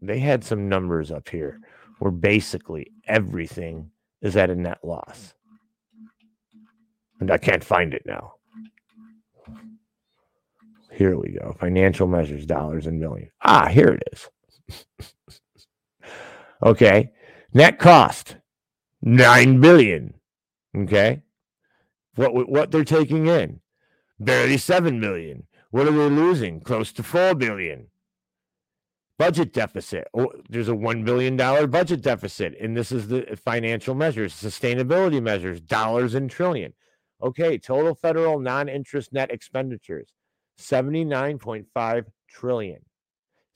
They 0.00 0.20
had 0.20 0.44
some 0.44 0.68
numbers 0.68 1.10
up 1.10 1.28
here 1.28 1.60
where 1.98 2.12
basically 2.12 2.92
everything 3.06 3.90
is 4.22 4.36
at 4.36 4.50
a 4.50 4.54
net 4.54 4.78
loss. 4.84 5.34
And 7.20 7.32
I 7.32 7.38
can't 7.38 7.64
find 7.64 7.94
it 7.94 8.02
now. 8.06 8.34
Here 10.98 11.16
we 11.16 11.38
go. 11.40 11.54
Financial 11.60 12.08
measures, 12.08 12.44
dollars 12.44 12.88
and 12.88 12.98
millions. 12.98 13.30
Ah, 13.40 13.68
here 13.68 13.96
it 13.96 14.02
is. 14.12 15.06
okay. 16.64 17.12
Net 17.54 17.78
cost, 17.78 18.34
nine 19.00 19.60
billion. 19.60 20.14
Okay. 20.76 21.22
What 22.16 22.48
what 22.48 22.72
they're 22.72 22.82
taking 22.82 23.28
in? 23.28 23.60
Barely 24.18 24.56
seven 24.56 24.98
million. 24.98 25.46
What 25.70 25.86
are 25.86 25.92
they 25.92 26.10
losing? 26.10 26.60
Close 26.60 26.92
to 26.94 27.04
four 27.04 27.32
billion. 27.36 27.86
Budget 29.20 29.52
deficit. 29.52 30.08
Oh, 30.14 30.32
there's 30.48 30.68
a 30.68 30.72
$1 30.72 31.04
billion 31.04 31.36
budget 31.36 32.02
deficit. 32.02 32.54
And 32.60 32.76
this 32.76 32.90
is 32.92 33.08
the 33.08 33.38
financial 33.44 33.94
measures, 33.94 34.32
sustainability 34.32 35.22
measures, 35.22 35.60
dollars 35.60 36.14
and 36.14 36.30
trillion. 36.30 36.72
Okay, 37.22 37.58
total 37.58 37.96
federal 37.96 38.38
non-interest 38.38 39.12
net 39.12 39.32
expenditures, 39.32 40.12
79.5 40.60 42.04
trillion. 42.28 42.80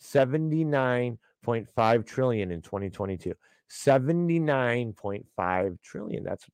79.5 0.01 2.07
trillion 2.07 2.51
in 2.51 2.63
2022. 2.63 3.35
79.5 3.71 5.79
trillion. 5.83 6.25
That's 6.25 6.45
what, 6.45 6.53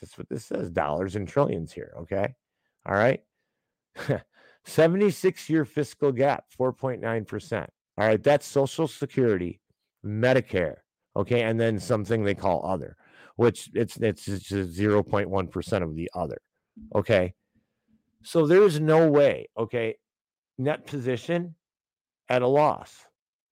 that's 0.00 0.18
what 0.18 0.28
this 0.28 0.46
says, 0.46 0.70
dollars 0.70 1.14
and 1.16 1.28
trillions 1.28 1.72
here. 1.72 1.92
Okay. 2.00 2.34
All 2.86 2.94
right. 2.94 3.20
76 4.64 5.50
year 5.50 5.64
fiscal 5.64 6.12
gap, 6.12 6.44
4.9%. 6.58 7.66
All 7.98 8.06
right, 8.06 8.22
that's 8.22 8.46
Social 8.46 8.88
Security, 8.88 9.60
Medicare, 10.04 10.76
okay, 11.14 11.42
and 11.42 11.60
then 11.60 11.78
something 11.78 12.24
they 12.24 12.34
call 12.34 12.64
other, 12.64 12.96
which 13.36 13.68
it's 13.74 13.98
it's 13.98 14.24
just 14.24 14.70
zero 14.70 15.02
point 15.02 15.28
one 15.28 15.46
percent 15.46 15.84
of 15.84 15.94
the 15.94 16.10
other, 16.14 16.38
okay. 16.94 17.34
So 18.24 18.46
there 18.46 18.62
is 18.62 18.80
no 18.80 19.08
way, 19.10 19.48
okay, 19.58 19.96
net 20.58 20.86
position 20.86 21.54
at 22.28 22.42
a 22.42 22.46
loss, 22.46 23.06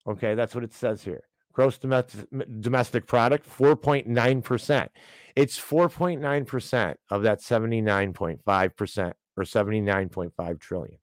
okay. 0.07 0.35
That's 0.35 0.55
what 0.55 0.65
it 0.65 0.73
says 0.73 1.03
here. 1.03 1.23
Gross 1.53 1.79
domestic 1.79 2.27
domestic 2.61 3.07
product, 3.07 3.45
four 3.45 3.77
point 3.77 4.07
nine 4.07 4.41
percent. 4.43 4.91
It's 5.37 5.59
four 5.59 5.89
point 5.89 6.21
nine 6.21 6.45
percent 6.45 6.99
of 7.11 7.23
that 7.23 7.43
seventy 7.43 7.81
nine 7.81 8.13
point 8.13 8.41
five 8.45 8.77
percent 8.77 9.15
or 9.37 9.45
seventy 9.45 9.81
nine 9.81 10.09
point 10.09 10.33
five 10.37 10.59
trillion. 10.61 10.99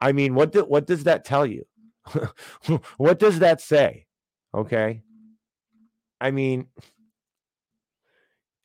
I 0.00 0.12
mean, 0.12 0.34
what 0.34 0.52
do, 0.52 0.64
what 0.64 0.86
does 0.86 1.04
that 1.04 1.24
tell 1.24 1.46
you? 1.46 1.66
what 2.96 3.18
does 3.18 3.40
that 3.40 3.60
say? 3.60 4.06
Okay. 4.54 5.02
I 6.20 6.30
mean, 6.30 6.66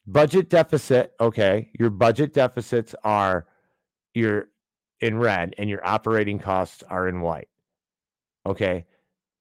budget 0.06 0.50
deficit, 0.50 1.14
okay. 1.20 1.70
Your 1.80 1.90
budget 1.90 2.34
deficits 2.34 2.96
are 3.04 3.46
your 4.14 4.50
in 5.00 5.18
red 5.18 5.56
and 5.58 5.70
your 5.70 5.86
operating 5.86 6.40
costs 6.40 6.84
are 6.90 7.08
in 7.08 7.22
white. 7.22 7.50
Okay. 8.46 8.86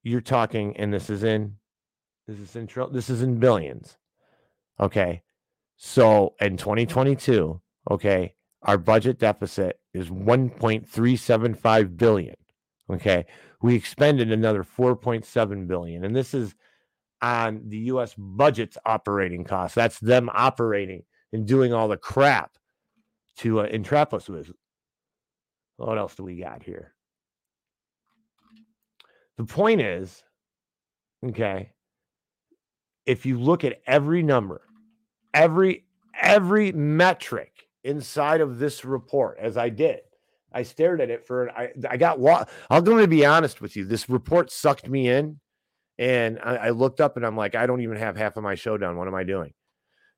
You're 0.02 0.20
talking, 0.20 0.76
and 0.76 0.92
this 0.92 1.08
is 1.10 1.22
in 1.22 1.56
this 2.26 2.38
is 2.38 2.56
in 2.56 2.68
this 2.92 3.08
is 3.08 3.22
in 3.22 3.38
billions. 3.38 3.96
Okay. 4.80 5.22
So 5.76 6.34
in 6.40 6.56
2022, 6.56 7.60
okay, 7.90 8.34
our 8.62 8.78
budget 8.78 9.18
deficit 9.18 9.78
is 9.94 10.08
1.375 10.08 11.96
billion. 11.96 12.36
Okay 12.90 13.26
we 13.62 13.76
expended 13.76 14.30
another 14.30 14.64
4.7 14.64 15.66
billion 15.66 16.04
and 16.04 16.14
this 16.14 16.34
is 16.34 16.54
on 17.22 17.62
the 17.68 17.78
US 17.78 18.14
budget's 18.18 18.76
operating 18.84 19.44
costs 19.44 19.74
that's 19.74 19.98
them 20.00 20.28
operating 20.34 21.04
and 21.32 21.46
doing 21.46 21.72
all 21.72 21.88
the 21.88 21.96
crap 21.96 22.50
to 23.38 23.60
uh, 23.60 23.64
entrap 23.64 24.12
us 24.12 24.28
with 24.28 24.50
what 25.76 25.98
else 25.98 26.14
do 26.14 26.22
we 26.24 26.36
got 26.36 26.62
here 26.62 26.94
the 29.38 29.44
point 29.44 29.80
is 29.80 30.22
okay 31.24 31.70
if 33.06 33.26
you 33.26 33.38
look 33.38 33.64
at 33.64 33.80
every 33.86 34.22
number 34.22 34.62
every 35.34 35.84
every 36.20 36.72
metric 36.72 37.66
inside 37.84 38.40
of 38.40 38.58
this 38.58 38.84
report 38.84 39.38
as 39.40 39.56
i 39.56 39.68
did 39.68 40.00
I 40.54 40.62
stared 40.62 41.00
at 41.00 41.10
it 41.10 41.26
for 41.26 41.50
I 41.50 41.72
I 41.88 41.96
got 41.96 42.18
wa- 42.18 42.44
I'm 42.70 42.84
going 42.84 43.02
to 43.02 43.08
be 43.08 43.24
honest 43.24 43.60
with 43.60 43.76
you. 43.76 43.84
This 43.84 44.08
report 44.08 44.50
sucked 44.50 44.88
me 44.88 45.08
in, 45.08 45.40
and 45.98 46.38
I, 46.42 46.56
I, 46.56 46.70
looked 46.70 47.00
up 47.00 47.16
and 47.16 47.24
I'm 47.24 47.36
like, 47.36 47.54
I 47.54 47.66
don't 47.66 47.80
even 47.80 47.96
have 47.96 48.16
half 48.16 48.36
of 48.36 48.42
my 48.42 48.54
show 48.54 48.76
done. 48.76 48.96
What 48.96 49.08
am 49.08 49.14
I 49.14 49.24
doing? 49.24 49.52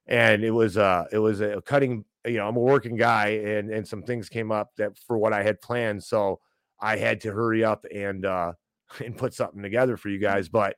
And 0.06 0.44
it 0.44 0.50
was 0.50 0.76
uh 0.76 1.04
it 1.12 1.18
was 1.18 1.40
a 1.40 1.62
cutting. 1.64 2.04
You 2.26 2.38
know, 2.38 2.48
I'm 2.48 2.56
a 2.56 2.60
working 2.60 2.96
guy, 2.96 3.28
and 3.28 3.70
and 3.70 3.87
some 3.87 4.02
things 4.02 4.28
came 4.28 4.50
up 4.50 4.74
that 4.76 4.98
for 4.98 5.18
what 5.18 5.32
I 5.32 5.42
had 5.42 5.60
planned, 5.60 6.02
so 6.02 6.40
I 6.80 6.96
had 6.96 7.20
to 7.22 7.32
hurry 7.32 7.64
up 7.64 7.84
and 7.94 8.24
uh 8.24 8.52
and 9.04 9.16
put 9.16 9.34
something 9.34 9.62
together 9.62 9.96
for 9.96 10.08
you 10.08 10.18
guys. 10.18 10.48
But 10.48 10.76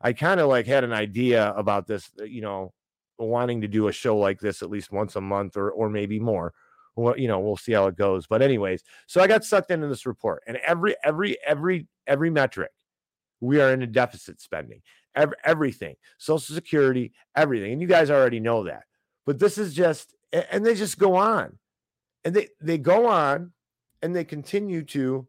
I 0.00 0.12
kind 0.12 0.40
of 0.40 0.48
like 0.48 0.66
had 0.66 0.84
an 0.84 0.92
idea 0.92 1.52
about 1.54 1.86
this. 1.86 2.10
You 2.24 2.42
know, 2.42 2.72
wanting 3.18 3.60
to 3.62 3.68
do 3.68 3.88
a 3.88 3.92
show 3.92 4.16
like 4.16 4.40
this 4.40 4.62
at 4.62 4.70
least 4.70 4.92
once 4.92 5.16
a 5.16 5.20
month 5.20 5.56
or 5.56 5.70
or 5.70 5.88
maybe 5.88 6.20
more 6.20 6.52
well, 6.98 7.18
you 7.18 7.28
know, 7.28 7.38
we'll 7.38 7.56
see 7.56 7.72
how 7.72 7.86
it 7.86 7.96
goes. 7.96 8.26
But 8.26 8.42
anyways, 8.42 8.82
so 9.06 9.20
I 9.20 9.26
got 9.26 9.44
sucked 9.44 9.70
into 9.70 9.88
this 9.88 10.06
report, 10.06 10.42
and 10.46 10.56
every 10.58 10.96
every 11.04 11.38
every 11.46 11.86
every 12.06 12.30
metric, 12.30 12.72
we 13.40 13.60
are 13.60 13.72
in 13.72 13.82
a 13.82 13.86
deficit 13.86 14.40
spending. 14.40 14.82
Every, 15.14 15.36
everything, 15.44 15.96
Social 16.18 16.54
Security, 16.54 17.12
everything, 17.34 17.72
and 17.72 17.80
you 17.80 17.88
guys 17.88 18.10
already 18.10 18.40
know 18.40 18.64
that. 18.64 18.84
But 19.26 19.38
this 19.38 19.58
is 19.58 19.74
just, 19.74 20.14
and 20.32 20.64
they 20.64 20.74
just 20.74 20.98
go 20.98 21.16
on, 21.16 21.58
and 22.24 22.34
they 22.34 22.48
they 22.60 22.78
go 22.78 23.06
on, 23.06 23.52
and 24.02 24.14
they 24.14 24.24
continue 24.24 24.82
to 24.84 25.26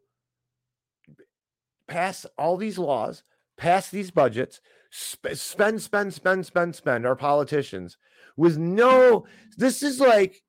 pass 1.87 2.25
all 2.37 2.57
these 2.57 2.77
laws, 2.77 3.23
pass 3.57 3.89
these 3.89 4.11
budgets, 4.11 4.61
sp- 4.91 5.33
spend, 5.33 5.81
spend, 5.81 6.13
spend, 6.13 6.45
spend, 6.45 6.75
spend. 6.75 7.05
Our 7.05 7.15
politicians 7.15 7.97
with 8.37 8.57
no. 8.57 9.25
This 9.57 9.83
is 9.83 9.99
like 9.99 10.41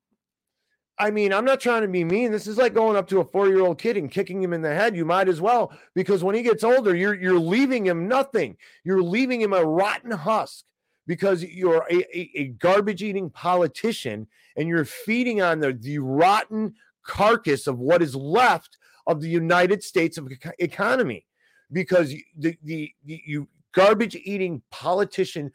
I 1.01 1.09
mean, 1.09 1.33
I'm 1.33 1.45
not 1.45 1.59
trying 1.59 1.81
to 1.81 1.87
be 1.87 2.03
mean. 2.03 2.31
This 2.31 2.45
is 2.45 2.57
like 2.57 2.75
going 2.75 2.95
up 2.95 3.07
to 3.07 3.21
a 3.21 3.25
four 3.25 3.47
year 3.47 3.61
old 3.61 3.79
kid 3.79 3.97
and 3.97 4.11
kicking 4.11 4.41
him 4.41 4.53
in 4.53 4.61
the 4.61 4.73
head. 4.73 4.95
You 4.95 5.03
might 5.03 5.29
as 5.29 5.41
well, 5.41 5.73
because 5.95 6.23
when 6.23 6.35
he 6.35 6.43
gets 6.43 6.63
older, 6.63 6.95
you're 6.95 7.15
you're 7.15 7.39
leaving 7.39 7.87
him 7.87 8.07
nothing. 8.07 8.55
You're 8.83 9.01
leaving 9.01 9.41
him 9.41 9.51
a 9.51 9.65
rotten 9.65 10.11
husk 10.11 10.63
because 11.07 11.43
you're 11.43 11.85
a, 11.89 11.95
a, 11.95 12.31
a 12.35 12.47
garbage 12.59 13.03
eating 13.03 13.29
politician 13.29 14.27
and 14.55 14.67
you're 14.67 14.85
feeding 14.85 15.41
on 15.41 15.59
the, 15.59 15.73
the 15.73 15.99
rotten 15.99 16.73
carcass 17.03 17.67
of 17.67 17.79
what 17.79 18.01
is 18.01 18.15
left 18.15 18.77
of 19.07 19.21
the 19.21 19.29
United 19.29 19.83
States 19.83 20.17
of 20.17 20.31
economy. 20.59 21.25
Because 21.71 22.13
the, 22.37 22.55
the, 22.63 22.91
the 23.05 23.21
you 23.25 23.47
garbage 23.71 24.15
eating 24.15 24.61
politician 24.71 25.51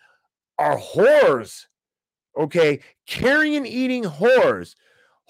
are 0.59 0.79
whores. 0.79 1.67
Okay, 2.39 2.81
carrion 3.07 3.67
eating 3.67 4.05
whores 4.05 4.75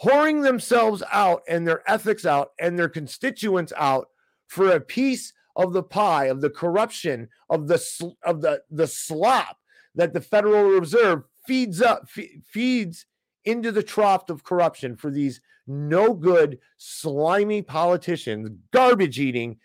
whoring 0.02 0.42
themselves 0.42 1.02
out 1.10 1.42
and 1.48 1.66
their 1.66 1.88
ethics 1.90 2.26
out 2.26 2.50
and 2.60 2.78
their 2.78 2.88
constituents 2.88 3.72
out 3.76 4.08
for 4.46 4.72
a 4.72 4.80
piece 4.80 5.32
of 5.56 5.72
the 5.72 5.82
pie 5.82 6.26
of 6.26 6.40
the 6.40 6.50
corruption 6.50 7.28
of 7.48 7.66
the 7.66 8.14
of 8.22 8.40
the 8.42 8.62
the 8.70 8.86
slop 8.86 9.56
that 9.96 10.12
the 10.12 10.20
Federal 10.20 10.64
Reserve 10.64 11.24
feeds 11.46 11.82
up 11.82 12.08
feeds 12.44 13.06
into 13.44 13.72
the 13.72 13.82
trough 13.82 14.28
of 14.30 14.44
corruption 14.44 14.96
for 14.96 15.10
these 15.10 15.40
no 15.66 16.12
good 16.12 16.58
slimy 16.76 17.62
politicians 17.62 18.50
garbage 18.72 19.18
eating 19.18 19.56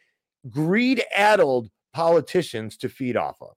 greed 0.50 1.04
addled 1.16 1.70
politicians 1.94 2.78
to 2.78 2.90
feed 2.90 3.18
off 3.18 3.42
of 3.42 3.56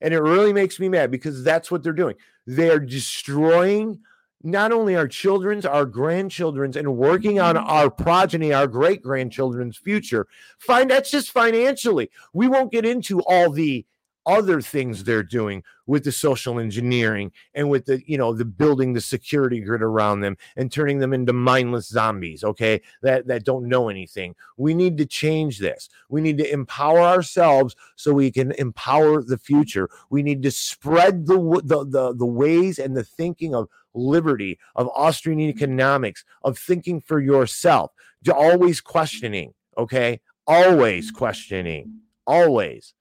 and 0.00 0.14
it 0.14 0.20
really 0.20 0.52
makes 0.52 0.80
me 0.80 0.88
mad 0.88 1.10
because 1.10 1.44
that's 1.44 1.70
what 1.70 1.82
they're 1.82 1.92
doing 1.92 2.14
they're 2.46 2.80
destroying 2.80 3.98
not 4.42 4.70
only 4.70 4.94
our 4.94 5.08
children's, 5.08 5.66
our 5.66 5.84
grandchildren's, 5.84 6.76
and 6.76 6.96
working 6.96 7.40
on 7.40 7.56
mm-hmm. 7.56 7.68
our 7.68 7.90
progeny, 7.90 8.52
our 8.52 8.66
great 8.68 9.02
grandchildren's 9.02 9.76
future. 9.76 10.26
Fine, 10.58 10.88
that's 10.88 11.10
just 11.10 11.32
financially. 11.32 12.10
We 12.32 12.46
won't 12.46 12.70
get 12.70 12.86
into 12.86 13.20
all 13.22 13.50
the 13.50 13.84
other 14.26 14.60
things 14.60 15.04
they're 15.04 15.22
doing 15.22 15.62
with 15.86 16.04
the 16.04 16.12
social 16.12 16.58
engineering 16.58 17.30
and 17.54 17.70
with 17.70 17.86
the 17.86 18.02
you 18.06 18.18
know 18.18 18.34
the 18.34 18.44
building 18.44 18.92
the 18.92 19.00
security 19.00 19.60
grid 19.60 19.82
around 19.82 20.20
them 20.20 20.36
and 20.56 20.72
turning 20.72 20.98
them 20.98 21.12
into 21.12 21.32
mindless 21.32 21.88
zombies 21.88 22.42
okay 22.42 22.80
that 23.02 23.26
that 23.26 23.44
don't 23.44 23.68
know 23.68 23.88
anything. 23.88 24.34
We 24.56 24.74
need 24.74 24.98
to 24.98 25.06
change 25.06 25.58
this. 25.58 25.88
We 26.08 26.20
need 26.20 26.38
to 26.38 26.52
empower 26.52 27.00
ourselves 27.00 27.76
so 27.96 28.12
we 28.12 28.30
can 28.30 28.52
empower 28.52 29.22
the 29.22 29.38
future. 29.38 29.88
We 30.10 30.22
need 30.22 30.42
to 30.42 30.50
spread 30.50 31.26
the 31.26 31.38
the 31.64 31.84
the, 31.84 32.14
the 32.14 32.26
ways 32.26 32.78
and 32.78 32.96
the 32.96 33.04
thinking 33.04 33.54
of 33.54 33.68
liberty, 33.94 34.58
of 34.74 34.88
Austrian 34.94 35.40
economics, 35.40 36.24
of 36.42 36.58
thinking 36.58 37.00
for 37.00 37.20
yourself, 37.20 37.92
to 38.24 38.34
always 38.34 38.80
questioning, 38.80 39.54
okay? 39.78 40.20
Always 40.46 41.10
questioning, 41.10 42.00
always, 42.26 42.94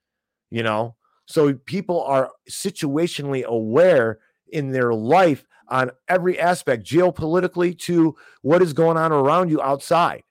you 0.49 0.63
know? 0.63 0.95
So 1.25 1.53
people 1.53 2.03
are 2.03 2.31
situationally 2.49 3.43
aware 3.43 4.19
in 4.47 4.71
their 4.71 4.93
life 4.93 5.45
on 5.67 5.91
every 6.07 6.39
aspect, 6.39 6.85
geopolitically 6.85 7.77
to 7.79 8.15
what 8.41 8.61
is 8.61 8.73
going 8.73 8.97
on 8.97 9.11
around 9.11 9.49
you 9.49 9.61
outside. 9.61 10.21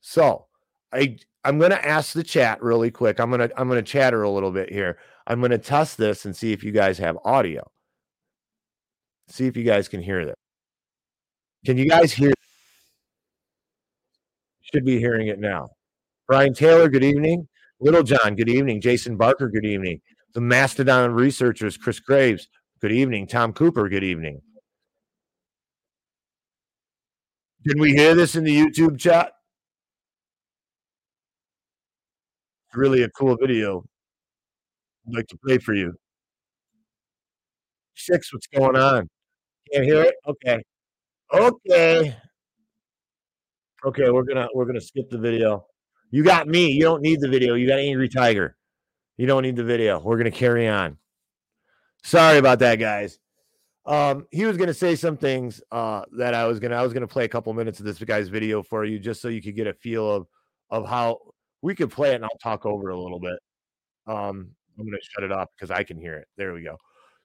So 0.00 0.46
I 0.92 1.18
I'm 1.44 1.58
gonna 1.58 1.76
ask 1.76 2.12
the 2.12 2.24
chat 2.24 2.62
really 2.62 2.90
quick. 2.90 3.20
I'm 3.20 3.30
gonna 3.30 3.50
I'm 3.56 3.68
gonna 3.68 3.82
chatter 3.82 4.22
a 4.22 4.30
little 4.30 4.50
bit 4.50 4.70
here. 4.70 4.98
I'm 5.26 5.40
gonna 5.40 5.58
test 5.58 5.96
this 5.96 6.24
and 6.24 6.34
see 6.34 6.52
if 6.52 6.64
you 6.64 6.72
guys 6.72 6.98
have 6.98 7.16
audio. 7.24 7.70
See 9.28 9.46
if 9.46 9.56
you 9.56 9.64
guys 9.64 9.88
can 9.88 10.02
hear 10.02 10.24
this. 10.24 10.34
Can 11.64 11.76
you 11.76 11.88
guys 11.88 12.12
hear? 12.12 12.32
Should 14.72 14.84
be 14.84 14.98
hearing 14.98 15.28
it 15.28 15.38
now. 15.38 15.68
Brian 16.26 16.54
Taylor, 16.54 16.88
good 16.88 17.04
evening. 17.04 17.48
Little 17.80 18.02
John, 18.02 18.34
good 18.34 18.48
evening. 18.48 18.80
Jason 18.80 19.16
Barker, 19.16 19.48
good 19.48 19.64
evening. 19.64 20.00
The 20.34 20.40
Mastodon 20.40 21.12
researchers, 21.12 21.76
Chris 21.76 22.00
Graves, 22.00 22.48
good 22.80 22.90
evening. 22.90 23.28
Tom 23.28 23.52
Cooper, 23.52 23.88
good 23.88 24.02
evening. 24.02 24.40
Can 27.66 27.78
we 27.80 27.92
hear 27.92 28.16
this 28.16 28.34
in 28.34 28.42
the 28.42 28.56
YouTube 28.56 28.98
chat? 28.98 29.32
It's 32.68 32.76
really 32.76 33.02
a 33.02 33.10
cool 33.10 33.36
video. 33.36 33.84
I'd 35.06 35.14
like 35.14 35.28
to 35.28 35.38
play 35.38 35.58
for 35.58 35.74
you. 35.74 35.94
Six, 37.94 38.32
what's 38.32 38.48
going 38.48 38.76
on? 38.76 39.08
Can't 39.72 39.84
hear 39.84 40.02
it? 40.02 40.14
Okay. 40.26 40.62
Okay. 41.32 42.16
Okay, 43.84 44.10
we're 44.10 44.24
gonna 44.24 44.48
we're 44.54 44.64
gonna 44.64 44.80
skip 44.80 45.08
the 45.10 45.18
video. 45.18 45.64
You 46.10 46.24
got 46.24 46.48
me. 46.48 46.70
You 46.72 46.82
don't 46.82 47.02
need 47.02 47.20
the 47.20 47.28
video. 47.28 47.54
You 47.54 47.66
got 47.66 47.78
Angry 47.78 48.08
Tiger. 48.08 48.56
You 49.16 49.26
don't 49.26 49.42
need 49.42 49.56
the 49.56 49.64
video. 49.64 50.00
We're 50.00 50.16
gonna 50.16 50.30
carry 50.30 50.68
on. 50.68 50.96
Sorry 52.04 52.38
about 52.38 52.60
that, 52.60 52.76
guys. 52.76 53.18
Um, 53.84 54.26
he 54.30 54.44
was 54.44 54.56
gonna 54.56 54.74
say 54.74 54.96
some 54.96 55.16
things 55.16 55.60
uh 55.72 56.02
that 56.18 56.34
I 56.34 56.46
was 56.46 56.60
gonna 56.60 56.76
I 56.76 56.82
was 56.82 56.92
gonna 56.92 57.06
play 57.06 57.24
a 57.24 57.28
couple 57.28 57.52
minutes 57.52 57.80
of 57.80 57.86
this 57.86 57.98
guy's 57.98 58.28
video 58.28 58.62
for 58.62 58.84
you 58.84 58.98
just 58.98 59.20
so 59.20 59.28
you 59.28 59.42
could 59.42 59.56
get 59.56 59.66
a 59.66 59.74
feel 59.74 60.10
of 60.10 60.26
of 60.70 60.86
how 60.86 61.18
we 61.62 61.74
could 61.74 61.90
play 61.90 62.12
it 62.12 62.16
and 62.16 62.24
I'll 62.24 62.38
talk 62.42 62.64
over 62.64 62.90
it 62.90 62.94
a 62.94 62.98
little 62.98 63.20
bit. 63.20 63.38
Um, 64.06 64.50
I'm 64.78 64.86
gonna 64.86 64.98
shut 65.02 65.24
it 65.24 65.32
off 65.32 65.48
because 65.56 65.70
I 65.70 65.82
can 65.82 65.98
hear 65.98 66.14
it. 66.14 66.28
There 66.36 66.52
we 66.52 66.62
go. 66.62 66.76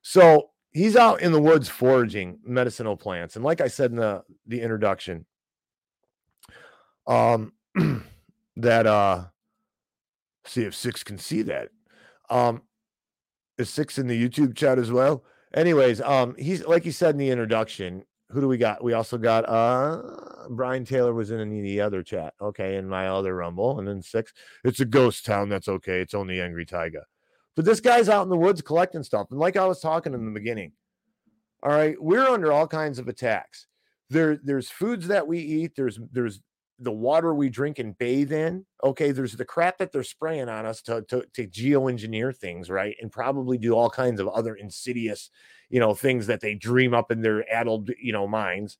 So 0.01 0.49
he's 0.71 0.95
out 0.95 1.21
in 1.21 1.31
the 1.31 1.41
woods 1.41 1.69
foraging 1.69 2.39
medicinal 2.43 2.97
plants, 2.97 3.35
and 3.35 3.45
like 3.45 3.61
I 3.61 3.67
said 3.67 3.91
in 3.91 3.97
the 3.97 4.23
the 4.47 4.61
introduction, 4.61 5.25
um, 7.07 7.53
that 8.57 8.87
uh, 8.87 9.25
see 10.45 10.63
if 10.63 10.75
six 10.75 11.03
can 11.03 11.17
see 11.17 11.41
that. 11.43 11.69
Um, 12.29 12.61
is 13.57 13.69
six 13.69 13.97
in 13.97 14.07
the 14.07 14.29
YouTube 14.29 14.55
chat 14.55 14.79
as 14.79 14.91
well? 14.91 15.23
Anyways, 15.53 16.01
um, 16.01 16.35
he's 16.37 16.65
like 16.65 16.83
he 16.83 16.91
said 16.91 17.11
in 17.11 17.19
the 17.19 17.29
introduction. 17.29 18.03
Who 18.29 18.41
do 18.41 18.47
we 18.47 18.57
got? 18.57 18.83
We 18.83 18.93
also 18.93 19.17
got 19.17 19.47
uh 19.47 20.01
Brian 20.49 20.85
Taylor 20.85 21.13
was 21.13 21.29
in 21.29 21.61
the 21.61 21.81
other 21.81 22.01
chat. 22.01 22.33
Okay, 22.41 22.77
in 22.77 22.89
my 22.89 23.07
other 23.07 23.35
rumble, 23.35 23.79
and 23.79 23.87
then 23.87 24.01
six. 24.01 24.33
It's 24.63 24.79
a 24.79 24.85
ghost 24.85 25.25
town. 25.25 25.49
That's 25.49 25.67
okay. 25.67 26.01
It's 26.01 26.15
only 26.15 26.41
Angry 26.41 26.65
Tiger. 26.65 27.03
But 27.55 27.65
this 27.65 27.79
guy's 27.79 28.09
out 28.09 28.23
in 28.23 28.29
the 28.29 28.37
woods 28.37 28.61
collecting 28.61 29.03
stuff. 29.03 29.27
And 29.29 29.39
like 29.39 29.57
I 29.57 29.65
was 29.65 29.79
talking 29.79 30.13
in 30.13 30.25
the 30.25 30.31
beginning, 30.31 30.71
all 31.61 31.71
right, 31.71 32.01
we're 32.01 32.27
under 32.27 32.51
all 32.51 32.67
kinds 32.67 32.97
of 32.97 33.07
attacks. 33.07 33.67
There, 34.09 34.39
there's 34.43 34.69
foods 34.69 35.07
that 35.07 35.27
we 35.27 35.39
eat, 35.39 35.73
there's 35.75 35.99
there's 36.11 36.41
the 36.79 36.91
water 36.91 37.33
we 37.33 37.49
drink 37.49 37.79
and 37.79 37.97
bathe 37.97 38.31
in. 38.31 38.65
Okay, 38.83 39.11
there's 39.11 39.33
the 39.33 39.45
crap 39.45 39.77
that 39.77 39.91
they're 39.91 40.03
spraying 40.03 40.49
on 40.49 40.65
us 40.65 40.81
to, 40.83 41.03
to, 41.03 41.25
to 41.33 41.47
geoengineer 41.47 42.35
things, 42.35 42.69
right? 42.69 42.95
And 43.01 43.11
probably 43.11 43.57
do 43.57 43.73
all 43.73 43.89
kinds 43.89 44.19
of 44.19 44.27
other 44.27 44.55
insidious, 44.55 45.29
you 45.69 45.79
know, 45.79 45.93
things 45.93 46.27
that 46.27 46.41
they 46.41 46.55
dream 46.55 46.93
up 46.93 47.11
in 47.11 47.21
their 47.21 47.49
addled, 47.51 47.89
you 48.01 48.11
know, 48.11 48.27
minds. 48.27 48.77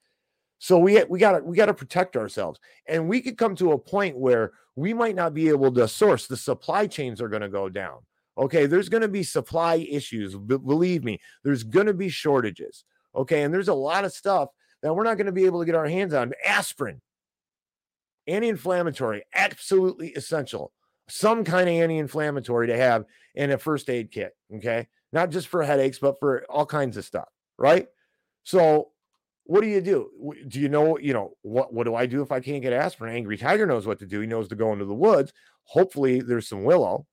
So 0.60 0.78
we 0.78 1.04
we 1.04 1.20
got 1.20 1.40
to 1.40 1.44
we 1.44 1.58
got 1.58 1.66
to 1.66 1.74
protect 1.74 2.16
ourselves, 2.16 2.60
and 2.88 3.10
we 3.10 3.20
could 3.22 3.38
come 3.38 3.54
to 3.58 3.74
a 3.74 3.78
point 3.78 4.18
where 4.18 4.54
we 4.76 4.94
might 4.94 5.16
not 5.16 5.34
be 5.34 5.50
able 5.50 5.72
to 5.74 5.88
source. 5.88 6.26
The 6.26 6.38
supply 6.38 6.88
chains 6.88 7.22
are 7.22 7.28
going 7.28 7.42
to 7.42 7.50
go 7.50 7.68
down. 7.68 7.98
Okay, 8.38 8.66
there's 8.66 8.90
going 8.90 9.02
to 9.02 9.10
be 9.10 9.24
supply 9.24 9.76
issues. 9.76 10.36
B- 10.36 10.58
believe 10.58 11.04
me, 11.04 11.20
there's 11.44 11.64
going 11.64 11.88
to 11.88 11.94
be 11.94 12.10
shortages. 12.10 12.86
Okay, 13.16 13.44
and 13.44 13.54
there's 13.54 13.68
a 13.68 13.74
lot 13.74 14.06
of 14.06 14.14
stuff 14.14 14.50
that 14.82 14.94
we're 14.94 15.04
not 15.04 15.18
going 15.18 15.28
to 15.28 15.32
be 15.32 15.46
able 15.46 15.60
to 15.60 15.66
get 15.66 15.76
our 15.76 15.88
hands 15.88 16.14
on. 16.14 16.32
Aspirin, 16.46 17.02
anti-inflammatory, 18.28 19.24
absolutely 19.34 20.10
essential. 20.10 20.72
Some 21.10 21.44
kind 21.44 21.68
of 21.68 21.76
anti-inflammatory 21.76 22.68
to 22.68 22.78
have 22.78 23.06
in 23.36 23.52
a 23.52 23.58
first 23.58 23.90
aid 23.90 24.12
kit. 24.12 24.36
Okay, 24.56 24.88
not 25.12 25.30
just 25.30 25.48
for 25.48 25.64
headaches, 25.64 26.00
but 26.00 26.20
for 26.20 26.46
all 26.50 26.66
kinds 26.66 26.98
of 26.98 27.06
stuff. 27.06 27.30
Right. 27.58 27.88
So 28.44 28.90
what 29.46 29.62
do 29.62 29.68
you 29.68 29.82
do? 29.82 30.34
Do 30.48 30.60
you 30.60 30.70
know, 30.70 30.98
you 30.98 31.14
know, 31.14 31.36
what 31.42 31.74
what 31.74 31.86
do 31.86 31.96
I 31.96 32.06
do 32.06 32.22
if 32.22 32.32
I 32.32 32.40
can't 32.40 32.62
get 32.62 32.74
aspirin? 32.74 33.16
Angry 33.16 33.38
Tiger 33.38 33.66
knows 33.66 33.86
what 33.86 34.00
to 34.00 34.06
do. 34.06 34.22
He 34.22 34.28
knows 34.28 34.48
to 34.50 34.56
go 34.56 34.72
into 34.72 34.86
the 34.86 34.94
woods. 34.94 35.34
Hopefully 35.66 36.22
there's 36.22 36.48
some 36.48 36.64
willow 36.64 37.06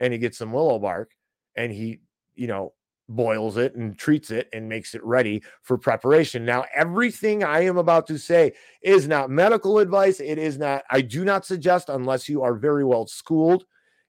and 0.00 0.12
he 0.12 0.18
gets 0.18 0.38
some 0.38 0.52
willow 0.52 0.78
bark 0.78 1.10
and 1.56 1.72
he, 1.72 2.00
you 2.34 2.46
know, 2.46 2.72
boils 3.08 3.56
it 3.56 3.74
and 3.74 3.98
treats 3.98 4.30
it 4.30 4.48
and 4.52 4.68
makes 4.68 4.94
it 4.94 5.02
ready 5.04 5.42
for 5.62 5.78
preparation. 5.78 6.44
Now, 6.44 6.64
everything 6.74 7.42
I 7.42 7.60
am 7.60 7.78
about 7.78 8.06
to 8.08 8.18
say 8.18 8.52
is 8.82 9.08
not 9.08 9.30
medical 9.30 9.78
advice. 9.78 10.20
It 10.20 10.38
is 10.38 10.58
not, 10.58 10.84
I 10.90 11.00
do 11.00 11.24
not 11.24 11.46
suggest, 11.46 11.88
unless 11.88 12.28
you 12.28 12.42
are 12.42 12.54
very 12.54 12.84
well 12.84 13.06
schooled 13.06 13.64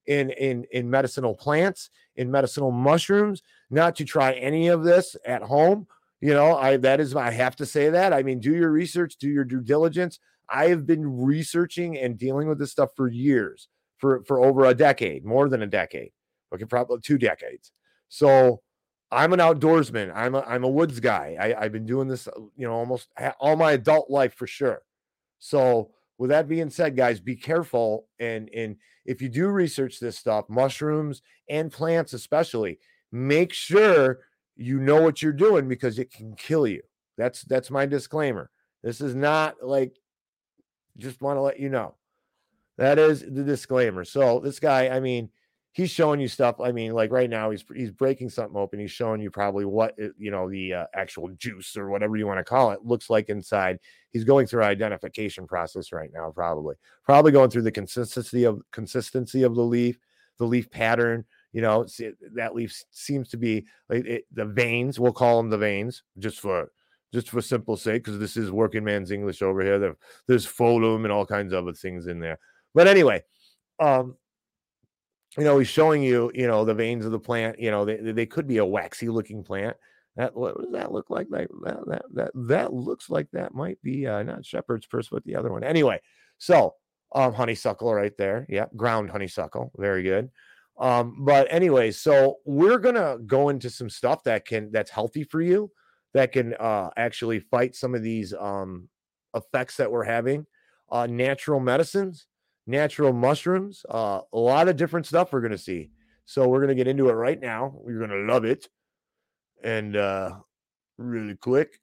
in, 0.06 0.32
in, 0.32 0.66
in 0.72 0.90
medicinal 0.90 1.34
plants, 1.34 1.90
in 2.16 2.30
medicinal 2.30 2.72
mushrooms, 2.72 3.42
not 3.70 3.96
to 3.98 4.06
try 4.06 4.34
any 4.34 4.68
of 4.68 4.84
this 4.84 5.16
at 5.26 5.42
home. 5.42 5.88
You 6.22 6.34
know, 6.34 6.58
I 6.58 6.76
that 6.78 7.00
is 7.00 7.16
I 7.16 7.32
have 7.32 7.56
to 7.58 7.66
say 7.66 7.90
that. 7.90 8.12
I 8.12 8.24
mean, 8.24 8.42
do 8.42 8.54
your 8.54 8.72
research, 8.72 9.16
do 9.18 9.30
your 9.30 9.46
due 9.46 9.62
diligence. 9.62 10.20
I 10.50 10.68
have 10.68 10.86
been 10.86 11.24
researching 11.24 11.98
and 11.98 12.18
dealing 12.18 12.50
with 12.50 12.60
this 12.60 12.72
stuff 12.72 12.90
for 12.98 13.08
years 13.08 13.70
for 14.00 14.24
for 14.26 14.44
over 14.44 14.66
a 14.66 14.74
decade, 14.74 15.24
more 15.24 15.48
than 15.48 15.62
a 15.62 15.68
decade. 15.68 16.12
Okay, 16.54 16.66
probably 16.66 17.00
two 17.00 17.18
decades. 17.18 17.72
So 18.10 18.62
I'm 19.12 19.34
an 19.34 19.39
outdoorsman. 19.39 20.12
I'm 20.15 20.36
a 20.36 20.41
I'm 20.41 20.63
a 20.63 20.69
woods 20.69 21.00
guy. 21.00 21.36
I, 21.39 21.63
I've 21.63 21.72
been 21.72 21.86
doing 21.86 22.08
this, 22.08 22.28
you 22.56 22.67
know, 22.67 22.74
almost 22.74 23.10
all 23.39 23.56
my 23.56 23.72
adult 23.72 24.10
life 24.10 24.36
for 24.36 24.48
sure. 24.48 24.82
So 25.39 25.91
with 26.17 26.30
that 26.30 26.48
being 26.48 26.69
said, 26.69 26.95
guys, 26.95 27.19
be 27.19 27.36
careful 27.36 28.08
and 28.19 28.50
and 28.54 28.76
if 29.06 29.22
you 29.22 29.30
do 29.30 29.48
research 29.48 30.00
this 30.00 30.19
stuff, 30.19 30.45
mushrooms 30.50 31.22
and 31.50 31.72
plants 31.72 32.13
especially, 32.13 32.80
make 33.12 33.54
sure 33.54 34.19
you 34.56 34.80
know 34.80 35.02
what 35.02 35.22
you're 35.22 35.34
doing 35.34 35.67
because 35.67 35.98
it 35.98 36.12
can 36.12 36.36
kill 36.36 36.67
you. 36.67 36.82
That's 37.17 37.41
that's 37.43 37.72
my 37.72 37.86
disclaimer. 37.86 38.52
This 38.84 39.02
is 39.02 39.15
not 39.15 39.56
like 39.63 39.98
just 40.98 41.22
want 41.22 41.38
to 41.38 41.41
let 41.41 41.60
you 41.60 41.69
know. 41.69 41.95
That 42.78 43.00
is 43.00 43.22
the 43.22 43.43
disclaimer. 43.43 44.06
So 44.06 44.39
this 44.39 44.60
guy, 44.60 44.89
I 44.89 45.00
mean, 45.00 45.30
he's 45.72 45.92
showing 45.92 46.20
you 46.20 46.28
stuff. 46.28 46.60
I 46.60 46.72
mean, 46.72 46.94
like 46.94 47.12
right 47.12 47.30
now, 47.30 47.52
he's 47.52 47.64
he's 47.74 47.92
breaking 47.92 48.30
something 48.30 48.58
open. 48.58 48.80
He's 48.80 48.92
showing 48.92 49.22
you 49.22 49.32
probably 49.32 49.66
what 49.66 49.96
you 50.18 50.32
know 50.32 50.50
the 50.50 50.74
uh, 50.74 50.86
actual 50.94 51.30
juice 51.30 51.78
or 51.78 51.90
whatever 51.90 52.18
you 52.18 52.28
want 52.28 52.40
to 52.40 52.44
call 52.44 52.72
it 52.72 52.86
looks 52.86 53.10
like 53.10 53.30
inside. 53.30 53.80
He's 54.12 54.24
going 54.24 54.48
through 54.48 54.64
identification 54.64 55.48
process 55.48 55.92
right 55.92 56.10
now, 56.14 56.32
probably 56.32 56.76
probably 57.04 57.32
going 57.32 57.50
through 57.50 57.64
the 57.64 57.72
consistency 57.72 58.44
of 58.44 58.62
consistency 58.72 59.44
of 59.44 59.56
the 59.56 59.64
leaf, 59.64 60.00
the 60.38 60.46
leaf 60.46 60.70
pattern. 60.70 61.26
You 61.52 61.62
know, 61.62 61.88
that 62.36 62.56
leaf 62.56 62.84
seems 62.92 63.30
to 63.30 63.38
be 63.38 63.66
like 63.90 64.06
it, 64.06 64.26
the 64.32 64.46
veins. 64.46 65.00
We'll 65.00 65.14
call 65.14 65.38
them 65.38 65.50
the 65.50 65.58
veins, 65.58 66.04
just 66.18 66.40
for 66.40 66.72
just 67.12 67.30
for 67.30 67.42
simple 67.42 67.76
sake, 67.76 68.04
because 68.04 68.20
this 68.20 68.38
is 68.38 68.52
working 68.52 68.84
man's 68.84 69.12
English 69.12 69.42
over 69.42 69.62
here. 69.62 69.96
there's 70.28 70.46
phloem 70.46 71.04
and 71.04 71.12
all 71.12 71.26
kinds 71.26 71.54
of 71.54 71.64
other 71.64 71.74
things 71.74 72.06
in 72.06 72.20
there. 72.20 72.38
But 72.76 72.88
anyway, 72.88 73.24
um, 73.80 74.16
you 75.38 75.44
know, 75.44 75.60
he's 75.60 75.68
showing 75.68 76.02
you, 76.02 76.32
you 76.34 76.48
know, 76.48 76.65
the 76.65 76.74
veins 76.74 77.06
of 77.06 77.12
the 77.12 77.20
plant. 77.20 77.60
You 77.60 77.72
know, 77.72 77.86
they, 77.86 77.98
they 77.98 78.26
could 78.26 78.48
be 78.48 78.58
a 78.58 78.65
waxy 78.65 79.10
looking 79.10 79.44
plant. 79.44 79.78
That 80.15 80.36
what 80.36 80.58
does 80.58 80.72
that 80.72 80.92
look 80.92 81.10
like? 81.10 81.30
That 81.30 81.48
that 81.86 82.02
that, 82.13 82.32
that 82.36 82.74
looks 82.74 83.10
like 83.10 83.28
that 83.32 83.54
might 83.54 83.82
be 83.82 84.08
uh, 84.08 84.24
not 84.24 84.46
shepherd's 84.46 84.88
purse, 84.88 85.08
but 85.10 85.24
the 85.24 85.36
other 85.36 85.52
one. 85.52 85.63
Anyway, 85.63 86.02
so 86.38 86.76
um, 87.13 87.34
honeysuckle 87.34 87.94
right 87.94 88.15
there. 88.18 88.46
Yeah, 88.50 88.65
ground 88.76 89.12
honeysuckle. 89.12 89.72
Very 89.78 90.04
good. 90.04 90.30
Um, 90.80 91.24
but 91.26 91.48
anyway, 91.50 91.92
so 91.92 92.38
we're 92.46 92.80
gonna 92.80 93.18
go 93.26 93.50
into 93.50 93.70
some 93.70 93.89
stuff 93.89 94.24
that 94.24 94.46
can 94.46 94.72
that's 94.72 94.92
healthy 94.92 95.24
for 95.24 95.42
you, 95.42 95.72
that 96.13 96.32
can 96.32 96.56
uh 96.56 96.89
actually 96.98 97.39
fight 97.39 97.76
some 97.76 97.94
of 97.94 98.02
these 98.02 98.34
um 98.34 98.89
effects 99.36 99.78
that 99.78 99.92
we're 99.92 100.04
having. 100.04 100.46
Uh, 100.92 101.06
natural 101.06 101.60
medicines 101.60 102.26
natural 102.70 103.12
mushrooms, 103.12 103.86
uh, 103.90 104.22
a 104.32 104.38
lot 104.38 104.68
of 104.70 104.78
different 104.78 105.06
stuff 105.08 105.34
we're 105.34 105.42
going 105.42 105.52
to 105.52 105.58
see. 105.58 105.90
So 106.26 106.48
we're 106.48 106.60
going 106.60 106.70
to 106.70 106.76
get 106.76 106.88
into 106.88 107.10
it 107.10 107.14
right 107.14 107.40
now. 107.40 107.74
You're 107.88 107.98
going 107.98 108.12
to 108.12 108.32
love 108.32 108.46
it. 108.46 108.70
And 109.64 109.96
uh, 109.96 110.36
really 110.98 111.36
quick. 111.36 111.82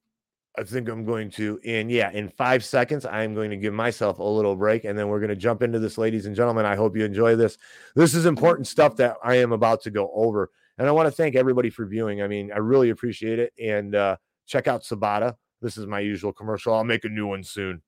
I 0.59 0.63
think 0.63 0.89
I'm 0.89 1.05
going 1.05 1.31
to, 1.33 1.61
and 1.67 1.91
yeah, 1.91 2.11
in 2.13 2.31
five 2.31 2.65
seconds, 2.65 3.05
I'm 3.05 3.35
going 3.35 3.51
to 3.51 3.59
give 3.59 3.75
myself 3.75 4.21
a 4.21 4.23
little 4.23 4.57
break 4.57 4.85
and 4.85 4.99
then 4.99 5.09
we're 5.09 5.19
going 5.21 5.29
to 5.29 5.37
jump 5.37 5.63
into 5.63 5.79
this, 5.79 5.99
ladies 5.99 6.25
and 6.25 6.35
gentlemen. 6.35 6.65
I 6.65 6.77
hope 6.77 6.97
you 6.97 7.05
enjoy 7.05 7.37
this. 7.37 7.59
This 7.95 8.15
is 8.15 8.25
important 8.25 8.67
stuff 8.67 8.97
that 8.97 9.17
I 9.23 9.35
am 9.37 9.53
about 9.53 9.83
to 9.83 9.91
go 9.91 10.11
over. 10.15 10.51
And 10.79 10.89
I 10.89 10.93
want 10.93 11.09
to 11.09 11.11
thank 11.11 11.35
everybody 11.35 11.69
for 11.69 11.85
viewing. 11.85 12.23
I 12.23 12.29
mean, 12.29 12.53
I 12.53 12.59
really 12.59 12.89
appreciate 12.89 13.39
it. 13.39 13.53
And 13.63 13.95
uh, 13.95 14.17
check 14.47 14.67
out 14.67 14.83
Sabata. 14.83 15.35
This 15.61 15.77
is 15.77 15.87
my 15.87 16.01
usual 16.01 16.33
commercial. 16.33 16.73
I'll 16.73 16.85
make 16.85 17.05
a 17.05 17.09
new 17.09 17.27
one 17.27 17.43
soon. 17.43 17.83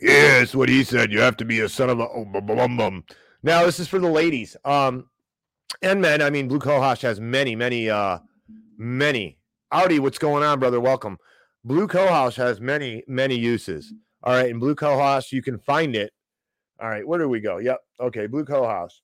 Yeah, 0.00 0.38
that's 0.38 0.54
what 0.54 0.68
he 0.68 0.84
said. 0.84 1.10
You 1.10 1.20
have 1.20 1.36
to 1.38 1.44
be 1.44 1.60
a 1.60 1.68
son 1.68 1.90
of 1.90 1.98
a 1.98 2.08
oh, 2.08 2.24
bum, 2.24 2.46
bum, 2.46 2.76
bum. 2.76 3.04
Now, 3.42 3.64
this 3.64 3.80
is 3.80 3.88
for 3.88 3.98
the 3.98 4.08
ladies. 4.08 4.56
Um, 4.64 5.06
and 5.82 6.00
men. 6.00 6.22
I 6.22 6.30
mean, 6.30 6.48
Blue 6.48 6.58
Cohosh 6.58 7.02
has 7.02 7.20
many, 7.20 7.56
many, 7.56 7.90
uh, 7.90 8.18
many. 8.76 9.38
Audi, 9.72 9.98
what's 9.98 10.18
going 10.18 10.44
on, 10.44 10.60
brother? 10.60 10.80
Welcome. 10.80 11.18
Blue 11.64 11.88
Cohosh 11.88 12.36
has 12.36 12.60
many, 12.60 13.02
many 13.08 13.36
uses. 13.36 13.92
All 14.22 14.34
right, 14.34 14.48
in 14.48 14.58
Blue 14.58 14.74
Cohosh, 14.74 15.32
you 15.32 15.42
can 15.42 15.58
find 15.58 15.96
it. 15.96 16.12
All 16.80 16.88
right, 16.88 17.06
where 17.06 17.18
do 17.18 17.28
we 17.28 17.40
go? 17.40 17.58
Yep. 17.58 17.80
Okay, 18.00 18.26
Blue 18.26 18.44
Cohosh. 18.44 19.00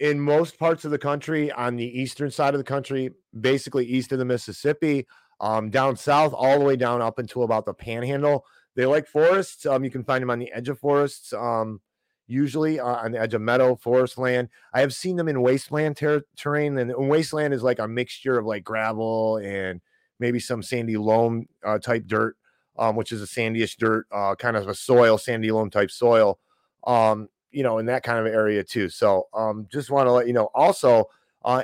In 0.00 0.20
most 0.20 0.58
parts 0.58 0.84
of 0.84 0.90
the 0.90 0.98
country, 0.98 1.52
on 1.52 1.76
the 1.76 2.00
eastern 2.00 2.30
side 2.30 2.54
of 2.54 2.58
the 2.58 2.64
country, 2.64 3.10
basically 3.40 3.86
east 3.86 4.10
of 4.12 4.18
the 4.18 4.24
Mississippi, 4.24 5.06
um, 5.40 5.70
down 5.70 5.96
south, 5.96 6.32
all 6.34 6.58
the 6.58 6.64
way 6.64 6.76
down 6.76 7.00
up 7.00 7.18
until 7.18 7.44
about 7.44 7.64
the 7.64 7.74
Panhandle. 7.74 8.44
They 8.74 8.86
like 8.86 9.06
forests. 9.06 9.66
Um, 9.66 9.84
you 9.84 9.90
can 9.90 10.02
find 10.02 10.22
them 10.22 10.30
on 10.30 10.40
the 10.40 10.52
edge 10.52 10.68
of 10.68 10.80
forests. 10.80 11.32
Um, 11.32 11.80
usually 12.26 12.80
uh, 12.80 12.86
on 12.86 13.12
the 13.12 13.20
edge 13.20 13.34
of 13.34 13.42
meadow, 13.42 13.76
forest 13.76 14.18
land. 14.18 14.48
I 14.72 14.80
have 14.80 14.94
seen 14.94 15.16
them 15.16 15.28
in 15.28 15.42
wasteland 15.42 15.96
ter- 15.96 16.24
terrain, 16.36 16.76
and 16.78 16.90
and 16.90 17.08
wasteland 17.08 17.54
is 17.54 17.62
like 17.62 17.78
a 17.78 17.88
mixture 17.88 18.38
of 18.38 18.46
like 18.46 18.64
gravel 18.64 19.38
and 19.38 19.80
maybe 20.18 20.40
some 20.40 20.62
sandy 20.62 20.96
loam 20.96 21.46
uh, 21.64 21.78
type 21.78 22.04
dirt, 22.06 22.36
um, 22.78 22.96
which 22.96 23.12
is 23.12 23.22
a 23.22 23.26
sandyish 23.26 23.76
dirt, 23.76 24.06
uh, 24.12 24.34
kind 24.34 24.56
of 24.56 24.68
a 24.68 24.74
soil, 24.74 25.18
sandy 25.18 25.50
loam 25.50 25.70
type 25.70 25.90
soil, 25.90 26.38
um, 26.86 27.28
you 27.50 27.62
know, 27.62 27.78
in 27.78 27.86
that 27.86 28.02
kind 28.02 28.18
of 28.18 28.32
area 28.32 28.64
too. 28.64 28.88
So 28.88 29.28
um, 29.32 29.66
just 29.72 29.90
want 29.90 30.06
to 30.06 30.12
let 30.12 30.26
you 30.26 30.32
know. 30.32 30.50
Also, 30.54 31.06
uh, 31.44 31.62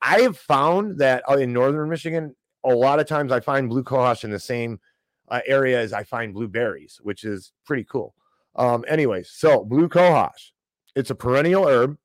I 0.00 0.20
have 0.20 0.36
found 0.36 0.98
that 0.98 1.22
uh, 1.28 1.36
in 1.36 1.52
northern 1.52 1.88
Michigan, 1.88 2.34
a 2.64 2.74
lot 2.74 3.00
of 3.00 3.06
times 3.06 3.32
I 3.32 3.40
find 3.40 3.68
blue 3.68 3.82
cohosh 3.82 4.24
in 4.24 4.30
the 4.30 4.38
same 4.38 4.80
uh, 5.28 5.40
area 5.46 5.80
as 5.80 5.92
I 5.92 6.04
find 6.04 6.34
blueberries, 6.34 7.00
which 7.02 7.24
is 7.24 7.52
pretty 7.64 7.84
cool. 7.84 8.14
Um, 8.56 8.84
anyways, 8.86 9.30
so 9.30 9.64
blue 9.64 9.88
cohosh, 9.88 10.50
it's 10.94 11.10
a 11.10 11.14
perennial 11.14 11.66
herb 11.66 11.96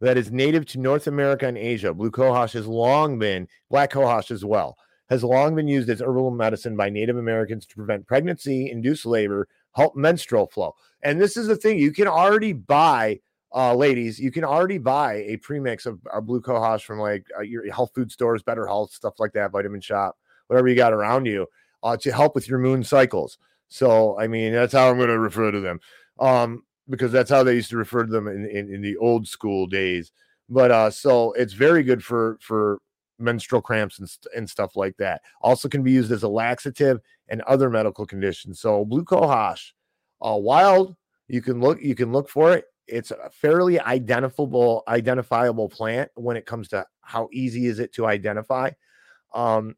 that 0.00 0.18
is 0.18 0.30
native 0.30 0.66
to 0.66 0.78
North 0.78 1.06
America 1.06 1.46
and 1.46 1.56
Asia. 1.56 1.94
Blue 1.94 2.10
cohosh 2.10 2.52
has 2.52 2.66
long 2.66 3.18
been, 3.18 3.48
black 3.70 3.92
cohosh 3.92 4.30
as 4.30 4.44
well, 4.44 4.76
has 5.08 5.24
long 5.24 5.54
been 5.54 5.68
used 5.68 5.88
as 5.88 6.00
herbal 6.00 6.32
medicine 6.32 6.76
by 6.76 6.90
Native 6.90 7.16
Americans 7.16 7.64
to 7.66 7.76
prevent 7.76 8.06
pregnancy, 8.06 8.70
induce 8.70 9.06
labor, 9.06 9.48
menstrual 9.94 10.46
flow. 10.46 10.74
And 11.02 11.20
this 11.20 11.36
is 11.36 11.46
the 11.46 11.56
thing 11.56 11.78
you 11.78 11.92
can 11.92 12.08
already 12.08 12.52
buy, 12.52 13.20
uh, 13.54 13.74
ladies, 13.74 14.18
you 14.18 14.30
can 14.30 14.44
already 14.44 14.78
buy 14.78 15.14
a 15.26 15.36
premix 15.36 15.86
of, 15.86 16.00
of 16.12 16.26
blue 16.26 16.40
cohosh 16.40 16.82
from 16.82 16.98
like 16.98 17.26
uh, 17.38 17.42
your 17.42 17.70
health 17.72 17.92
food 17.94 18.10
stores, 18.10 18.42
Better 18.42 18.66
Health, 18.66 18.92
stuff 18.92 19.14
like 19.18 19.32
that, 19.32 19.52
Vitamin 19.52 19.80
Shop, 19.80 20.16
whatever 20.48 20.68
you 20.68 20.74
got 20.74 20.92
around 20.92 21.26
you 21.26 21.46
uh, 21.82 21.96
to 21.96 22.12
help 22.12 22.34
with 22.34 22.48
your 22.48 22.58
moon 22.58 22.82
cycles. 22.82 23.38
So, 23.68 24.18
I 24.18 24.26
mean, 24.26 24.52
that's 24.52 24.72
how 24.72 24.90
I'm 24.90 24.96
going 24.96 25.08
to 25.08 25.18
refer 25.18 25.50
to 25.50 25.60
them 25.60 25.80
um, 26.18 26.64
because 26.88 27.12
that's 27.12 27.30
how 27.30 27.42
they 27.42 27.54
used 27.54 27.70
to 27.70 27.76
refer 27.76 28.04
to 28.04 28.10
them 28.10 28.28
in, 28.28 28.46
in, 28.46 28.72
in 28.72 28.80
the 28.80 28.96
old 28.96 29.26
school 29.26 29.66
days. 29.66 30.12
But 30.48 30.70
uh, 30.70 30.90
so 30.90 31.32
it's 31.32 31.52
very 31.52 31.82
good 31.82 32.04
for 32.04 32.38
for 32.40 32.80
menstrual 33.18 33.62
cramps 33.62 33.98
and, 33.98 34.08
st- 34.08 34.32
and 34.36 34.48
stuff 34.48 34.76
like 34.76 34.96
that. 34.98 35.22
Also 35.40 35.68
can 35.68 35.82
be 35.82 35.90
used 35.90 36.12
as 36.12 36.22
a 36.22 36.28
laxative 36.28 37.00
and 37.28 37.42
other 37.42 37.70
medical 37.70 38.06
conditions. 38.06 38.60
So 38.60 38.84
blue 38.84 39.04
cohosh, 39.04 39.72
uh, 40.22 40.36
wild, 40.36 40.96
you 41.28 41.42
can 41.42 41.60
look 41.60 41.80
you 41.80 41.94
can 41.94 42.12
look 42.12 42.28
for 42.28 42.54
it. 42.54 42.66
It's 42.86 43.10
a 43.10 43.30
fairly 43.30 43.80
identifiable 43.80 44.84
identifiable 44.88 45.68
plant 45.68 46.10
when 46.14 46.36
it 46.36 46.46
comes 46.46 46.68
to 46.68 46.86
how 47.00 47.28
easy 47.32 47.66
is 47.66 47.78
it 47.78 47.92
to 47.94 48.06
identify. 48.06 48.70
Um, 49.34 49.74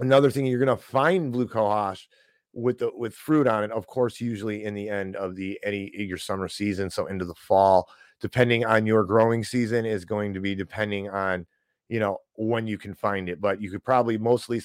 another 0.00 0.30
thing 0.30 0.46
you're 0.46 0.58
going 0.64 0.76
to 0.76 0.82
find 0.82 1.32
blue 1.32 1.46
cohosh 1.46 2.06
with 2.52 2.78
the 2.78 2.90
with 2.94 3.14
fruit 3.14 3.46
on 3.46 3.64
it 3.64 3.70
of 3.70 3.86
course 3.86 4.20
usually 4.20 4.64
in 4.64 4.74
the 4.74 4.88
end 4.88 5.14
of 5.16 5.36
the 5.36 5.58
any 5.62 5.90
your 5.94 6.18
summer 6.18 6.48
season 6.48 6.88
so 6.88 7.06
into 7.06 7.24
the 7.24 7.34
fall 7.34 7.88
depending 8.20 8.64
on 8.64 8.86
your 8.86 9.04
growing 9.04 9.44
season 9.44 9.84
is 9.84 10.04
going 10.04 10.32
to 10.32 10.40
be 10.40 10.54
depending 10.54 11.08
on 11.10 11.46
you 11.88 12.00
know 12.00 12.18
when 12.34 12.66
you 12.66 12.78
can 12.78 12.94
find 12.94 13.28
it 13.28 13.40
but 13.40 13.60
you 13.60 13.70
could 13.70 13.84
probably 13.84 14.16
mostly 14.16 14.60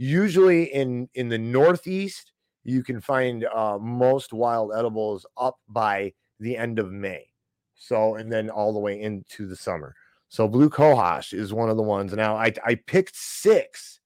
usually 0.00 0.64
in 0.72 1.06
in 1.12 1.28
the 1.28 1.36
northeast 1.36 2.32
you 2.64 2.82
can 2.82 3.02
find 3.02 3.44
uh 3.44 3.76
most 3.78 4.32
wild 4.32 4.72
edibles 4.74 5.26
up 5.36 5.58
by 5.68 6.10
the 6.40 6.56
end 6.56 6.78
of 6.78 6.90
may. 6.90 7.26
So 7.74 8.14
and 8.14 8.32
then 8.32 8.48
all 8.48 8.72
the 8.72 8.78
way 8.78 8.98
into 8.98 9.46
the 9.46 9.56
summer. 9.56 9.94
So 10.30 10.48
blue 10.48 10.70
cohosh 10.70 11.34
is 11.34 11.52
one 11.52 11.68
of 11.68 11.76
the 11.76 11.82
ones. 11.82 12.14
Now 12.14 12.34
i 12.34 12.50
i 12.64 12.76
picked 12.76 13.14
six 13.14 14.00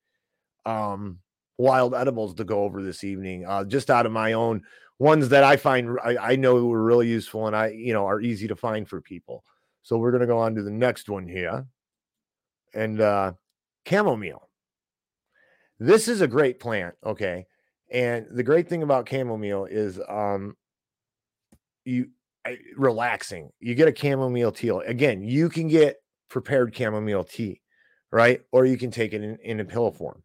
um 0.67 1.21
wild 1.59 1.95
edibles 1.95 2.35
to 2.35 2.45
go 2.45 2.65
over 2.65 2.83
this 2.83 3.05
evening 3.05 3.45
uh 3.47 3.63
just 3.63 3.89
out 3.89 4.07
of 4.07 4.11
my 4.11 4.33
own 4.33 4.61
ones 4.99 5.29
that 5.29 5.45
i 5.45 5.57
find 5.57 5.97
i, 6.03 6.17
I 6.33 6.37
know 6.37 6.65
were 6.65 6.83
really 6.83 7.07
useful 7.07 7.47
and 7.47 7.55
i 7.55 7.69
you 7.69 7.93
know 7.93 8.05
are 8.07 8.21
easy 8.21 8.49
to 8.49 8.57
find 8.57 8.89
for 8.89 9.01
people. 9.01 9.45
So 9.83 9.97
we're 9.97 10.11
going 10.11 10.23
to 10.23 10.27
go 10.27 10.39
on 10.39 10.57
to 10.57 10.63
the 10.63 10.73
next 10.73 11.09
one 11.09 11.29
here. 11.29 11.67
And 12.75 13.01
uh 13.01 13.35
chamomile 13.89 14.49
this 15.79 16.09
is 16.09 16.21
a 16.21 16.29
great 16.29 16.61
plant 16.61 16.95
okay? 17.05 17.47
And 17.91 18.27
the 18.31 18.43
great 18.43 18.69
thing 18.69 18.83
about 18.83 19.09
chamomile 19.09 19.67
is 19.67 20.01
um 20.09 20.57
you 21.85 22.09
I- 22.47 22.59
relaxing. 22.77 23.51
You 23.61 23.75
get 23.75 23.89
a 23.89 23.97
chamomile 23.97 24.53
tea 24.53 24.69
again 24.69 25.23
you 25.23 25.49
can 25.49 25.69
get 25.69 25.97
prepared 26.29 26.75
chamomile 26.75 27.25
tea 27.25 27.61
right? 28.13 28.43
Or 28.53 28.65
you 28.65 28.79
can 28.79 28.93
take 28.93 29.13
it 29.13 29.25
in, 29.25 29.39
in 29.43 29.59
a 29.59 29.65
pill 29.65 29.91
form. 29.91 30.23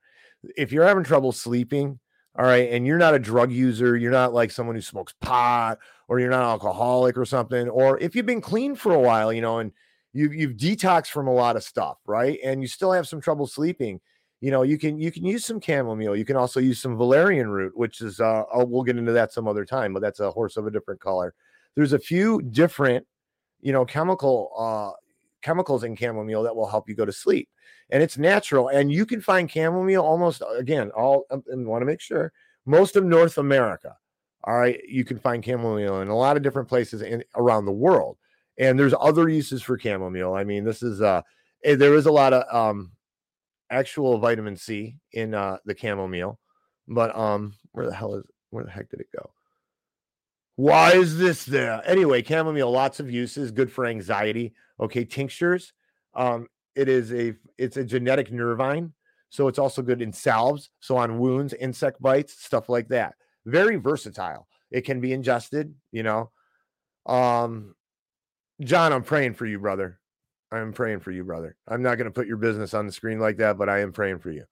If 0.55 0.71
you're 0.71 0.85
having 0.85 1.03
trouble 1.03 1.31
sleeping 1.31 1.99
all 2.38 2.45
right 2.45 2.69
and 2.71 2.85
you're 2.85 2.99
not 2.99 3.15
a 3.15 3.19
drug 3.19 3.51
user 3.51 3.97
you're 3.97 4.12
not 4.12 4.33
like 4.33 4.51
someone 4.51 4.75
who 4.75 4.81
smokes 4.81 5.13
pot 5.19 5.79
or 6.07 6.19
you're 6.19 6.29
not 6.29 6.43
alcoholic 6.43 7.17
or 7.17 7.25
something 7.25 7.67
or 7.69 7.97
if 7.99 8.15
you've 8.15 8.25
been 8.25 8.39
clean 8.41 8.75
for 8.75 8.93
a 8.93 8.99
while 8.99 9.33
you 9.33 9.41
know 9.41 9.59
and 9.59 9.71
you've 10.13 10.33
you've 10.33 10.53
detoxed 10.53 11.07
from 11.07 11.27
a 11.27 11.33
lot 11.33 11.55
of 11.55 11.63
stuff 11.63 11.97
right? 12.05 12.39
And 12.43 12.62
you 12.62 12.67
still 12.67 12.91
have 12.91 13.07
some 13.07 13.19
trouble 13.21 13.47
sleeping 13.47 13.99
you 14.41 14.52
know 14.52 14.63
you 14.63 14.78
can 14.78 14.99
you 14.99 15.12
can 15.12 15.25
use 15.25 15.45
some 15.45 15.60
chamomile 15.60 16.15
you 16.15 16.25
can 16.25 16.36
also 16.36 16.60
use 16.60 16.82
some 16.82 16.95
valerian 16.95 17.49
root 17.49 17.75
which 17.75 18.02
is 18.02 18.19
uh 18.19 18.43
oh, 18.54 18.65
we'll 18.65 18.84
get 18.84 18.97
into 18.97 19.12
that 19.12 19.34
some 19.34 19.47
other 19.47 19.65
time 19.65 19.93
but 19.93 20.02
that's 20.02 20.19
a 20.19 20.32
horse 20.32 20.58
of 20.58 20.67
a 20.67 20.71
different 20.71 20.99
color. 20.99 21.34
There's 21.75 21.93
a 21.93 21.99
few 21.99 22.41
different 22.41 23.06
you 23.62 23.73
know 23.73 23.86
chemical 23.86 24.52
uh 24.58 24.91
chemicals 25.41 25.84
in 25.84 25.95
chamomile 25.95 26.43
that 26.43 26.56
will 26.56 26.67
help 26.67 26.89
you 26.89 26.95
go 26.95 27.06
to 27.06 27.13
sleep 27.13 27.49
and 27.91 28.04
it's 28.04 28.17
natural 28.17 28.69
and 28.69 28.91
you 28.91 29.06
can 29.06 29.21
find 29.21 29.49
chamomile 29.49 30.02
almost 30.02 30.41
again 30.58 30.89
all 30.91 31.25
um, 31.32 31.43
and 31.47 31.65
want 31.65 31.82
to 31.82 31.86
make 31.86 32.02
sure 32.02 32.34
most 32.65 32.95
of 32.95 33.06
north 33.06 33.38
america 33.38 33.95
all 34.45 34.58
right? 34.58 34.80
You 34.88 35.04
can 35.04 35.19
find 35.19 35.43
chamomile 35.43 36.02
in 36.02 36.08
a 36.08 36.15
lot 36.15 36.38
of 36.38 36.43
different 36.43 36.67
places 36.67 37.02
in 37.02 37.23
around 37.36 37.65
the 37.65 37.71
world 37.71 38.17
and 38.58 38.78
there's 38.78 38.93
other 38.99 39.30
uses 39.30 39.62
for 39.62 39.78
chamomile. 39.80 40.34
I 40.34 40.43
mean 40.43 40.63
this 40.63 40.82
is 40.82 41.02
uh 41.02 41.21
eh, 41.63 41.75
there 41.75 41.95
is 41.95 42.06
a 42.06 42.12
lot 42.12 42.34
of 42.34 42.43
um 42.54 42.91
actual 43.71 44.17
vitamin 44.17 44.55
c 44.55 44.95
in 45.13 45.34
uh 45.34 45.58
the 45.65 45.75
chamomile 45.77 46.39
but 46.88 47.15
um 47.15 47.53
where 47.71 47.86
the 47.86 47.93
hell 47.93 48.15
is 48.15 48.23
where 48.49 48.63
the 48.63 48.71
heck 48.71 48.89
did 48.89 49.00
it 49.00 49.12
go? 49.15 49.29
Why 50.56 50.94
is 50.94 51.17
this 51.17 51.46
there? 51.46 51.81
Anyway 51.85 52.23
chamomile 52.23 52.71
lots 52.71 53.00
of 53.00 53.10
uses 53.12 53.52
good 53.52 53.71
for 53.71 53.85
anxiety 53.85 54.54
okay 54.79 55.06
tinctures 55.06 55.73
um 56.15 56.48
it 56.75 56.89
is 56.89 57.13
a 57.13 57.35
it's 57.58 57.77
a 57.77 57.83
genetic 57.83 58.31
nervine 58.31 58.94
so 59.29 59.48
it's 59.48 59.60
also 59.60 59.81
good 59.81 60.02
in 60.02 60.12
salves 60.12 60.71
so 60.79 60.98
on 60.98 61.19
wounds 61.19 61.54
insect 61.54 62.02
bites 62.02 62.44
stuff 62.44 62.69
like 62.69 62.87
that. 62.89 63.13
Very 63.46 63.75
versatile. 63.75 64.48
It 64.71 64.81
can 64.81 65.00
be 65.00 65.13
ingested 65.13 65.73
you 65.91 66.04
know? 66.04 66.31
Um 67.06 67.75
john 68.62 68.91
i'm 68.91 69.04
praying 69.04 69.33
for 69.33 69.46
you 69.46 69.58
brother 69.58 70.00
i'm 70.52 70.73
praying 70.73 71.00
for 71.00 71.12
you 71.12 71.23
brother 71.23 71.56
i'm 71.67 71.81
not 71.81 71.95
going 71.95 72.06
to 72.06 72.12
put 72.12 72.27
your 72.27 72.37
business 72.37 72.73
on 72.73 72.85
the 72.85 72.91
screen 72.91 73.19
like 73.19 73.37
that 73.37 73.58
but 73.58 73.69
i 73.69 73.79
am 73.79 73.91
praying 73.91 74.19
for 74.19 74.31
you 74.31 74.43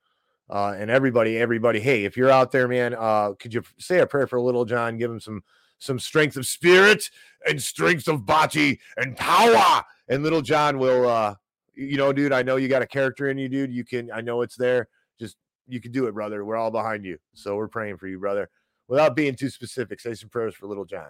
uh 0.49 0.75
and 0.77 0.89
everybody 0.89 1.37
everybody 1.37 1.79
hey 1.79 2.05
if 2.05 2.15
you're 2.15 2.31
out 2.31 2.51
there 2.51 2.67
man 2.67 2.95
uh 2.97 3.31
could 3.39 3.53
you 3.53 3.63
say 3.79 3.99
a 3.99 4.07
prayer 4.07 4.27
for 4.27 4.39
little 4.39 4.65
john 4.65 4.97
give 4.97 5.11
him 5.11 5.19
some 5.19 5.43
some 5.79 5.99
strength 5.99 6.37
of 6.37 6.45
spirit 6.47 7.09
and 7.47 7.61
strength 7.61 8.07
of 8.07 8.25
body 8.25 8.79
and 8.97 9.15
power 9.15 9.83
and 10.07 10.23
little 10.23 10.41
john 10.41 10.79
will 10.79 11.07
uh 11.07 11.35
you 11.77 11.95
know, 11.95 12.11
dude, 12.11 12.33
I 12.33 12.41
know 12.41 12.55
you 12.55 12.67
got 12.67 12.81
a 12.81 12.87
character 12.87 13.29
in 13.29 13.37
you, 13.37 13.47
dude. 13.47 13.71
You 13.71 13.85
can, 13.85 14.11
I 14.11 14.21
know 14.21 14.41
it's 14.41 14.57
there. 14.57 14.89
Just 15.19 15.37
you 15.67 15.79
can 15.79 15.91
do 15.91 16.07
it, 16.07 16.13
brother. 16.13 16.43
We're 16.43 16.55
all 16.55 16.71
behind 16.71 17.05
you. 17.05 17.19
So 17.33 17.55
we're 17.55 17.67
praying 17.67 17.97
for 17.97 18.07
you, 18.07 18.19
brother. 18.19 18.49
Without 18.87 19.15
being 19.15 19.35
too 19.35 19.49
specific, 19.49 19.99
say 19.99 20.15
some 20.15 20.29
prayers 20.29 20.55
for 20.55 20.65
little 20.65 20.85
John. 20.85 21.09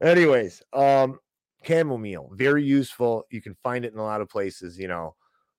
Anyways, 0.00 0.62
um, 0.72 1.18
chamomile, 1.66 2.30
very 2.32 2.64
useful. 2.64 3.24
You 3.30 3.40
can 3.40 3.56
find 3.62 3.84
it 3.84 3.92
in 3.92 3.98
a 3.98 4.04
lot 4.04 4.20
of 4.20 4.28
places, 4.28 4.78
you 4.78 4.88
know. 4.88 5.14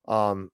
Um, 0.08 0.52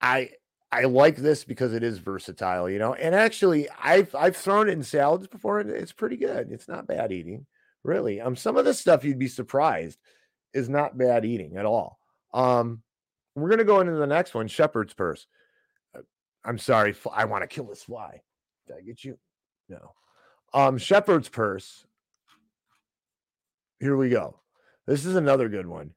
I 0.00 0.30
I 0.70 0.84
like 0.84 1.16
this 1.16 1.44
because 1.44 1.74
it 1.74 1.82
is 1.82 1.98
versatile, 1.98 2.70
you 2.70 2.78
know. 2.78 2.94
And 2.94 3.14
actually, 3.14 3.68
I've 3.82 4.14
I've 4.14 4.36
thrown 4.36 4.68
it 4.68 4.72
in 4.72 4.82
salads 4.82 5.26
before, 5.26 5.60
and 5.60 5.70
it's 5.70 5.92
pretty 5.92 6.16
good. 6.16 6.50
It's 6.50 6.68
not 6.68 6.86
bad 6.86 7.12
eating, 7.12 7.46
really. 7.84 8.20
Um, 8.20 8.36
some 8.36 8.56
of 8.56 8.64
the 8.64 8.74
stuff 8.74 9.04
you'd 9.04 9.18
be 9.18 9.28
surprised 9.28 9.98
is 10.54 10.68
not 10.68 10.98
bad 10.98 11.24
eating 11.24 11.56
at 11.56 11.66
all. 11.66 11.98
Um, 12.32 12.82
we're 13.34 13.50
gonna 13.50 13.64
go 13.64 13.80
into 13.80 13.92
the 13.92 14.06
next 14.06 14.34
one, 14.34 14.48
shepherd's 14.48 14.94
purse. 14.94 15.26
Uh, 15.94 16.00
I'm 16.44 16.58
sorry, 16.58 16.94
I 17.12 17.26
want 17.26 17.42
to 17.42 17.48
kill 17.48 17.66
this 17.66 17.84
fly. 17.84 18.22
Did 18.66 18.76
I 18.76 18.80
get 18.80 19.04
you? 19.04 19.18
No. 19.68 19.92
Um, 20.54 20.78
shepherd's 20.78 21.28
purse. 21.28 21.86
Here 23.82 23.96
we 23.96 24.10
go. 24.10 24.38
This 24.86 25.04
is 25.04 25.16
another 25.16 25.48
good 25.48 25.66
one. 25.66 25.90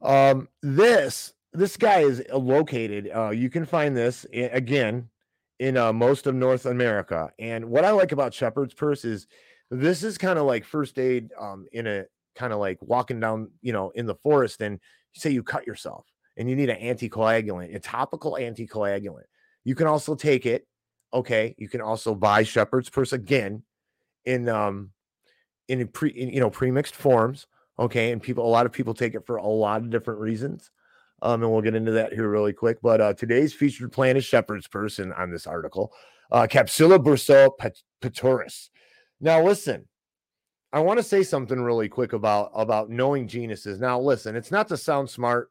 Um, 0.00 0.48
this 0.62 1.34
this 1.52 1.76
guy 1.76 1.98
is 2.00 2.22
uh, 2.32 2.38
located. 2.38 3.10
Uh, 3.14 3.28
you 3.28 3.50
can 3.50 3.66
find 3.66 3.94
this 3.94 4.24
again 4.32 5.10
in 5.58 5.76
uh, 5.76 5.92
most 5.92 6.26
of 6.26 6.34
North 6.34 6.64
America. 6.64 7.30
And 7.38 7.66
what 7.66 7.84
I 7.84 7.90
like 7.90 8.12
about 8.12 8.32
shepherd's 8.32 8.72
purse 8.72 9.04
is 9.04 9.26
this 9.70 10.02
is 10.02 10.16
kind 10.16 10.38
of 10.38 10.46
like 10.46 10.64
first 10.64 10.98
aid 10.98 11.30
um, 11.38 11.66
in 11.72 11.86
a 11.86 12.06
kind 12.36 12.54
of 12.54 12.58
like 12.58 12.78
walking 12.80 13.20
down, 13.20 13.50
you 13.60 13.74
know, 13.74 13.90
in 13.90 14.06
the 14.06 14.14
forest 14.14 14.62
and 14.62 14.80
say 15.14 15.28
you 15.28 15.42
cut 15.42 15.66
yourself 15.66 16.06
and 16.38 16.48
you 16.48 16.56
need 16.56 16.70
an 16.70 16.80
anticoagulant, 16.80 17.74
a 17.74 17.80
topical 17.80 18.38
anticoagulant. 18.40 19.24
You 19.62 19.74
can 19.74 19.88
also 19.88 20.14
take 20.14 20.46
it. 20.46 20.66
Okay, 21.12 21.54
you 21.58 21.68
can 21.68 21.82
also 21.82 22.14
buy 22.14 22.44
shepherd's 22.44 22.88
purse 22.88 23.12
again 23.12 23.62
in 24.24 24.48
um 24.48 24.92
in 25.68 25.86
pre 25.88 26.10
in, 26.10 26.30
you 26.30 26.40
know 26.40 26.50
pre-mixed 26.50 26.94
forms. 26.94 27.46
Okay, 27.78 28.12
and 28.12 28.22
people 28.22 28.46
a 28.46 28.48
lot 28.48 28.66
of 28.66 28.72
people 28.72 28.94
take 28.94 29.14
it 29.14 29.26
for 29.26 29.36
a 29.36 29.46
lot 29.46 29.82
of 29.82 29.90
different 29.90 30.20
reasons. 30.20 30.70
Um, 31.22 31.42
and 31.42 31.50
we'll 31.50 31.62
get 31.62 31.74
into 31.74 31.92
that 31.92 32.12
here 32.12 32.28
really 32.28 32.52
quick. 32.52 32.78
But 32.82 33.00
uh, 33.00 33.14
today's 33.14 33.54
featured 33.54 33.92
plant 33.92 34.18
is 34.18 34.24
shepherd's 34.24 34.68
purse 34.68 34.98
in, 34.98 35.12
on 35.12 35.30
this 35.30 35.46
article, 35.46 35.92
uh, 36.30 36.46
Capsella 36.48 36.98
burso 36.98 37.50
pet- 37.58 37.82
petoris. 38.02 38.68
Now, 39.20 39.42
listen, 39.42 39.86
I 40.72 40.80
want 40.80 40.98
to 40.98 41.02
say 41.02 41.22
something 41.22 41.60
really 41.60 41.88
quick 41.88 42.12
about 42.12 42.50
about 42.54 42.90
knowing 42.90 43.28
genuses. 43.28 43.80
Now, 43.80 44.00
listen, 44.00 44.36
it's 44.36 44.50
not 44.50 44.68
to 44.68 44.76
sound 44.76 45.10
smart 45.10 45.50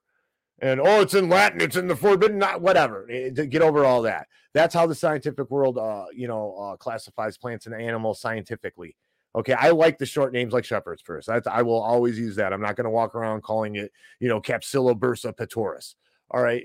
and 0.60 0.80
oh, 0.80 1.02
it's 1.02 1.14
in 1.14 1.30
Latin, 1.30 1.60
it's 1.62 1.76
in 1.76 1.88
the 1.88 1.96
forbidden, 1.96 2.38
not 2.38 2.62
whatever. 2.62 3.08
Eh, 3.10 3.32
to 3.32 3.46
get 3.46 3.62
over 3.62 3.84
all 3.84 4.02
that. 4.04 4.28
That's 4.54 4.74
how 4.74 4.88
the 4.88 4.96
scientific 4.96 5.52
world, 5.52 5.78
uh, 5.78 6.06
you 6.14 6.28
know, 6.28 6.56
uh, 6.56 6.78
classifies 6.78 7.38
plants 7.38 7.66
and 7.66 7.76
animals 7.76 8.22
scientifically. 8.22 8.96
Okay, 9.36 9.54
I 9.54 9.72
like 9.72 9.98
the 9.98 10.06
short 10.06 10.32
names 10.32 10.54
like 10.54 10.64
shepherd's 10.64 11.02
purse. 11.02 11.26
That's, 11.26 11.46
I 11.46 11.62
will 11.62 11.82
always 11.82 12.18
use 12.18 12.38
that. 12.38 12.54
I'm 12.54 12.62
not 12.62 12.78
going 12.78 12.86
to 12.86 12.90
walk 12.90 13.16
around 13.16 13.44
calling 13.44 13.76
it, 13.76 13.92
you 14.20 14.30
know, 14.30 14.40
Capsella 14.40 14.98
bursa. 14.98 15.96
All 16.32 16.42
right, 16.42 16.64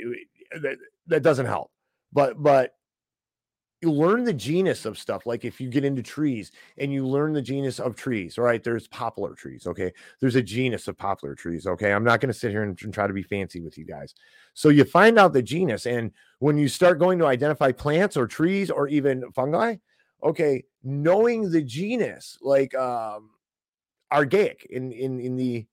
that, 0.62 0.76
that 1.08 1.22
doesn't 1.22 1.46
help. 1.46 1.70
But 2.12 2.42
but 2.42 2.74
you 3.82 3.90
learn 3.90 4.24
the 4.24 4.32
genus 4.32 4.84
of 4.84 4.98
stuff. 4.98 5.26
Like 5.26 5.44
if 5.44 5.60
you 5.60 5.68
get 5.68 5.84
into 5.84 6.02
trees 6.02 6.52
and 6.76 6.92
you 6.92 7.06
learn 7.06 7.32
the 7.32 7.40
genus 7.40 7.80
of 7.80 7.96
trees, 7.96 8.36
all 8.36 8.44
right, 8.44 8.62
there's 8.62 8.86
poplar 8.88 9.34
trees. 9.34 9.66
Okay. 9.66 9.92
There's 10.20 10.36
a 10.36 10.42
genus 10.42 10.86
of 10.86 10.98
poplar 10.98 11.34
trees. 11.34 11.66
Okay. 11.66 11.92
I'm 11.92 12.04
not 12.04 12.20
going 12.20 12.32
to 12.32 12.38
sit 12.38 12.50
here 12.50 12.62
and, 12.62 12.78
and 12.82 12.92
try 12.92 13.06
to 13.06 13.12
be 13.12 13.22
fancy 13.22 13.60
with 13.60 13.78
you 13.78 13.86
guys. 13.86 14.14
So 14.52 14.68
you 14.68 14.84
find 14.84 15.18
out 15.18 15.32
the 15.32 15.42
genus. 15.42 15.86
And 15.86 16.12
when 16.40 16.58
you 16.58 16.68
start 16.68 16.98
going 16.98 17.18
to 17.20 17.26
identify 17.26 17.72
plants 17.72 18.16
or 18.18 18.26
trees 18.26 18.70
or 18.70 18.86
even 18.88 19.30
fungi, 19.32 19.76
okay, 20.22 20.64
knowing 20.82 21.50
the 21.50 21.62
genus, 21.62 22.38
like 22.40 22.74
um 22.74 23.30
archaic 24.12 24.66
in 24.70 24.92
in 24.92 25.20
in 25.20 25.36
the 25.36 25.66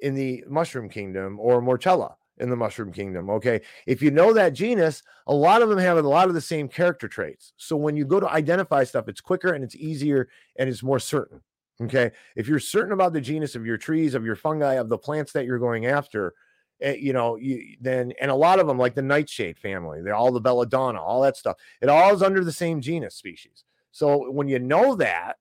in 0.00 0.14
the 0.14 0.44
mushroom 0.48 0.88
kingdom 0.88 1.38
or 1.40 1.60
morchella 1.62 2.14
in 2.38 2.50
the 2.50 2.56
mushroom 2.56 2.92
kingdom. 2.92 3.30
Okay. 3.30 3.60
If 3.86 4.02
you 4.02 4.10
know 4.10 4.32
that 4.32 4.54
genus, 4.54 5.02
a 5.26 5.34
lot 5.34 5.62
of 5.62 5.68
them 5.68 5.78
have 5.78 5.96
a 5.98 6.02
lot 6.02 6.28
of 6.28 6.34
the 6.34 6.40
same 6.40 6.68
character 6.68 7.06
traits. 7.06 7.52
So 7.56 7.76
when 7.76 7.96
you 7.96 8.04
go 8.04 8.18
to 8.18 8.28
identify 8.28 8.84
stuff, 8.84 9.08
it's 9.08 9.20
quicker 9.20 9.52
and 9.52 9.62
it's 9.62 9.76
easier 9.76 10.28
and 10.56 10.68
it's 10.68 10.82
more 10.82 10.98
certain. 10.98 11.40
Okay. 11.80 12.10
If 12.36 12.48
you're 12.48 12.60
certain 12.60 12.92
about 12.92 13.12
the 13.12 13.20
genus 13.20 13.54
of 13.54 13.66
your 13.66 13.76
trees, 13.76 14.14
of 14.14 14.24
your 14.24 14.36
fungi, 14.36 14.74
of 14.74 14.88
the 14.88 14.98
plants 14.98 15.32
that 15.32 15.44
you're 15.44 15.58
going 15.58 15.86
after, 15.86 16.34
eh, 16.80 16.96
you 16.98 17.12
know, 17.12 17.36
you 17.36 17.76
then 17.80 18.12
and 18.20 18.30
a 18.30 18.34
lot 18.34 18.58
of 18.58 18.66
them, 18.66 18.78
like 18.78 18.94
the 18.94 19.02
nightshade 19.02 19.58
family, 19.58 20.02
they're 20.02 20.14
all 20.14 20.32
the 20.32 20.40
belladonna, 20.40 21.00
all 21.00 21.22
that 21.22 21.36
stuff. 21.36 21.56
It 21.80 21.88
all 21.88 22.12
is 22.14 22.22
under 22.22 22.44
the 22.44 22.52
same 22.52 22.80
genus 22.80 23.14
species. 23.14 23.64
So 23.94 24.30
when 24.30 24.48
you 24.48 24.58
know 24.58 24.96
that, 24.96 25.36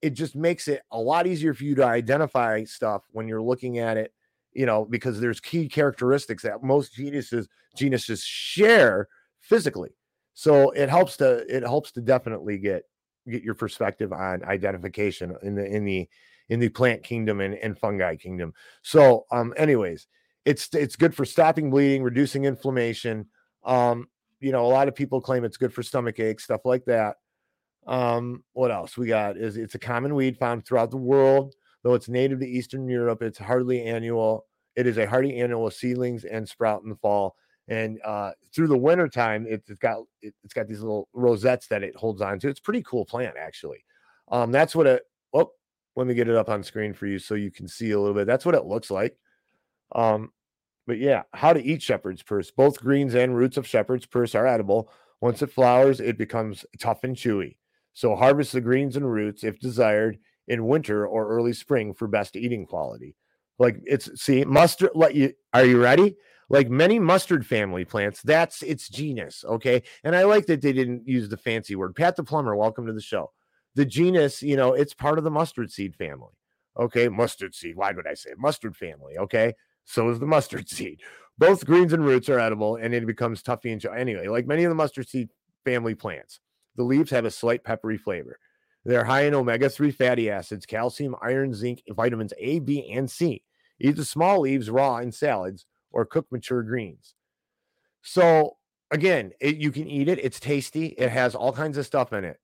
it 0.00 0.10
just 0.10 0.34
makes 0.34 0.68
it 0.68 0.82
a 0.90 0.98
lot 0.98 1.26
easier 1.26 1.52
for 1.52 1.64
you 1.64 1.74
to 1.74 1.84
identify 1.84 2.64
stuff 2.64 3.02
when 3.10 3.28
you're 3.28 3.42
looking 3.42 3.78
at 3.78 3.96
it 3.96 4.12
you 4.56 4.64
know, 4.64 4.86
because 4.86 5.20
there's 5.20 5.38
key 5.38 5.68
characteristics 5.68 6.42
that 6.42 6.62
most 6.62 6.94
genuses 6.94 7.46
genuses 7.76 8.24
share 8.24 9.06
physically. 9.40 9.90
So 10.32 10.70
it 10.70 10.88
helps 10.88 11.18
to 11.18 11.44
it 11.54 11.62
helps 11.62 11.92
to 11.92 12.00
definitely 12.00 12.56
get 12.56 12.84
get 13.28 13.42
your 13.42 13.54
perspective 13.54 14.12
on 14.14 14.42
identification 14.44 15.36
in 15.42 15.54
the 15.54 15.66
in 15.66 15.84
the 15.84 16.08
in 16.48 16.58
the 16.58 16.70
plant 16.70 17.02
kingdom 17.02 17.40
and, 17.42 17.54
and 17.56 17.78
fungi 17.78 18.16
kingdom. 18.16 18.54
So 18.82 19.26
um 19.30 19.52
anyways, 19.58 20.06
it's 20.46 20.70
it's 20.72 20.96
good 20.96 21.14
for 21.14 21.26
stopping 21.26 21.70
bleeding, 21.70 22.02
reducing 22.02 22.46
inflammation. 22.46 23.26
Um, 23.62 24.08
you 24.40 24.52
know, 24.52 24.64
a 24.64 24.68
lot 24.68 24.88
of 24.88 24.94
people 24.94 25.20
claim 25.20 25.44
it's 25.44 25.58
good 25.58 25.74
for 25.74 25.82
stomach 25.82 26.18
aches, 26.18 26.44
stuff 26.44 26.62
like 26.64 26.86
that. 26.86 27.16
Um, 27.86 28.42
what 28.52 28.70
else 28.70 28.96
we 28.96 29.06
got 29.06 29.36
is 29.36 29.56
it's 29.56 29.74
a 29.74 29.78
common 29.78 30.14
weed 30.14 30.38
found 30.38 30.66
throughout 30.66 30.90
the 30.90 30.96
world. 30.96 31.54
Though 31.82 31.94
it's 31.94 32.08
native 32.08 32.40
to 32.40 32.48
Eastern 32.48 32.88
Europe, 32.88 33.22
it's 33.22 33.38
hardly 33.38 33.84
annual. 33.84 34.46
It 34.74 34.86
is 34.86 34.98
a 34.98 35.06
hardy 35.06 35.38
annual 35.38 35.64
with 35.64 35.74
seedlings 35.74 36.24
and 36.24 36.48
sprout 36.48 36.82
in 36.82 36.90
the 36.90 36.96
fall. 36.96 37.36
And 37.68 38.00
uh, 38.04 38.32
through 38.54 38.68
the 38.68 38.76
winter 38.76 39.08
time, 39.08 39.46
it's 39.48 39.70
got 39.78 39.98
it, 40.22 40.34
has 40.42 40.52
got 40.52 40.68
these 40.68 40.80
little 40.80 41.08
rosettes 41.12 41.66
that 41.68 41.82
it 41.82 41.96
holds 41.96 42.20
on 42.20 42.38
to. 42.40 42.48
It's 42.48 42.60
a 42.60 42.62
pretty 42.62 42.82
cool 42.82 43.04
plant, 43.04 43.36
actually. 43.38 43.84
Um, 44.28 44.52
that's 44.52 44.74
what 44.74 44.86
it. 44.86 45.02
Oh, 45.32 45.50
let 45.94 46.06
me 46.06 46.14
get 46.14 46.28
it 46.28 46.36
up 46.36 46.48
on 46.48 46.62
screen 46.62 46.92
for 46.92 47.06
you 47.06 47.18
so 47.18 47.34
you 47.34 47.50
can 47.50 47.68
see 47.68 47.92
a 47.92 47.98
little 47.98 48.14
bit. 48.14 48.26
That's 48.26 48.44
what 48.44 48.54
it 48.54 48.66
looks 48.66 48.90
like. 48.90 49.16
Um, 49.94 50.32
but 50.86 50.98
yeah, 50.98 51.22
how 51.32 51.52
to 51.52 51.62
eat 51.62 51.82
shepherd's 51.82 52.22
purse. 52.22 52.50
Both 52.50 52.80
greens 52.80 53.14
and 53.14 53.36
roots 53.36 53.56
of 53.56 53.66
shepherd's 53.66 54.06
purse 54.06 54.34
are 54.34 54.46
edible. 54.46 54.90
Once 55.20 55.42
it 55.42 55.52
flowers, 55.52 56.00
it 56.00 56.18
becomes 56.18 56.64
tough 56.78 57.02
and 57.02 57.16
chewy. 57.16 57.56
So 57.96 58.14
harvest 58.14 58.52
the 58.52 58.60
greens 58.60 58.94
and 58.94 59.10
roots 59.10 59.42
if 59.42 59.58
desired 59.58 60.18
in 60.48 60.66
winter 60.66 61.06
or 61.06 61.28
early 61.28 61.54
spring 61.54 61.94
for 61.94 62.06
best 62.06 62.36
eating 62.36 62.66
quality. 62.66 63.16
Like 63.58 63.80
it's 63.84 64.22
see 64.22 64.44
mustard. 64.44 64.90
Let 64.94 65.14
you 65.14 65.32
are 65.54 65.64
you 65.64 65.82
ready? 65.82 66.14
Like 66.50 66.68
many 66.68 66.98
mustard 66.98 67.46
family 67.46 67.86
plants, 67.86 68.20
that's 68.20 68.62
its 68.62 68.90
genus. 68.90 69.46
Okay, 69.46 69.82
and 70.04 70.14
I 70.14 70.24
like 70.24 70.44
that 70.44 70.60
they 70.60 70.74
didn't 70.74 71.08
use 71.08 71.30
the 71.30 71.38
fancy 71.38 71.74
word. 71.74 71.96
Pat 71.96 72.16
the 72.16 72.22
plumber, 72.22 72.54
welcome 72.54 72.86
to 72.86 72.92
the 72.92 73.00
show. 73.00 73.32
The 73.76 73.86
genus, 73.86 74.42
you 74.42 74.56
know, 74.56 74.74
it's 74.74 74.92
part 74.92 75.16
of 75.16 75.24
the 75.24 75.30
mustard 75.30 75.72
seed 75.72 75.96
family. 75.96 76.34
Okay, 76.78 77.08
mustard 77.08 77.54
seed. 77.54 77.76
Why 77.76 77.92
would 77.92 78.06
I 78.06 78.12
say 78.12 78.32
mustard 78.36 78.76
family? 78.76 79.16
Okay, 79.16 79.54
so 79.86 80.10
is 80.10 80.20
the 80.20 80.26
mustard 80.26 80.68
seed. 80.68 81.00
Both 81.38 81.64
greens 81.64 81.94
and 81.94 82.04
roots 82.04 82.28
are 82.28 82.38
edible, 82.38 82.76
and 82.76 82.92
it 82.92 83.06
becomes 83.06 83.42
toughy 83.42 83.72
and. 83.72 83.82
Anyway, 83.86 84.28
like 84.28 84.46
many 84.46 84.64
of 84.64 84.68
the 84.68 84.74
mustard 84.74 85.08
seed 85.08 85.30
family 85.64 85.94
plants, 85.94 86.40
the 86.76 86.84
leaves 86.84 87.10
have 87.10 87.24
a 87.24 87.30
slight 87.30 87.64
peppery 87.64 87.98
flavor. 87.98 88.38
They're 88.84 89.04
high 89.04 89.22
in 89.22 89.34
omega 89.34 89.68
3 89.68 89.90
fatty 89.90 90.30
acids, 90.30 90.64
calcium, 90.64 91.16
iron, 91.20 91.52
zinc, 91.52 91.82
vitamins 91.90 92.32
A, 92.38 92.60
B, 92.60 92.88
and 92.92 93.10
C. 93.10 93.42
Eat 93.80 93.96
the 93.96 94.04
small 94.04 94.40
leaves 94.40 94.70
raw 94.70 94.98
in 94.98 95.10
salads 95.10 95.66
or 95.90 96.06
cook 96.06 96.26
mature 96.30 96.62
greens. 96.62 97.14
So, 98.02 98.56
again, 98.90 99.32
it, 99.40 99.56
you 99.56 99.72
can 99.72 99.88
eat 99.88 100.08
it. 100.08 100.20
It's 100.22 100.38
tasty. 100.38 100.86
It 100.86 101.10
has 101.10 101.34
all 101.34 101.52
kinds 101.52 101.78
of 101.78 101.86
stuff 101.86 102.12
in 102.12 102.24
it. 102.24 102.38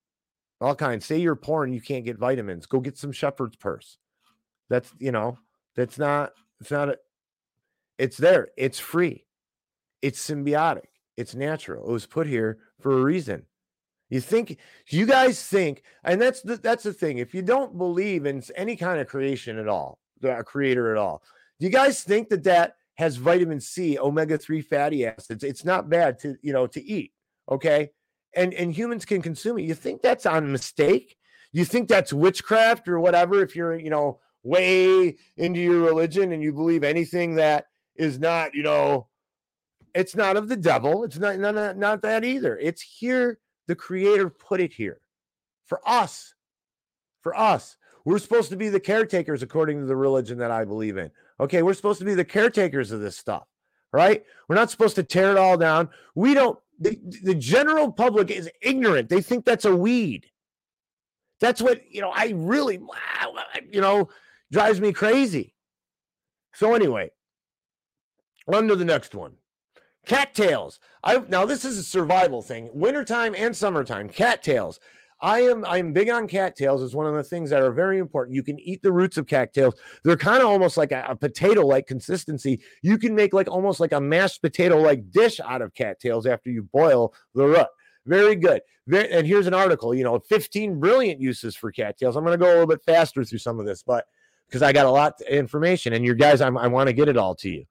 All 0.60 0.74
kinds. 0.74 1.06
Say 1.06 1.18
you're 1.18 1.36
poor 1.36 1.64
and 1.64 1.74
you 1.74 1.80
can't 1.80 2.04
get 2.04 2.18
vitamins, 2.18 2.66
go 2.66 2.80
get 2.80 2.98
some 2.98 3.12
shepherd's 3.12 3.56
purse. 3.56 3.98
That's, 4.68 4.92
you 4.98 5.12
know, 5.12 5.38
that's 5.76 5.98
not, 5.98 6.32
it's 6.60 6.70
not 6.70 6.88
a, 6.88 6.98
it's 7.98 8.16
there. 8.16 8.48
It's 8.56 8.78
free. 8.80 9.26
It's 10.02 10.28
symbiotic. 10.28 10.86
It's 11.16 11.34
natural. 11.34 11.88
It 11.88 11.92
was 11.92 12.06
put 12.06 12.26
here 12.26 12.58
for 12.80 12.98
a 12.98 13.02
reason. 13.02 13.46
You 14.12 14.20
think 14.20 14.58
you 14.88 15.06
guys 15.06 15.42
think, 15.42 15.82
and 16.04 16.20
that's 16.20 16.42
the 16.42 16.58
that's 16.58 16.82
the 16.82 16.92
thing. 16.92 17.16
If 17.16 17.32
you 17.32 17.40
don't 17.40 17.78
believe 17.78 18.26
in 18.26 18.42
any 18.56 18.76
kind 18.76 19.00
of 19.00 19.08
creation 19.08 19.58
at 19.58 19.68
all, 19.68 20.00
a 20.22 20.44
creator 20.44 20.92
at 20.92 20.98
all, 20.98 21.22
do 21.58 21.64
you 21.64 21.72
guys 21.72 22.02
think 22.02 22.28
that 22.28 22.44
that 22.44 22.76
has 22.96 23.16
vitamin 23.16 23.58
C, 23.58 23.98
omega 23.98 24.36
three 24.36 24.60
fatty 24.60 25.06
acids? 25.06 25.42
It's 25.42 25.64
not 25.64 25.88
bad 25.88 26.18
to 26.18 26.36
you 26.42 26.52
know 26.52 26.66
to 26.66 26.84
eat. 26.84 27.12
Okay, 27.50 27.88
and 28.36 28.52
and 28.52 28.74
humans 28.74 29.06
can 29.06 29.22
consume 29.22 29.58
it. 29.58 29.62
You 29.62 29.74
think 29.74 30.02
that's 30.02 30.26
on 30.26 30.52
mistake? 30.52 31.16
You 31.52 31.64
think 31.64 31.88
that's 31.88 32.12
witchcraft 32.12 32.88
or 32.88 33.00
whatever? 33.00 33.42
If 33.42 33.56
you're 33.56 33.78
you 33.78 33.88
know 33.88 34.20
way 34.42 35.16
into 35.38 35.60
your 35.60 35.80
religion 35.80 36.32
and 36.32 36.42
you 36.42 36.52
believe 36.52 36.84
anything 36.84 37.36
that 37.36 37.68
is 37.96 38.18
not 38.18 38.54
you 38.54 38.62
know 38.62 39.08
It's 39.94 40.14
not 40.14 40.36
of 40.36 40.48
the 40.48 40.56
devil. 40.56 41.04
It's 41.04 41.18
not, 41.18 41.38
not, 41.38 41.54
not, 41.54 41.78
not 41.78 42.02
that 42.02 42.24
either. 42.24 42.58
It's 42.58 42.82
here. 42.82 43.38
The 43.68 43.74
creator 43.74 44.28
put 44.28 44.60
it 44.60 44.72
here 44.72 45.00
for 45.66 45.80
us. 45.86 46.34
For 47.22 47.36
us. 47.36 47.76
We're 48.04 48.18
supposed 48.18 48.50
to 48.50 48.56
be 48.56 48.68
the 48.68 48.80
caretakers 48.80 49.42
according 49.42 49.80
to 49.80 49.86
the 49.86 49.96
religion 49.96 50.38
that 50.38 50.50
I 50.50 50.64
believe 50.64 50.96
in. 50.96 51.10
Okay. 51.40 51.62
We're 51.62 51.74
supposed 51.74 52.00
to 52.00 52.04
be 52.04 52.14
the 52.14 52.24
caretakers 52.24 52.90
of 52.90 53.00
this 53.00 53.16
stuff, 53.16 53.46
right? 53.92 54.24
We're 54.48 54.56
not 54.56 54.70
supposed 54.70 54.96
to 54.96 55.02
tear 55.02 55.30
it 55.30 55.38
all 55.38 55.56
down. 55.56 55.88
We 56.14 56.34
don't, 56.34 56.58
the, 56.80 56.98
the 57.22 57.34
general 57.34 57.92
public 57.92 58.30
is 58.30 58.50
ignorant. 58.60 59.08
They 59.08 59.20
think 59.20 59.44
that's 59.44 59.64
a 59.64 59.76
weed. 59.76 60.26
That's 61.40 61.62
what, 61.62 61.80
you 61.90 62.00
know, 62.00 62.10
I 62.10 62.32
really, 62.34 62.80
you 63.70 63.80
know, 63.80 64.08
drives 64.50 64.80
me 64.80 64.92
crazy. 64.92 65.54
So, 66.54 66.74
anyway, 66.74 67.10
on 68.52 68.68
to 68.68 68.76
the 68.76 68.84
next 68.84 69.14
one. 69.14 69.32
Cattails. 70.06 70.80
I 71.04 71.22
now 71.28 71.44
this 71.44 71.64
is 71.64 71.78
a 71.78 71.84
survival 71.84 72.42
thing. 72.42 72.70
Wintertime 72.72 73.34
and 73.36 73.56
summertime. 73.56 74.08
Cattails. 74.08 74.80
I 75.20 75.42
am 75.42 75.64
I'm 75.64 75.92
big 75.92 76.10
on 76.10 76.26
cattails. 76.26 76.82
It's 76.82 76.94
one 76.94 77.06
of 77.06 77.14
the 77.14 77.22
things 77.22 77.50
that 77.50 77.62
are 77.62 77.70
very 77.70 77.98
important. 77.98 78.34
You 78.34 78.42
can 78.42 78.58
eat 78.58 78.82
the 78.82 78.90
roots 78.90 79.16
of 79.16 79.28
cattails. 79.28 79.74
They're 80.02 80.16
kind 80.16 80.42
of 80.42 80.48
almost 80.48 80.76
like 80.76 80.90
a, 80.90 81.06
a 81.08 81.14
potato-like 81.14 81.86
consistency. 81.86 82.60
You 82.82 82.98
can 82.98 83.14
make 83.14 83.32
like 83.32 83.48
almost 83.48 83.78
like 83.78 83.92
a 83.92 84.00
mashed 84.00 84.42
potato-like 84.42 85.12
dish 85.12 85.38
out 85.38 85.62
of 85.62 85.72
cattails 85.74 86.26
after 86.26 86.50
you 86.50 86.64
boil 86.64 87.14
the 87.34 87.46
root. 87.46 87.68
Very 88.04 88.34
good. 88.34 88.62
Very, 88.88 89.12
and 89.12 89.24
here's 89.24 89.46
an 89.46 89.54
article, 89.54 89.94
you 89.94 90.02
know, 90.02 90.18
15 90.18 90.80
brilliant 90.80 91.20
uses 91.20 91.54
for 91.54 91.70
cattails. 91.70 92.16
I'm 92.16 92.24
going 92.24 92.36
to 92.36 92.44
go 92.44 92.50
a 92.50 92.54
little 92.54 92.66
bit 92.66 92.82
faster 92.84 93.22
through 93.22 93.38
some 93.38 93.60
of 93.60 93.66
this, 93.66 93.84
but 93.84 94.06
because 94.48 94.62
I 94.62 94.72
got 94.72 94.86
a 94.86 94.90
lot 94.90 95.14
of 95.20 95.26
information 95.28 95.92
and 95.92 96.04
your 96.04 96.16
guys, 96.16 96.40
I'm, 96.40 96.58
I 96.58 96.66
want 96.66 96.88
to 96.88 96.92
get 96.92 97.08
it 97.08 97.16
all 97.16 97.36
to 97.36 97.48
you. 97.48 97.64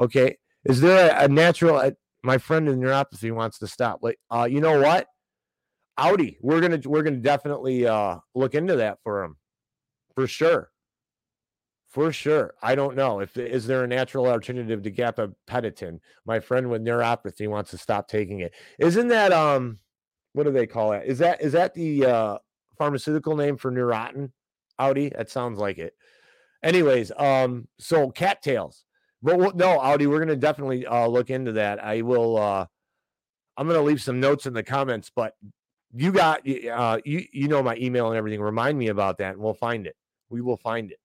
Okay. 0.00 0.38
Is 0.68 0.80
there 0.80 1.16
a, 1.16 1.24
a 1.24 1.28
natural, 1.28 1.76
uh, 1.76 1.90
my 2.22 2.38
friend 2.38 2.68
in 2.68 2.80
neuropathy 2.80 3.32
wants 3.32 3.58
to 3.60 3.66
stop. 3.66 4.00
Like, 4.02 4.18
uh, 4.30 4.48
you 4.50 4.60
know 4.60 4.80
what? 4.80 5.06
Audi, 5.96 6.36
we're 6.42 6.60
gonna 6.60 6.80
we're 6.84 7.02
gonna 7.02 7.16
definitely 7.16 7.86
uh 7.86 8.18
look 8.34 8.54
into 8.54 8.76
that 8.76 8.98
for 9.02 9.24
him, 9.24 9.36
for 10.14 10.26
sure, 10.26 10.70
for 11.88 12.12
sure. 12.12 12.52
I 12.62 12.74
don't 12.74 12.96
know 12.96 13.20
if 13.20 13.36
is 13.38 13.66
there 13.66 13.82
a 13.84 13.86
natural 13.86 14.26
alternative 14.26 14.82
to 14.82 14.90
gabapentin. 14.90 16.00
My 16.26 16.40
friend 16.40 16.68
with 16.68 16.84
neuropathy 16.84 17.48
wants 17.48 17.70
to 17.70 17.78
stop 17.78 18.08
taking 18.08 18.40
it. 18.40 18.52
Isn't 18.78 19.08
that 19.08 19.32
um, 19.32 19.78
what 20.34 20.44
do 20.44 20.50
they 20.50 20.66
call 20.66 20.92
it? 20.92 21.04
Is 21.06 21.18
that 21.20 21.40
is 21.40 21.52
that 21.52 21.72
the 21.72 22.04
uh 22.04 22.38
pharmaceutical 22.76 23.36
name 23.36 23.56
for 23.56 23.72
Neurontin? 23.72 24.32
Audi, 24.78 25.08
that 25.10 25.30
sounds 25.30 25.58
like 25.58 25.78
it. 25.78 25.94
Anyways, 26.62 27.10
um, 27.16 27.68
so 27.78 28.10
cattails. 28.10 28.84
But 29.22 29.38
we'll, 29.38 29.52
no, 29.52 29.80
Audi, 29.80 30.06
we're 30.06 30.18
gonna 30.18 30.36
definitely 30.36 30.86
uh 30.86 31.06
look 31.06 31.30
into 31.30 31.52
that. 31.52 31.82
I 31.82 32.02
will. 32.02 32.36
uh 32.36 32.66
I'm 33.56 33.66
gonna 33.66 33.82
leave 33.82 34.02
some 34.02 34.20
notes 34.20 34.46
in 34.46 34.52
the 34.52 34.62
comments, 34.62 35.10
but 35.14 35.34
you 35.94 36.12
got 36.12 36.46
uh 36.48 36.98
you 37.04 37.24
you 37.32 37.48
know 37.48 37.62
my 37.62 37.76
email 37.76 38.08
and 38.08 38.16
everything. 38.16 38.40
Remind 38.40 38.78
me 38.78 38.88
about 38.88 39.18
that, 39.18 39.34
and 39.34 39.42
we'll 39.42 39.54
find 39.54 39.86
it. 39.86 39.96
We 40.28 40.40
will 40.40 40.56
find 40.58 40.90
it. 40.90 40.98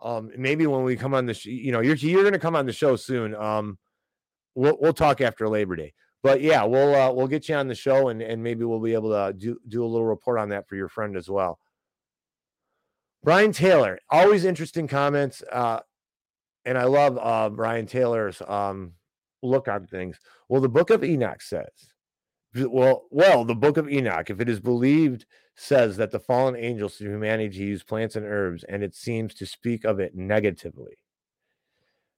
Um, 0.00 0.30
maybe 0.36 0.66
when 0.66 0.82
we 0.82 0.96
come 0.96 1.14
on 1.14 1.26
the, 1.26 1.34
sh- 1.34 1.46
you 1.46 1.70
know, 1.70 1.80
you're 1.80 1.96
you're 1.96 2.24
gonna 2.24 2.38
come 2.38 2.56
on 2.56 2.66
the 2.66 2.72
show 2.72 2.96
soon. 2.96 3.34
Um, 3.34 3.78
we'll 4.54 4.76
we'll 4.80 4.92
talk 4.94 5.20
after 5.20 5.48
Labor 5.48 5.76
Day. 5.76 5.92
But 6.22 6.40
yeah, 6.40 6.64
we'll 6.64 6.94
uh, 6.94 7.12
we'll 7.12 7.28
get 7.28 7.48
you 7.48 7.54
on 7.56 7.68
the 7.68 7.74
show, 7.74 8.08
and 8.08 8.22
and 8.22 8.42
maybe 8.42 8.64
we'll 8.64 8.80
be 8.80 8.94
able 8.94 9.10
to 9.10 9.32
do 9.32 9.58
do 9.68 9.84
a 9.84 9.86
little 9.86 10.06
report 10.06 10.38
on 10.38 10.48
that 10.48 10.68
for 10.68 10.76
your 10.76 10.88
friend 10.88 11.16
as 11.16 11.28
well. 11.28 11.58
Brian 13.22 13.52
Taylor, 13.52 13.98
always 14.10 14.44
interesting 14.44 14.88
comments. 14.88 15.42
Uh, 15.50 15.80
and 16.64 16.78
I 16.78 16.84
love 16.84 17.18
uh, 17.20 17.50
Brian 17.50 17.86
Taylor's 17.86 18.40
um, 18.46 18.92
look 19.42 19.68
on 19.68 19.86
things. 19.86 20.18
Well, 20.48 20.60
the 20.60 20.68
book 20.68 20.90
of 20.90 21.02
Enoch 21.04 21.42
says, 21.42 21.70
well, 22.54 23.06
well, 23.10 23.44
the 23.44 23.54
book 23.54 23.76
of 23.76 23.88
Enoch, 23.88 24.30
if 24.30 24.40
it 24.40 24.48
is 24.48 24.60
believed, 24.60 25.26
says 25.54 25.96
that 25.96 26.10
the 26.10 26.20
fallen 26.20 26.56
angels 26.56 26.96
to 26.96 27.04
humanity 27.04 27.58
use 27.58 27.82
plants 27.82 28.16
and 28.16 28.26
herbs, 28.26 28.64
and 28.64 28.82
it 28.82 28.94
seems 28.94 29.34
to 29.34 29.46
speak 29.46 29.84
of 29.84 30.00
it 30.00 30.14
negatively. 30.14 30.98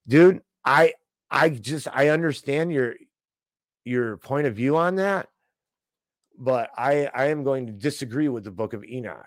Dude, 0.06 0.42
I 0.64 0.94
I 1.30 1.50
just 1.50 1.88
I 1.92 2.08
understand 2.08 2.72
your 2.72 2.94
your 3.84 4.16
point 4.18 4.46
of 4.46 4.54
view 4.54 4.76
on 4.76 4.96
that, 4.96 5.28
but 6.38 6.70
I 6.76 7.06
I 7.14 7.26
am 7.26 7.44
going 7.44 7.66
to 7.66 7.72
disagree 7.72 8.28
with 8.28 8.44
the 8.44 8.50
book 8.50 8.72
of 8.72 8.84
Enoch. 8.84 9.26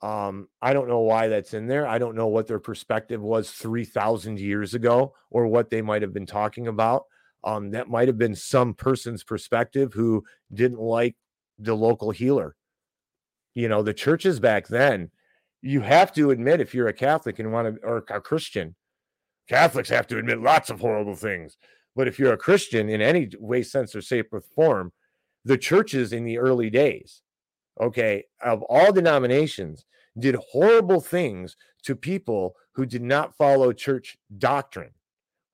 Um, 0.00 0.48
I 0.62 0.72
don't 0.72 0.88
know 0.88 1.00
why 1.00 1.28
that's 1.28 1.54
in 1.54 1.66
there. 1.66 1.86
I 1.86 1.98
don't 1.98 2.14
know 2.14 2.28
what 2.28 2.46
their 2.46 2.60
perspective 2.60 3.20
was 3.20 3.50
3,000 3.50 4.38
years 4.38 4.74
ago 4.74 5.14
or 5.30 5.46
what 5.46 5.70
they 5.70 5.82
might 5.82 6.02
have 6.02 6.12
been 6.12 6.26
talking 6.26 6.68
about. 6.68 7.04
Um, 7.44 7.70
that 7.70 7.88
might 7.88 8.08
have 8.08 8.18
been 8.18 8.34
some 8.34 8.74
person's 8.74 9.24
perspective 9.24 9.92
who 9.92 10.24
didn't 10.52 10.80
like 10.80 11.16
the 11.58 11.74
local 11.74 12.10
healer. 12.10 12.56
You 13.54 13.68
know, 13.68 13.82
the 13.82 13.94
churches 13.94 14.38
back 14.38 14.68
then, 14.68 15.10
you 15.62 15.80
have 15.80 16.12
to 16.14 16.30
admit 16.30 16.60
if 16.60 16.74
you're 16.74 16.88
a 16.88 16.92
Catholic 16.92 17.38
and 17.38 17.52
want 17.52 17.80
to, 17.80 17.86
or 17.86 18.04
a 18.08 18.20
Christian, 18.20 18.76
Catholics 19.48 19.88
have 19.88 20.06
to 20.08 20.18
admit 20.18 20.40
lots 20.40 20.70
of 20.70 20.80
horrible 20.80 21.16
things. 21.16 21.56
But 21.96 22.06
if 22.06 22.18
you're 22.18 22.32
a 22.32 22.38
Christian 22.38 22.88
in 22.88 23.00
any 23.00 23.30
way, 23.40 23.62
sense, 23.64 23.96
or 23.96 24.02
shape 24.02 24.32
or 24.32 24.40
form, 24.40 24.92
the 25.44 25.58
churches 25.58 26.12
in 26.12 26.24
the 26.24 26.38
early 26.38 26.70
days, 26.70 27.22
okay, 27.80 28.24
of 28.42 28.62
all 28.62 28.92
denominations, 28.92 29.84
did 30.18 30.36
horrible 30.50 31.00
things 31.00 31.56
to 31.84 31.94
people 31.94 32.54
who 32.72 32.86
did 32.86 33.02
not 33.02 33.36
follow 33.36 33.72
church 33.72 34.16
doctrine 34.38 34.90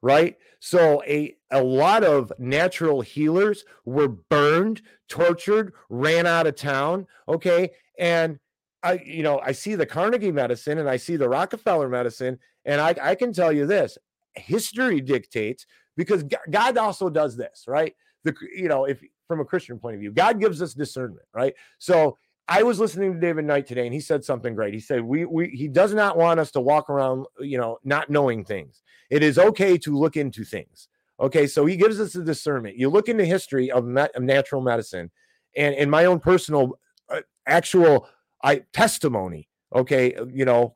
right? 0.05 0.37
So 0.61 1.03
a 1.07 1.35
a 1.51 1.63
lot 1.63 2.05
of 2.05 2.31
natural 2.39 3.01
healers 3.01 3.65
were 3.87 4.09
burned 4.09 4.83
tortured 5.09 5.73
ran 5.89 6.27
out 6.27 6.47
of 6.47 6.57
town 6.57 7.07
okay? 7.27 7.71
And 7.99 8.39
i 8.85 9.01
you 9.05 9.23
know 9.23 9.41
i 9.41 9.51
see 9.51 9.75
the 9.75 9.87
carnegie 9.87 10.31
medicine 10.31 10.79
and 10.79 10.89
i 10.89 10.97
see 10.97 11.17
the 11.17 11.29
rockefeller 11.29 11.89
medicine 11.89 12.39
and 12.65 12.81
i 12.81 12.95
i 13.03 13.15
can 13.15 13.33
tell 13.33 13.51
you 13.51 13.67
this 13.67 13.97
history 14.35 15.01
dictates 15.01 15.67
because 15.97 16.25
god 16.51 16.77
also 16.77 17.09
does 17.09 17.37
this 17.37 17.65
right 17.67 17.95
the 18.25 18.35
you 18.55 18.69
know 18.69 18.85
if 18.85 19.03
from 19.29 19.41
a 19.41 19.45
christian 19.45 19.79
point 19.79 19.95
of 19.95 20.01
view 20.01 20.13
god 20.13 20.41
gives 20.41 20.61
us 20.61 20.75
discernment 20.75 21.27
right 21.35 21.55
so 21.79 22.17
I 22.47 22.63
was 22.63 22.79
listening 22.79 23.15
to 23.15 23.21
David 23.21 23.47
Knight 23.47 23.67
today, 23.67 23.87
and 23.87 23.95
he 23.95 24.01
said 24.01 24.23
something 24.23 24.55
great. 24.55 24.75
He 24.75 24.81
said, 24.81 25.03
"We 25.03 25.25
we 25.25 25.49
he 25.49 25.67
does 25.67 25.95
not 25.95 26.19
want 26.19 26.39
us 26.39 26.51
to 26.53 26.61
walk 26.61 26.91
around, 26.91 27.27
you 27.41 27.57
know, 27.57 27.79
not 27.85 28.11
knowing 28.11 28.45
things. 28.45 28.83
It 29.11 29.23
is 29.23 29.39
okay 29.39 29.79
to 29.79 29.97
look 29.97 30.17
into 30.17 30.45
things. 30.45 30.89
Okay, 31.21 31.47
so 31.47 31.65
he 31.65 31.77
gives 31.77 32.01
us 32.01 32.15
a 32.17 32.23
discernment. 32.23 32.77
You 32.77 32.91
look 32.91 33.09
into 33.09 33.25
history 33.25 33.71
of, 33.71 33.87
of 33.97 34.23
natural 34.23 34.61
medicine, 34.61 35.11
and 35.57 35.75
in 35.75 35.89
my 35.89 36.05
own 36.05 36.21
personal, 36.21 36.79
uh, 37.09 37.21
actual, 37.47 38.09
I 38.43 38.63
testimony. 38.73 39.49
Okay, 39.75 40.15
uh, 40.15 40.27
you 40.27 40.45
know, 40.45 40.75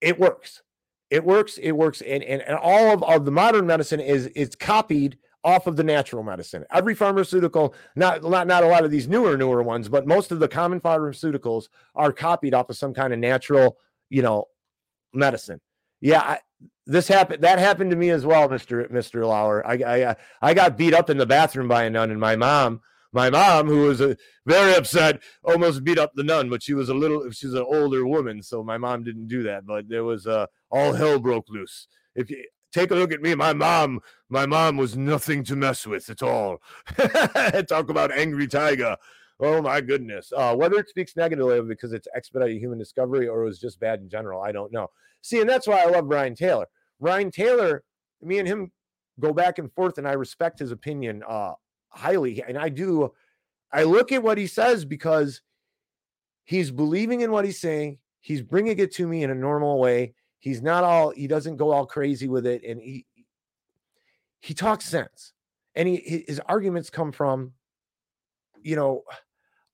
it 0.00 0.18
works. 0.18 0.62
It 1.10 1.24
works. 1.24 1.58
It 1.58 1.72
works, 1.72 2.00
and 2.00 2.24
and, 2.24 2.42
and 2.42 2.56
all 2.56 2.92
of, 2.92 3.04
of 3.04 3.24
the 3.24 3.30
modern 3.30 3.66
medicine 3.66 4.00
is 4.00 4.26
is 4.28 4.56
copied 4.56 5.16
off 5.44 5.66
of 5.66 5.76
the 5.76 5.84
natural 5.84 6.22
medicine. 6.22 6.64
Every 6.72 6.94
pharmaceutical, 6.94 7.74
not, 7.94 8.22
not 8.24 8.46
not 8.46 8.64
a 8.64 8.66
lot 8.66 8.84
of 8.84 8.90
these 8.90 9.08
newer 9.08 9.36
newer 9.36 9.62
ones, 9.62 9.88
but 9.88 10.06
most 10.06 10.32
of 10.32 10.40
the 10.40 10.48
common 10.48 10.80
pharmaceuticals 10.80 11.68
are 11.94 12.12
copied 12.12 12.54
off 12.54 12.70
of 12.70 12.76
some 12.76 12.92
kind 12.92 13.12
of 13.12 13.18
natural, 13.18 13.78
you 14.10 14.22
know, 14.22 14.46
medicine. 15.14 15.60
Yeah, 16.00 16.20
I, 16.20 16.38
this 16.86 17.08
happened. 17.08 17.42
That 17.42 17.58
happened 17.58 17.90
to 17.90 17.96
me 17.96 18.10
as 18.10 18.26
well, 18.26 18.48
Mister 18.48 18.88
Mister 18.90 19.24
Lauer. 19.24 19.66
I, 19.66 19.74
I 19.86 20.02
uh, 20.02 20.14
I 20.42 20.54
got 20.54 20.76
beat 20.76 20.94
up 20.94 21.10
in 21.10 21.18
the 21.18 21.26
bathroom 21.26 21.68
by 21.68 21.84
a 21.84 21.90
nun, 21.90 22.10
and 22.10 22.20
my 22.20 22.34
mom, 22.34 22.80
my 23.12 23.30
mom, 23.30 23.66
who 23.66 23.82
was 23.82 24.00
a, 24.00 24.16
very 24.46 24.74
upset, 24.74 25.22
almost 25.44 25.84
beat 25.84 25.98
up 25.98 26.12
the 26.14 26.24
nun, 26.24 26.50
but 26.50 26.62
she 26.62 26.74
was 26.74 26.88
a 26.88 26.94
little. 26.94 27.30
She's 27.30 27.54
an 27.54 27.64
older 27.66 28.06
woman, 28.06 28.42
so 28.42 28.62
my 28.62 28.78
mom 28.78 29.04
didn't 29.04 29.28
do 29.28 29.42
that. 29.44 29.66
But 29.66 29.88
there 29.88 30.04
was 30.04 30.26
uh, 30.26 30.46
all 30.70 30.92
hell 30.92 31.18
broke 31.18 31.48
loose. 31.48 31.86
If 32.14 32.30
you, 32.30 32.44
take 32.72 32.90
a 32.90 32.94
look 32.94 33.12
at 33.12 33.22
me. 33.22 33.34
My 33.34 33.52
mom, 33.52 34.00
my 34.28 34.46
mom 34.46 34.76
was 34.76 34.96
nothing 34.96 35.44
to 35.44 35.56
mess 35.56 35.86
with 35.86 36.08
at 36.10 36.22
all. 36.22 36.62
Talk 37.68 37.88
about 37.90 38.12
angry 38.12 38.46
tiger. 38.46 38.96
Oh 39.40 39.62
my 39.62 39.80
goodness. 39.80 40.32
Uh, 40.36 40.54
whether 40.54 40.76
it 40.76 40.88
speaks 40.88 41.16
negatively 41.16 41.60
because 41.62 41.92
it's 41.92 42.08
expedited 42.14 42.58
human 42.58 42.78
discovery 42.78 43.28
or 43.28 43.42
it 43.42 43.44
was 43.44 43.60
just 43.60 43.78
bad 43.78 44.00
in 44.00 44.08
general, 44.08 44.42
I 44.42 44.52
don't 44.52 44.72
know. 44.72 44.90
See, 45.22 45.40
and 45.40 45.48
that's 45.48 45.66
why 45.66 45.78
I 45.78 45.86
love 45.86 46.06
Ryan 46.08 46.34
Taylor. 46.34 46.66
Ryan 47.00 47.30
Taylor, 47.30 47.84
me 48.20 48.38
and 48.38 48.48
him 48.48 48.72
go 49.20 49.32
back 49.32 49.58
and 49.58 49.72
forth, 49.72 49.98
and 49.98 50.08
I 50.08 50.12
respect 50.12 50.58
his 50.58 50.72
opinion 50.72 51.22
uh, 51.28 51.52
highly. 51.90 52.42
And 52.42 52.58
I 52.58 52.68
do, 52.68 53.12
I 53.72 53.84
look 53.84 54.10
at 54.12 54.22
what 54.22 54.38
he 54.38 54.46
says 54.46 54.84
because 54.84 55.40
he's 56.44 56.70
believing 56.70 57.20
in 57.20 57.30
what 57.30 57.44
he's 57.44 57.60
saying. 57.60 57.98
He's 58.20 58.42
bringing 58.42 58.78
it 58.78 58.92
to 58.94 59.06
me 59.06 59.22
in 59.22 59.30
a 59.30 59.34
normal 59.34 59.78
way. 59.78 60.14
He's 60.38 60.62
not 60.62 60.84
all 60.84 61.10
he 61.10 61.26
doesn't 61.26 61.56
go 61.56 61.70
all 61.70 61.86
crazy 61.86 62.28
with 62.28 62.46
it, 62.46 62.62
and 62.64 62.80
he 62.80 63.06
he 64.40 64.54
talks 64.54 64.84
sense, 64.84 65.32
and 65.74 65.88
he 65.88 66.24
his 66.26 66.40
arguments 66.46 66.90
come 66.90 67.12
from, 67.12 67.52
you 68.62 68.76
know, 68.76 69.02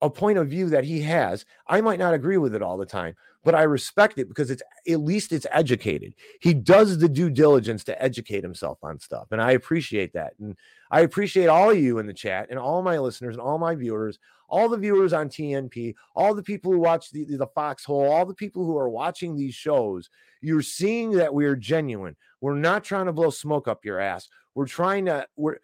a 0.01 0.11
point 0.11 0.39
of 0.39 0.49
view 0.49 0.69
that 0.71 0.85
he 0.85 1.01
has. 1.03 1.45
I 1.67 1.81
might 1.81 1.99
not 1.99 2.15
agree 2.15 2.39
with 2.39 2.55
it 2.55 2.63
all 2.63 2.77
the 2.77 2.87
time, 2.87 3.15
but 3.43 3.55
I 3.55 3.63
respect 3.63 4.19
it 4.19 4.29
because 4.29 4.51
it's 4.51 4.63
at 4.89 5.01
least 5.01 5.33
it's 5.33 5.47
educated. 5.51 6.15
He 6.41 6.55
does 6.55 6.99
the 6.99 7.09
due 7.09 7.31
diligence 7.31 7.85
to 7.85 8.03
educate 8.03 8.43
himself 8.43 8.79
on 8.83 8.99
stuff, 8.99 9.29
and 9.33 9.41
I 9.41 9.53
appreciate 9.53 10.15
that. 10.15 10.33
And 10.39 10.57
I 10.91 11.01
appreciate 11.01 11.49
all 11.49 11.71
of 11.71 11.79
you 11.79 11.99
in 11.99 12.07
the 12.07 12.15
chat 12.15 12.49
and 12.51 12.59
all 12.59 12.83
my 12.83 12.99
listeners 12.99 13.35
and 13.35 13.43
all 13.43 13.59
my 13.59 13.75
viewers, 13.75 14.19
all 14.49 14.69
the 14.69 14.77
viewers 14.77 15.13
on 15.13 15.29
TNP, 15.29 15.95
all 16.15 16.35
the 16.35 16.43
people 16.43 16.73
who 16.73 16.79
watch 16.79 17.11
the, 17.11 17.25
the, 17.25 17.47
Foxhole, 17.47 18.11
all 18.11 18.27
the 18.27 18.35
people 18.35 18.65
who 18.65 18.77
are 18.77 18.89
watching 18.89 19.37
these 19.37 19.55
shows. 19.55 20.11
You're 20.41 20.63
seeing 20.63 21.11
that 21.13 21.33
we 21.33 21.47
are 21.47 21.57
genuine. 21.57 22.17
We're 22.41 22.57
not 22.57 22.85
trying 22.85 23.07
to 23.07 23.13
blow 23.13 23.31
smoke 23.31 23.69
up 23.69 23.85
your 23.85 23.99
ass. 24.01 24.29
We're 24.55 24.67
trying 24.67 25.07
to. 25.07 25.27
We're 25.37 25.57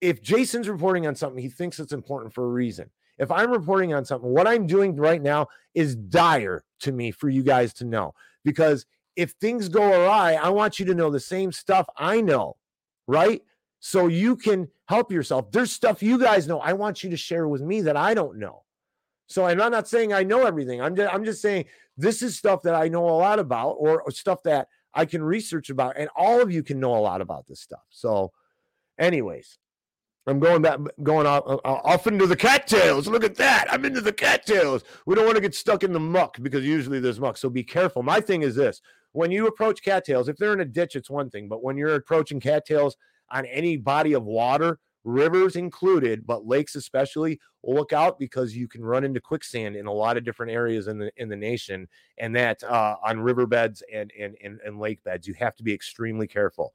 if 0.00 0.20
Jason's 0.20 0.68
reporting 0.68 1.06
on 1.06 1.14
something, 1.14 1.40
he 1.40 1.48
thinks 1.48 1.78
it's 1.78 1.92
important 1.92 2.34
for 2.34 2.44
a 2.44 2.48
reason. 2.48 2.90
If 3.18 3.30
I'm 3.30 3.52
reporting 3.52 3.94
on 3.94 4.04
something, 4.04 4.28
what 4.28 4.48
I'm 4.48 4.66
doing 4.66 4.96
right 4.96 5.22
now 5.22 5.46
is 5.74 5.94
dire 5.94 6.64
to 6.80 6.92
me 6.92 7.12
for 7.12 7.28
you 7.28 7.44
guys 7.44 7.72
to 7.74 7.84
know. 7.84 8.14
Because 8.44 8.84
if 9.14 9.30
things 9.32 9.68
go 9.68 9.82
awry, 9.82 10.34
I 10.34 10.48
want 10.48 10.80
you 10.80 10.86
to 10.86 10.94
know 10.94 11.10
the 11.10 11.20
same 11.20 11.52
stuff 11.52 11.86
I 11.96 12.20
know, 12.20 12.56
right? 13.06 13.42
So 13.84 14.06
you 14.06 14.36
can 14.36 14.68
help 14.86 15.10
yourself. 15.10 15.50
There's 15.50 15.72
stuff 15.72 16.04
you 16.04 16.16
guys 16.16 16.46
know. 16.46 16.60
I 16.60 16.72
want 16.72 17.02
you 17.02 17.10
to 17.10 17.16
share 17.16 17.48
with 17.48 17.62
me 17.62 17.80
that 17.80 17.96
I 17.96 18.14
don't 18.14 18.38
know. 18.38 18.62
So 19.26 19.44
I'm 19.44 19.58
not 19.58 19.88
saying 19.88 20.12
I 20.12 20.22
know 20.22 20.46
everything. 20.46 20.80
I'm 20.80 20.94
just, 20.94 21.12
I'm 21.12 21.24
just 21.24 21.42
saying 21.42 21.64
this 21.96 22.22
is 22.22 22.38
stuff 22.38 22.62
that 22.62 22.76
I 22.76 22.86
know 22.86 23.04
a 23.04 23.10
lot 23.10 23.40
about 23.40 23.72
or, 23.72 24.08
stuff 24.12 24.40
that 24.44 24.68
I 24.94 25.04
can 25.04 25.20
research 25.20 25.68
about. 25.68 25.96
And 25.98 26.08
all 26.14 26.40
of 26.40 26.52
you 26.52 26.62
can 26.62 26.78
know 26.78 26.94
a 26.94 27.02
lot 27.02 27.20
about 27.20 27.48
this 27.48 27.60
stuff. 27.60 27.82
So, 27.90 28.30
anyways, 29.00 29.58
I'm 30.28 30.38
going 30.38 30.62
back, 30.62 30.78
going 31.02 31.26
off, 31.26 31.42
off 31.64 32.06
into 32.06 32.28
the 32.28 32.36
cattails. 32.36 33.08
Look 33.08 33.24
at 33.24 33.34
that. 33.34 33.66
I'm 33.68 33.84
into 33.84 34.00
the 34.00 34.12
cattails. 34.12 34.84
We 35.06 35.16
don't 35.16 35.24
want 35.24 35.36
to 35.36 35.42
get 35.42 35.56
stuck 35.56 35.82
in 35.82 35.92
the 35.92 35.98
muck 35.98 36.38
because 36.40 36.64
usually 36.64 37.00
there's 37.00 37.18
muck. 37.18 37.36
So 37.36 37.50
be 37.50 37.64
careful. 37.64 38.04
My 38.04 38.20
thing 38.20 38.42
is 38.42 38.54
this 38.54 38.80
when 39.10 39.32
you 39.32 39.48
approach 39.48 39.82
cattails, 39.82 40.28
if 40.28 40.36
they're 40.36 40.52
in 40.52 40.60
a 40.60 40.64
ditch, 40.64 40.94
it's 40.94 41.10
one 41.10 41.30
thing. 41.30 41.48
But 41.48 41.64
when 41.64 41.76
you're 41.76 41.96
approaching 41.96 42.38
cattails 42.38 42.96
on 43.32 43.46
any 43.46 43.76
body 43.76 44.12
of 44.12 44.24
water, 44.24 44.78
rivers 45.04 45.56
included, 45.56 46.26
but 46.26 46.46
lakes 46.46 46.76
especially, 46.76 47.40
look 47.64 47.92
out 47.92 48.18
because 48.18 48.56
you 48.56 48.68
can 48.68 48.84
run 48.84 49.04
into 49.04 49.20
quicksand 49.20 49.76
in 49.76 49.86
a 49.86 49.92
lot 49.92 50.16
of 50.16 50.24
different 50.24 50.52
areas 50.52 50.88
in 50.88 50.98
the 50.98 51.10
in 51.16 51.28
the 51.28 51.36
nation, 51.36 51.88
and 52.18 52.34
that 52.36 52.62
uh, 52.64 52.96
on 53.04 53.20
riverbeds 53.20 53.82
and, 53.92 54.12
and 54.18 54.36
and 54.42 54.60
and 54.64 54.78
lake 54.78 55.02
beds, 55.04 55.26
you 55.26 55.34
have 55.34 55.56
to 55.56 55.62
be 55.62 55.72
extremely 55.72 56.26
careful. 56.26 56.74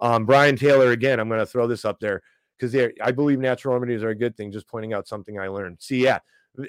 Um, 0.00 0.24
Brian 0.24 0.56
Taylor, 0.56 0.92
again, 0.92 1.18
I'm 1.20 1.28
going 1.28 1.40
to 1.40 1.46
throw 1.46 1.66
this 1.66 1.84
up 1.84 1.98
there 2.00 2.22
because 2.56 2.74
I 3.02 3.10
believe 3.12 3.38
natural 3.38 3.74
remedies 3.74 4.02
are 4.02 4.10
a 4.10 4.14
good 4.14 4.36
thing. 4.36 4.52
Just 4.52 4.68
pointing 4.68 4.92
out 4.92 5.08
something 5.08 5.38
I 5.38 5.48
learned. 5.48 5.78
See, 5.80 6.02
yeah, 6.02 6.18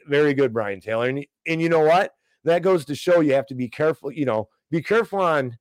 very 0.08 0.34
good, 0.34 0.54
Brian 0.54 0.82
Taylor. 0.82 1.08
And 1.08 1.26
and 1.48 1.62
you 1.62 1.70
know 1.70 1.82
what? 1.82 2.14
That 2.44 2.62
goes 2.62 2.86
to 2.86 2.96
show 2.96 3.20
you 3.20 3.34
have 3.34 3.48
to 3.48 3.56
be 3.56 3.70
careful. 3.70 4.12
You 4.12 4.26
know, 4.26 4.50
be 4.72 4.82
careful 4.82 5.20
on 5.20 5.58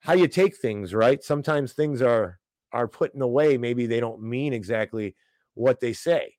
how 0.00 0.14
you 0.14 0.28
take 0.28 0.56
things. 0.56 0.94
Right? 0.94 1.22
Sometimes 1.22 1.72
things 1.72 2.02
are 2.02 2.38
are 2.72 2.88
put 2.88 3.14
in 3.14 3.22
a 3.22 3.26
way 3.26 3.56
maybe 3.56 3.86
they 3.86 4.00
don't 4.00 4.22
mean 4.22 4.52
exactly 4.52 5.14
what 5.54 5.80
they 5.80 5.92
say. 5.92 6.34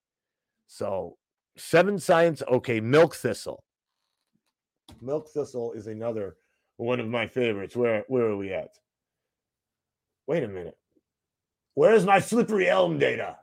So 0.68 1.18
seven 1.58 2.00
science. 2.00 2.42
Okay, 2.48 2.80
milk 2.80 3.16
thistle. 3.16 3.64
Milk 5.02 5.30
thistle 5.30 5.74
is 5.74 5.88
another 5.88 6.36
one 6.78 7.00
of 7.00 7.08
my 7.08 7.28
favorites. 7.28 7.76
Where 7.76 8.06
where 8.08 8.26
are 8.26 8.38
we 8.38 8.54
at? 8.54 8.72
Wait 10.28 10.44
a 10.44 10.48
minute. 10.48 10.78
Where's 11.76 12.06
my 12.06 12.20
slippery 12.20 12.70
elm 12.70 13.00
data? 13.00 13.38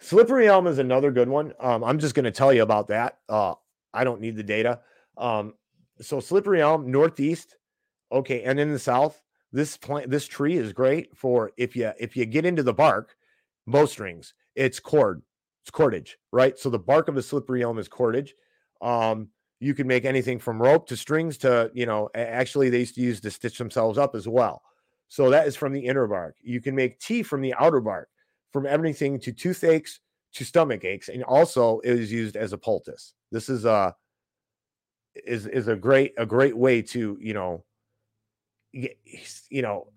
Slippery 0.00 0.46
elm 0.46 0.66
is 0.66 0.78
another 0.78 1.10
good 1.10 1.28
one. 1.28 1.54
Um, 1.58 1.82
I'm 1.82 1.98
just 1.98 2.14
going 2.14 2.24
to 2.24 2.30
tell 2.30 2.52
you 2.52 2.62
about 2.62 2.88
that. 2.88 3.18
Uh, 3.28 3.54
I 3.94 4.04
don't 4.04 4.20
need 4.20 4.36
the 4.36 4.42
data. 4.42 4.80
Um, 5.16 5.54
so 6.00 6.20
slippery 6.20 6.60
elm 6.60 6.90
northeast, 6.90 7.56
okay, 8.12 8.42
and 8.42 8.60
in 8.60 8.72
the 8.72 8.78
south, 8.78 9.20
this 9.56 9.78
plant, 9.78 10.10
this 10.10 10.26
tree 10.26 10.58
is 10.58 10.74
great 10.74 11.16
for 11.16 11.50
if 11.56 11.74
you 11.74 11.90
if 11.98 12.14
you 12.14 12.26
get 12.26 12.44
into 12.44 12.62
the 12.62 12.74
bark, 12.74 13.16
bowstrings, 13.66 14.34
it's 14.54 14.78
cord, 14.78 15.22
it's 15.62 15.70
cordage, 15.70 16.18
right? 16.30 16.58
So 16.58 16.68
the 16.68 16.78
bark 16.78 17.08
of 17.08 17.16
a 17.16 17.22
slippery 17.22 17.62
elm 17.62 17.78
is 17.78 17.88
cordage. 17.88 18.34
Um, 18.82 19.28
you 19.58 19.72
can 19.72 19.86
make 19.86 20.04
anything 20.04 20.38
from 20.38 20.60
rope 20.60 20.86
to 20.88 20.96
strings 20.96 21.38
to 21.38 21.70
you 21.72 21.86
know. 21.86 22.10
Actually, 22.14 22.68
they 22.68 22.80
used 22.80 22.96
to 22.96 23.00
use 23.00 23.18
to 23.22 23.30
stitch 23.30 23.56
themselves 23.56 23.96
up 23.96 24.14
as 24.14 24.28
well. 24.28 24.60
So 25.08 25.30
that 25.30 25.46
is 25.46 25.56
from 25.56 25.72
the 25.72 25.86
inner 25.86 26.06
bark. 26.06 26.36
You 26.42 26.60
can 26.60 26.74
make 26.74 27.00
tea 27.00 27.22
from 27.22 27.40
the 27.40 27.54
outer 27.54 27.80
bark, 27.80 28.10
from 28.52 28.66
everything 28.66 29.18
to 29.20 29.32
toothaches 29.32 30.00
to 30.34 30.44
stomach 30.44 30.84
aches, 30.84 31.08
and 31.08 31.24
also 31.24 31.80
it 31.80 31.98
is 31.98 32.12
used 32.12 32.36
as 32.36 32.52
a 32.52 32.58
poultice. 32.58 33.14
This 33.32 33.48
is 33.48 33.64
a 33.64 33.94
is 35.24 35.46
is 35.46 35.68
a 35.68 35.76
great 35.76 36.12
a 36.18 36.26
great 36.26 36.58
way 36.58 36.82
to 36.82 37.16
you 37.18 37.32
know 37.32 37.64
you 39.48 39.62
know 39.62 39.88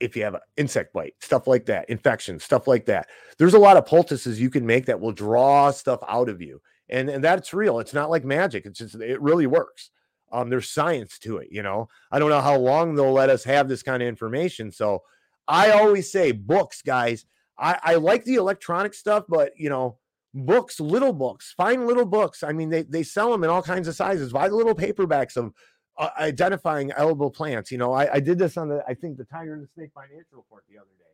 if 0.00 0.16
you 0.16 0.24
have 0.24 0.34
an 0.34 0.40
insect 0.56 0.94
bite, 0.94 1.14
stuff 1.20 1.46
like 1.46 1.66
that, 1.66 1.88
infection, 1.90 2.40
stuff 2.40 2.66
like 2.66 2.86
that. 2.86 3.06
There's 3.36 3.52
a 3.52 3.58
lot 3.58 3.76
of 3.76 3.84
poultices 3.84 4.40
you 4.40 4.48
can 4.48 4.64
make 4.64 4.86
that 4.86 4.98
will 4.98 5.12
draw 5.12 5.70
stuff 5.70 6.00
out 6.08 6.28
of 6.28 6.40
you, 6.40 6.60
and 6.88 7.08
and 7.08 7.22
that's 7.22 7.52
real. 7.52 7.80
It's 7.80 7.94
not 7.94 8.10
like 8.10 8.24
magic. 8.24 8.66
It's 8.66 8.78
just 8.78 8.94
it 8.96 9.20
really 9.20 9.46
works 9.46 9.90
um, 10.32 10.48
there's 10.48 10.70
science 10.70 11.18
to 11.20 11.38
it. 11.38 11.48
You 11.50 11.62
know, 11.62 11.88
I 12.10 12.18
don't 12.18 12.30
know 12.30 12.40
how 12.40 12.56
long 12.56 12.94
they'll 12.94 13.12
let 13.12 13.30
us 13.30 13.44
have 13.44 13.68
this 13.68 13.82
kind 13.82 14.02
of 14.02 14.08
information. 14.08 14.70
So 14.70 15.02
I 15.48 15.70
always 15.70 16.10
say 16.10 16.32
books, 16.32 16.82
guys. 16.82 17.26
I, 17.58 17.78
I 17.82 17.94
like 17.96 18.24
the 18.24 18.36
electronic 18.36 18.94
stuff, 18.94 19.24
but 19.28 19.52
you 19.56 19.68
know, 19.68 19.98
books, 20.32 20.80
little 20.80 21.12
books, 21.12 21.52
find 21.56 21.86
little 21.86 22.06
books. 22.06 22.42
I 22.42 22.52
mean, 22.52 22.70
they 22.70 22.82
they 22.82 23.02
sell 23.02 23.30
them 23.30 23.44
in 23.44 23.50
all 23.50 23.62
kinds 23.62 23.88
of 23.88 23.96
sizes. 23.96 24.32
Buy 24.32 24.48
the 24.48 24.56
little 24.56 24.74
paperbacks 24.74 25.36
of 25.36 25.52
uh, 25.98 26.10
identifying 26.18 26.92
edible 26.92 27.30
plants. 27.30 27.70
You 27.70 27.78
know, 27.78 27.92
I, 27.92 28.14
I 28.14 28.20
did 28.20 28.38
this 28.38 28.56
on 28.56 28.68
the 28.68 28.82
I 28.86 28.94
think 28.94 29.16
the 29.16 29.24
Tiger 29.24 29.54
and 29.54 29.62
the 29.62 29.68
Snake 29.74 29.90
Financial 29.94 30.36
Report 30.36 30.64
the 30.68 30.78
other 30.78 30.90
day. 30.98 31.04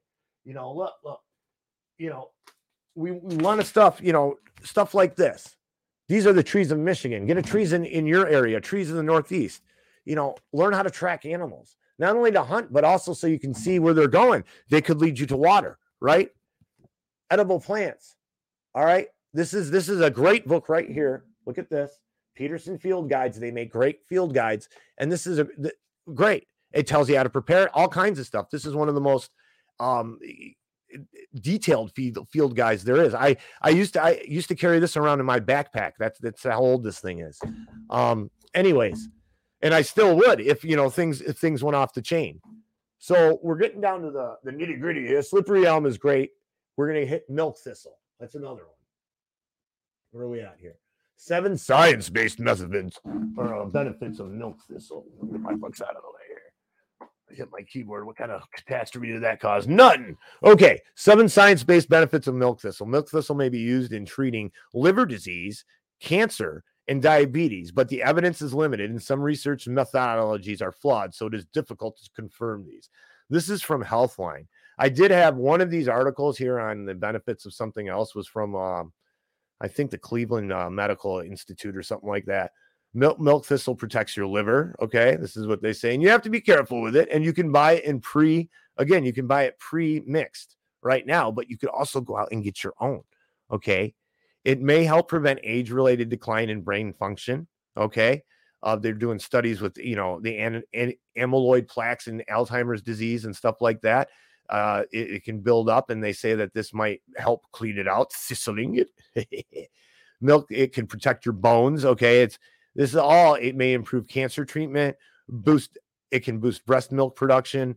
You 0.45 0.55
know, 0.55 0.73
look, 0.73 0.95
look, 1.05 1.21
you 1.99 2.11
know, 2.11 2.31
we, 2.95 3.13
we 3.13 3.37
want 3.37 3.61
to 3.61 3.67
stuff, 3.67 4.01
you 4.03 4.13
know, 4.13 4.37
stuff 4.63 4.95
like 4.95 5.17
this. 5.17 5.57
These 6.09 6.27
are 6.27 6.33
the 6.33 6.43
trees 6.43 6.71
of 6.71 6.79
Michigan. 6.79 7.27
Get 7.27 7.37
a 7.37 7.43
trees 7.43 7.73
in, 7.73 7.85
in 7.85 8.07
your 8.07 8.29
area, 8.29 8.61
trees 8.61 8.91
in 8.91 8.97
the 8.97 9.03
Northeast. 9.03 9.63
You 10.05 10.15
know, 10.15 10.37
learn 10.53 10.73
how 10.73 10.85
to 10.85 10.91
track 10.91 11.27
animals, 11.27 11.77
not 11.99 12.15
only 12.15 12.31
to 12.31 12.45
hunt, 12.45 12.73
but 12.73 12.85
also 12.85 13.13
so 13.13 13.27
you 13.27 13.41
can 13.41 13.55
see 13.55 13.81
where 13.81 13.93
they're 13.93 14.07
going. 14.07 14.45
They 14.71 14.81
could 14.81 14.99
lead 14.99 15.19
you 15.19 15.27
to 15.27 15.37
water, 15.37 15.79
right? 16.01 16.31
Edible 17.31 17.61
plants. 17.61 18.17
All 18.75 18.85
right. 18.85 19.09
This 19.35 19.53
is 19.53 19.71
this 19.71 19.89
is 19.89 20.01
a 20.01 20.11
great 20.11 20.47
book 20.47 20.69
right 20.69 20.89
here. 20.89 21.25
Look 21.45 21.59
at 21.59 21.69
this. 21.69 21.91
Peterson 22.37 22.79
Field 22.79 23.11
Guides. 23.11 23.41
They 23.41 23.51
make 23.51 23.73
great 23.73 24.07
field 24.07 24.35
guides. 24.35 24.69
And 24.99 25.11
this 25.11 25.27
is 25.27 25.39
a 25.39 25.49
great. 26.15 26.47
It 26.73 26.87
tells 26.87 27.09
you 27.09 27.17
how 27.17 27.23
to 27.23 27.31
prepare 27.31 27.75
all 27.75 27.89
kinds 27.89 28.19
of 28.19 28.27
stuff. 28.27 28.51
This 28.51 28.67
is 28.67 28.75
one 28.75 28.89
of 28.89 28.95
the 28.95 29.01
most 29.01 29.31
um 29.81 30.19
detailed 31.35 31.93
field 31.93 32.27
field 32.31 32.57
guys 32.57 32.85
there 32.85 33.03
is. 33.03 33.15
I 33.15 33.37
I 33.63 33.71
used 33.71 33.95
to 33.95 34.03
I 34.03 34.23
used 34.27 34.49
to 34.49 34.55
carry 34.55 34.79
this 34.79 34.97
around 34.97 35.21
in 35.21 35.27
my 35.27 35.41
backpack. 35.41 35.93
That's 35.99 36.19
that's 36.19 36.43
how 36.43 36.61
old 36.61 36.85
this 36.85 37.01
thing 37.01 37.21
is. 37.21 37.41
Um 37.91 38.31
anyways, 38.55 39.09
and 39.63 39.75
I 39.75 39.83
still 39.83 40.17
would 40.17 40.41
if 40.41 40.65
you 40.65 40.77
know 40.77 40.91
things 40.91 41.21
if 41.21 41.39
things 41.39 41.63
went 41.65 41.77
off 41.77 41.95
the 41.95 42.03
chain. 42.03 42.41
So 42.99 43.39
we're 43.43 43.57
getting 43.57 43.81
down 43.81 44.03
to 44.03 44.11
the 44.11 44.37
the 44.45 44.51
nitty 44.51 44.81
gritty 44.81 45.07
here. 45.07 45.23
Slippery 45.23 45.67
elm 45.67 45.87
is 45.87 45.99
great. 45.99 46.31
We're 46.77 46.89
gonna 46.89 47.07
hit 47.07 47.29
milk 47.29 47.59
thistle. 47.59 47.99
That's 48.21 48.35
another 48.35 48.65
one. 48.65 48.77
Where 50.13 50.25
are 50.25 50.29
we 50.29 50.41
at 50.41 50.57
here? 50.59 50.77
Seven 51.17 51.57
science-based 51.57 52.39
methods 52.39 53.01
or 53.37 53.55
uh, 53.55 53.65
benefits 53.65 54.21
of 54.21 54.29
milk 54.29 54.59
thistle. 54.71 55.07
Get 55.31 55.41
my 55.41 55.55
books 55.55 55.81
out 55.81 55.97
of 55.97 56.03
the 56.03 56.09
way 56.09 56.23
here 56.29 57.11
I 57.31 57.35
hit 57.35 57.49
my 57.51 57.63
keyboard. 57.63 58.07
What 58.07 58.17
kind 58.17 58.31
of 58.31 58.43
catastrophe 58.53 59.09
did 59.09 59.23
that 59.23 59.41
cause? 59.41 59.67
None. 59.67 60.17
Okay. 60.45 60.81
Seven 60.95 61.29
science 61.29 61.65
based 61.65 61.89
benefits 61.89 62.27
of 62.27 62.35
milk 62.35 62.61
thistle. 62.61 62.87
Milk 62.87 63.11
thistle 63.11 63.35
may 63.35 63.49
be 63.49 63.59
used 63.59 63.93
in 63.93 64.05
treating 64.05 64.53
liver 64.75 65.07
disease, 65.07 65.65
cancer, 66.01 66.63
and 66.89 67.03
diabetes, 67.03 67.73
but 67.73 67.89
the 67.89 68.03
evidence 68.03 68.41
is 68.41 68.55
limited 68.55 68.91
and 68.91 69.03
some 69.03 69.21
research 69.21 69.67
methodologies 69.67 70.63
are 70.63 70.73
flawed, 70.73 71.15
so 71.15 71.27
it 71.27 71.35
is 71.35 71.45
difficult 71.47 71.97
to 71.97 72.11
confirm 72.15 72.65
these. 72.65 72.89
This 73.29 73.51
is 73.51 73.63
from 73.63 73.83
Healthline. 73.83 74.47
I 74.79 74.89
did 74.89 75.11
have 75.11 75.37
one 75.37 75.61
of 75.61 75.71
these 75.71 75.89
articles 75.89 76.39
here 76.39 76.61
on 76.61 76.85
the 76.85 76.95
benefits 76.95 77.47
of 77.47 77.55
something 77.55 77.89
else 77.89 78.15
was 78.15 78.29
from 78.29 78.55
um, 78.55 78.93
I 79.61 79.69
think 79.69 79.91
the 79.91 79.99
Cleveland 79.99 80.53
uh, 80.53 80.71
Medical 80.71 81.21
Institute 81.21 81.77
or 81.77 81.83
something 81.83 82.09
like 82.09 82.27
that. 82.27 82.53
Milk, 82.95 83.21
milk 83.21 83.45
thistle 83.45 83.75
protects 83.75 84.17
your 84.17 84.27
liver. 84.27 84.75
Okay. 84.81 85.17
This 85.17 85.37
is 85.37 85.47
what 85.47 85.63
they 85.63 85.73
say. 85.73 85.95
And 85.95 86.03
you 86.03 86.09
have 86.09 86.23
to 86.23 86.31
be 86.31 86.41
careful 86.41 86.81
with 86.81 86.97
it. 86.97 87.09
And 87.11 87.25
you 87.25 87.33
can 87.33 87.53
buy 87.53 87.73
it 87.73 87.85
in 87.85 88.01
pre, 88.01 88.49
again, 88.79 89.05
you 89.05 89.13
can 89.13 89.27
buy 89.27 89.45
it 89.45 89.59
pre 89.59 90.03
mixed 90.07 90.57
right 90.83 91.07
now, 91.07 91.31
but 91.31 91.51
you 91.51 91.59
could 91.59 91.69
also 91.69 92.01
go 92.01 92.17
out 92.17 92.29
and 92.33 92.45
get 92.45 92.65
your 92.65 92.75
own. 92.81 93.03
Okay. 93.51 93.95
It 94.45 94.61
may 94.61 94.85
help 94.85 95.09
prevent 95.09 95.41
age 95.43 95.71
related 95.71 96.09
decline 96.09 96.49
in 96.49 96.63
brain 96.63 96.93
function. 96.93 97.47
Okay. 97.77 98.23
Uh, 98.63 98.77
they're 98.77 98.95
doing 98.95 99.19
studies 99.19 99.61
with, 99.61 99.77
you 99.77 99.97
know, 99.97 100.21
the 100.21 100.39
an, 100.39 100.63
an, 100.73 100.93
amyloid 101.19 101.69
plaques 101.69 102.07
and 102.07 102.25
Alzheimer's 102.31 102.83
disease 102.83 103.25
and 103.25 103.37
stuff 103.37 103.61
like 103.61 103.81
that. 103.83 104.09
Uh, 104.49 104.85
it, 104.93 105.11
it, 105.11 105.25
can 105.25 105.41
build 105.41 105.69
up, 105.69 105.91
and 105.91 106.03
they 106.03 106.13
say 106.13 106.35
that 106.35 106.55
this 106.55 106.73
might 106.73 107.03
help 107.17 107.45
clean 107.53 107.79
it 107.79 107.89
out, 107.89 108.11
thistling 108.13 108.85
it. 109.15 109.71
Milk 110.21 110.47
it 110.51 110.73
can 110.73 110.87
protect 110.87 111.27
your 111.27 111.35
bones. 111.35 111.85
Okay, 111.85 112.23
it's 112.23 112.39
this 112.75 112.91
is 112.91 112.97
all. 112.97 113.35
It 113.35 113.55
may 113.55 113.75
improve 113.75 114.09
cancer 114.09 114.45
treatment, 114.45 114.97
boost. 115.29 115.79
It 116.11 116.21
can 116.21 116.39
boost 116.39 116.65
breast 116.65 116.93
milk 116.93 117.17
production, 117.17 117.77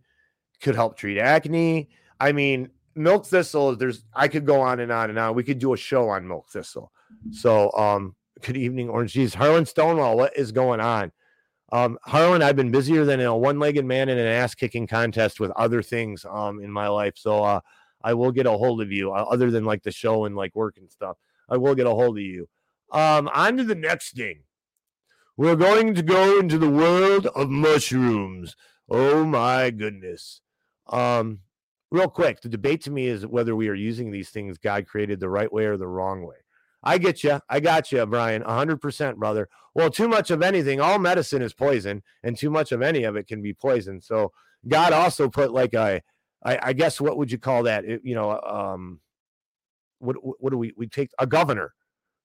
could 0.61 0.75
help 0.75 0.97
treat 0.97 1.17
acne. 1.17 1.89
I 2.19 2.31
mean, 2.31 2.69
milk 2.95 3.25
thistle. 3.25 3.75
There's 3.75 4.05
I 4.13 4.27
could 4.27 4.45
go 4.45 4.61
on 4.61 4.79
and 4.79 4.91
on 4.91 5.09
and 5.09 5.19
on. 5.19 5.35
We 5.35 5.43
could 5.43 5.59
do 5.59 5.73
a 5.73 5.77
show 5.77 6.09
on 6.09 6.27
milk 6.27 6.49
thistle. 6.49 6.91
So, 7.31 7.71
um, 7.73 8.15
good 8.41 8.57
evening, 8.57 8.89
Orange 8.89 9.13
Juice. 9.13 9.33
Harlan 9.33 9.65
Stonewall, 9.65 10.15
what 10.15 10.37
is 10.37 10.51
going 10.51 10.79
on? 10.79 11.11
Um, 11.71 11.99
Harlan, 12.03 12.41
I've 12.41 12.55
been 12.55 12.71
busier 12.71 13.05
than 13.05 13.21
a 13.21 13.35
one-legged 13.35 13.85
man 13.85 14.09
in 14.09 14.17
an 14.17 14.27
ass-kicking 14.27 14.87
contest 14.87 15.39
with 15.39 15.51
other 15.51 15.81
things 15.81 16.25
um 16.25 16.61
in 16.61 16.71
my 16.71 16.87
life. 16.87 17.13
So 17.17 17.43
uh 17.43 17.59
I 18.01 18.13
will 18.13 18.31
get 18.31 18.45
a 18.45 18.51
hold 18.51 18.81
of 18.81 18.91
you, 18.91 19.11
uh, 19.11 19.25
other 19.29 19.51
than 19.51 19.65
like 19.65 19.83
the 19.83 19.91
show 19.91 20.25
and 20.25 20.35
like 20.35 20.55
work 20.55 20.77
and 20.77 20.89
stuff. 20.89 21.17
I 21.49 21.57
will 21.57 21.75
get 21.75 21.87
a 21.87 21.91
hold 21.91 22.17
of 22.17 22.23
you. 22.23 22.47
Um, 22.91 23.29
on 23.33 23.57
to 23.57 23.63
the 23.63 23.75
next 23.75 24.15
thing. 24.15 24.43
We're 25.35 25.55
going 25.55 25.93
to 25.95 26.01
go 26.01 26.39
into 26.39 26.57
the 26.57 26.69
world 26.69 27.27
of 27.27 27.49
mushrooms. 27.49 28.55
Oh 28.89 29.25
my 29.25 29.69
goodness. 29.69 30.41
Um, 30.87 31.39
real 31.91 32.09
quick, 32.09 32.41
the 32.41 32.49
debate 32.49 32.81
to 32.83 32.91
me 32.91 33.07
is 33.07 33.25
whether 33.25 33.55
we 33.55 33.69
are 33.69 33.75
using 33.75 34.11
these 34.11 34.29
things 34.29 34.57
God 34.57 34.87
created 34.87 35.19
the 35.19 35.29
right 35.29 35.51
way 35.51 35.65
or 35.65 35.77
the 35.77 35.87
wrong 35.87 36.25
way. 36.25 36.37
I 36.83 36.97
get 36.97 37.23
you. 37.23 37.39
I 37.49 37.59
got 37.59 37.91
you, 37.91 38.05
Brian. 38.05 38.43
100%, 38.43 39.15
brother. 39.17 39.49
Well, 39.75 39.89
too 39.89 40.07
much 40.07 40.31
of 40.31 40.41
anything, 40.41 40.79
all 40.79 40.97
medicine 40.99 41.41
is 41.41 41.53
poison, 41.53 42.01
and 42.23 42.37
too 42.37 42.49
much 42.49 42.71
of 42.71 42.81
any 42.81 43.03
of 43.03 43.15
it 43.15 43.27
can 43.27 43.41
be 43.41 43.53
poison. 43.53 44.01
So, 44.01 44.31
God 44.67 44.93
also 44.93 45.29
put 45.29 45.51
like 45.53 45.73
a, 45.73 46.01
I, 46.43 46.59
I 46.61 46.73
guess, 46.73 46.99
what 46.99 47.17
would 47.17 47.31
you 47.31 47.37
call 47.37 47.63
that? 47.63 47.85
It- 47.85 48.01
you 48.03 48.15
know, 48.15 48.39
um, 48.41 48.99
what 49.99 50.15
what 50.41 50.51
do 50.51 50.57
we 50.57 50.73
we 50.77 50.87
take 50.87 51.11
a 51.19 51.27
governor, 51.27 51.73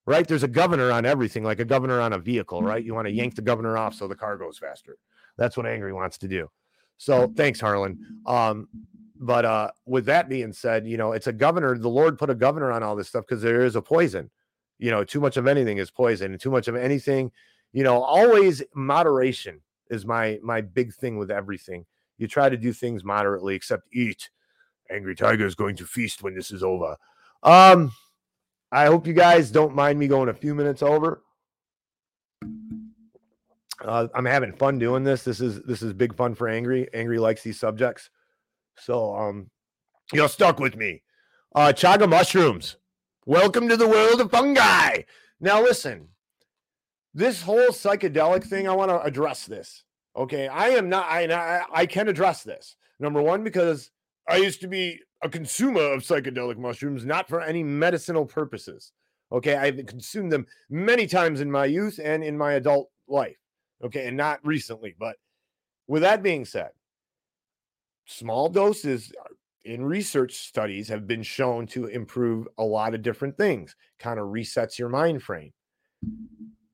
right? 0.06 0.26
There's 0.26 0.42
a 0.44 0.48
governor 0.48 0.90
on 0.92 1.04
everything, 1.04 1.42
like 1.44 1.58
a 1.60 1.64
governor 1.64 2.00
on 2.00 2.12
a 2.12 2.18
vehicle, 2.18 2.62
right? 2.62 2.84
You 2.84 2.94
want 2.94 3.06
to 3.08 3.12
yank 3.12 3.34
the 3.34 3.42
governor 3.42 3.76
off 3.76 3.94
so 3.94 4.06
the 4.06 4.14
car 4.14 4.36
goes 4.36 4.58
faster. 4.58 4.96
That's 5.36 5.56
what 5.56 5.66
Angry 5.66 5.92
wants 5.92 6.18
to 6.18 6.28
do. 6.28 6.50
So 6.98 7.32
thanks, 7.36 7.60
Harlan. 7.60 7.98
Um, 8.26 8.68
but 9.16 9.44
uh, 9.44 9.70
with 9.86 10.06
that 10.06 10.28
being 10.28 10.52
said, 10.52 10.86
you 10.86 10.96
know, 10.96 11.12
it's 11.12 11.26
a 11.26 11.32
governor. 11.32 11.76
The 11.76 11.88
Lord 11.88 12.18
put 12.18 12.30
a 12.30 12.34
governor 12.34 12.70
on 12.70 12.82
all 12.84 12.94
this 12.94 13.08
stuff 13.08 13.24
because 13.28 13.42
there 13.42 13.64
is 13.64 13.74
a 13.76 13.82
poison. 13.82 14.30
You 14.78 14.90
know, 14.90 15.04
too 15.04 15.20
much 15.20 15.36
of 15.36 15.46
anything 15.46 15.78
is 15.78 15.90
poison, 15.90 16.32
and 16.32 16.40
too 16.40 16.50
much 16.50 16.68
of 16.68 16.76
anything, 16.76 17.30
you 17.72 17.82
know, 17.82 18.02
always 18.02 18.62
moderation 18.74 19.60
is 19.90 20.04
my 20.04 20.38
my 20.42 20.60
big 20.60 20.94
thing 20.94 21.16
with 21.18 21.30
everything. 21.30 21.86
You 22.18 22.28
try 22.28 22.48
to 22.48 22.56
do 22.56 22.72
things 22.72 23.04
moderately, 23.04 23.54
except 23.54 23.88
eat. 23.92 24.30
Angry 24.90 25.14
Tiger 25.16 25.46
is 25.46 25.54
going 25.54 25.76
to 25.76 25.86
feast 25.86 26.22
when 26.22 26.34
this 26.34 26.50
is 26.50 26.62
over. 26.62 26.96
Um, 27.42 27.92
I 28.70 28.86
hope 28.86 29.06
you 29.06 29.12
guys 29.12 29.50
don't 29.50 29.74
mind 29.74 29.98
me 29.98 30.08
going 30.08 30.28
a 30.28 30.34
few 30.34 30.54
minutes 30.54 30.82
over. 30.82 31.22
Uh, 33.84 34.08
I'm 34.14 34.24
having 34.24 34.52
fun 34.52 34.78
doing 34.78 35.04
this. 35.04 35.24
This 35.24 35.40
is 35.40 35.62
this 35.62 35.82
is 35.82 35.92
big 35.92 36.16
fun 36.16 36.34
for 36.34 36.48
Angry. 36.48 36.88
Angry 36.94 37.18
likes 37.18 37.42
these 37.42 37.58
subjects, 37.58 38.10
so 38.78 39.14
um, 39.14 39.50
you're 40.12 40.28
stuck 40.28 40.58
with 40.58 40.76
me. 40.76 41.02
Uh, 41.54 41.72
chaga 41.72 42.08
mushrooms. 42.08 42.76
Welcome 43.26 43.70
to 43.70 43.76
the 43.78 43.88
world 43.88 44.20
of 44.20 44.30
fungi. 44.30 45.00
Now 45.40 45.62
listen, 45.62 46.08
this 47.14 47.40
whole 47.40 47.68
psychedelic 47.68 48.40
mm-hmm. 48.40 48.48
thing. 48.50 48.68
I 48.68 48.74
want 48.76 48.90
to 48.90 49.00
address 49.00 49.46
this. 49.46 49.82
Okay, 50.14 50.46
I 50.46 50.68
am 50.68 50.90
not. 50.90 51.06
I 51.08 51.24
I, 51.32 51.64
I 51.72 51.86
can 51.86 52.08
address 52.08 52.42
this. 52.42 52.76
Number 53.00 53.22
one, 53.22 53.42
because 53.42 53.90
I 54.28 54.36
used 54.36 54.60
to 54.60 54.68
be 54.68 55.00
a 55.22 55.30
consumer 55.30 55.80
of 55.80 56.02
psychedelic 56.02 56.58
mushrooms, 56.58 57.06
not 57.06 57.26
for 57.26 57.40
any 57.40 57.62
medicinal 57.62 58.26
purposes. 58.26 58.92
Okay, 59.32 59.56
I've 59.56 59.86
consumed 59.86 60.30
them 60.30 60.46
many 60.68 61.06
times 61.06 61.40
in 61.40 61.50
my 61.50 61.64
youth 61.64 61.98
and 62.04 62.22
in 62.22 62.36
my 62.36 62.52
adult 62.52 62.90
life. 63.08 63.38
Okay, 63.82 64.06
and 64.06 64.18
not 64.18 64.38
recently. 64.44 64.94
But 64.98 65.16
with 65.88 66.02
that 66.02 66.22
being 66.22 66.44
said, 66.44 66.72
small 68.04 68.50
doses 68.50 69.10
in 69.64 69.84
research 69.84 70.34
studies 70.34 70.88
have 70.88 71.06
been 71.06 71.22
shown 71.22 71.66
to 71.68 71.86
improve 71.86 72.46
a 72.58 72.64
lot 72.64 72.94
of 72.94 73.02
different 73.02 73.36
things, 73.36 73.74
kind 73.98 74.18
of 74.18 74.26
resets 74.28 74.78
your 74.78 74.88
mind 74.88 75.22
frame. 75.22 75.52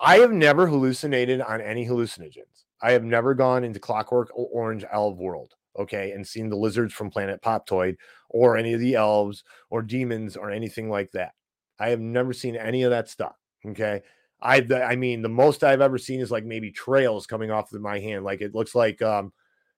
I 0.01 0.18
have 0.18 0.32
never 0.32 0.66
hallucinated 0.66 1.41
on 1.41 1.61
any 1.61 1.86
hallucinogens. 1.86 2.64
I 2.82 2.93
have 2.93 3.05
never 3.05 3.34
gone 3.34 3.64
into 3.64 3.78
Clockwork 3.78 4.30
Orange 4.34 4.84
Elf 4.91 5.16
World, 5.18 5.55
okay, 5.78 6.12
and 6.12 6.26
seen 6.26 6.49
the 6.49 6.57
lizards 6.57 6.95
from 6.95 7.11
Planet 7.11 7.43
Poptoid 7.43 7.97
or 8.30 8.57
any 8.57 8.72
of 8.72 8.80
the 8.80 8.95
elves 8.95 9.45
or 9.68 9.82
demons 9.82 10.36
or 10.36 10.51
anything 10.51 10.88
like 10.88 11.11
that. 11.12 11.32
I 11.78 11.91
have 11.91 12.01
never 12.01 12.32
seen 12.32 12.57
any 12.57 12.82
of 12.82 12.91
that 12.91 13.09
stuff. 13.09 13.36
Okay. 13.66 14.03
I 14.43 14.66
I 14.74 14.97
mean 14.97 15.20
the 15.20 15.28
most 15.28 15.62
I've 15.62 15.82
ever 15.82 15.99
seen 15.99 16.20
is 16.20 16.30
like 16.30 16.45
maybe 16.45 16.70
trails 16.70 17.26
coming 17.26 17.51
off 17.51 17.72
of 17.72 17.80
my 17.82 17.99
hand. 17.99 18.24
Like 18.24 18.41
it 18.41 18.55
looks 18.55 18.74
like 18.74 19.03
um, 19.03 19.32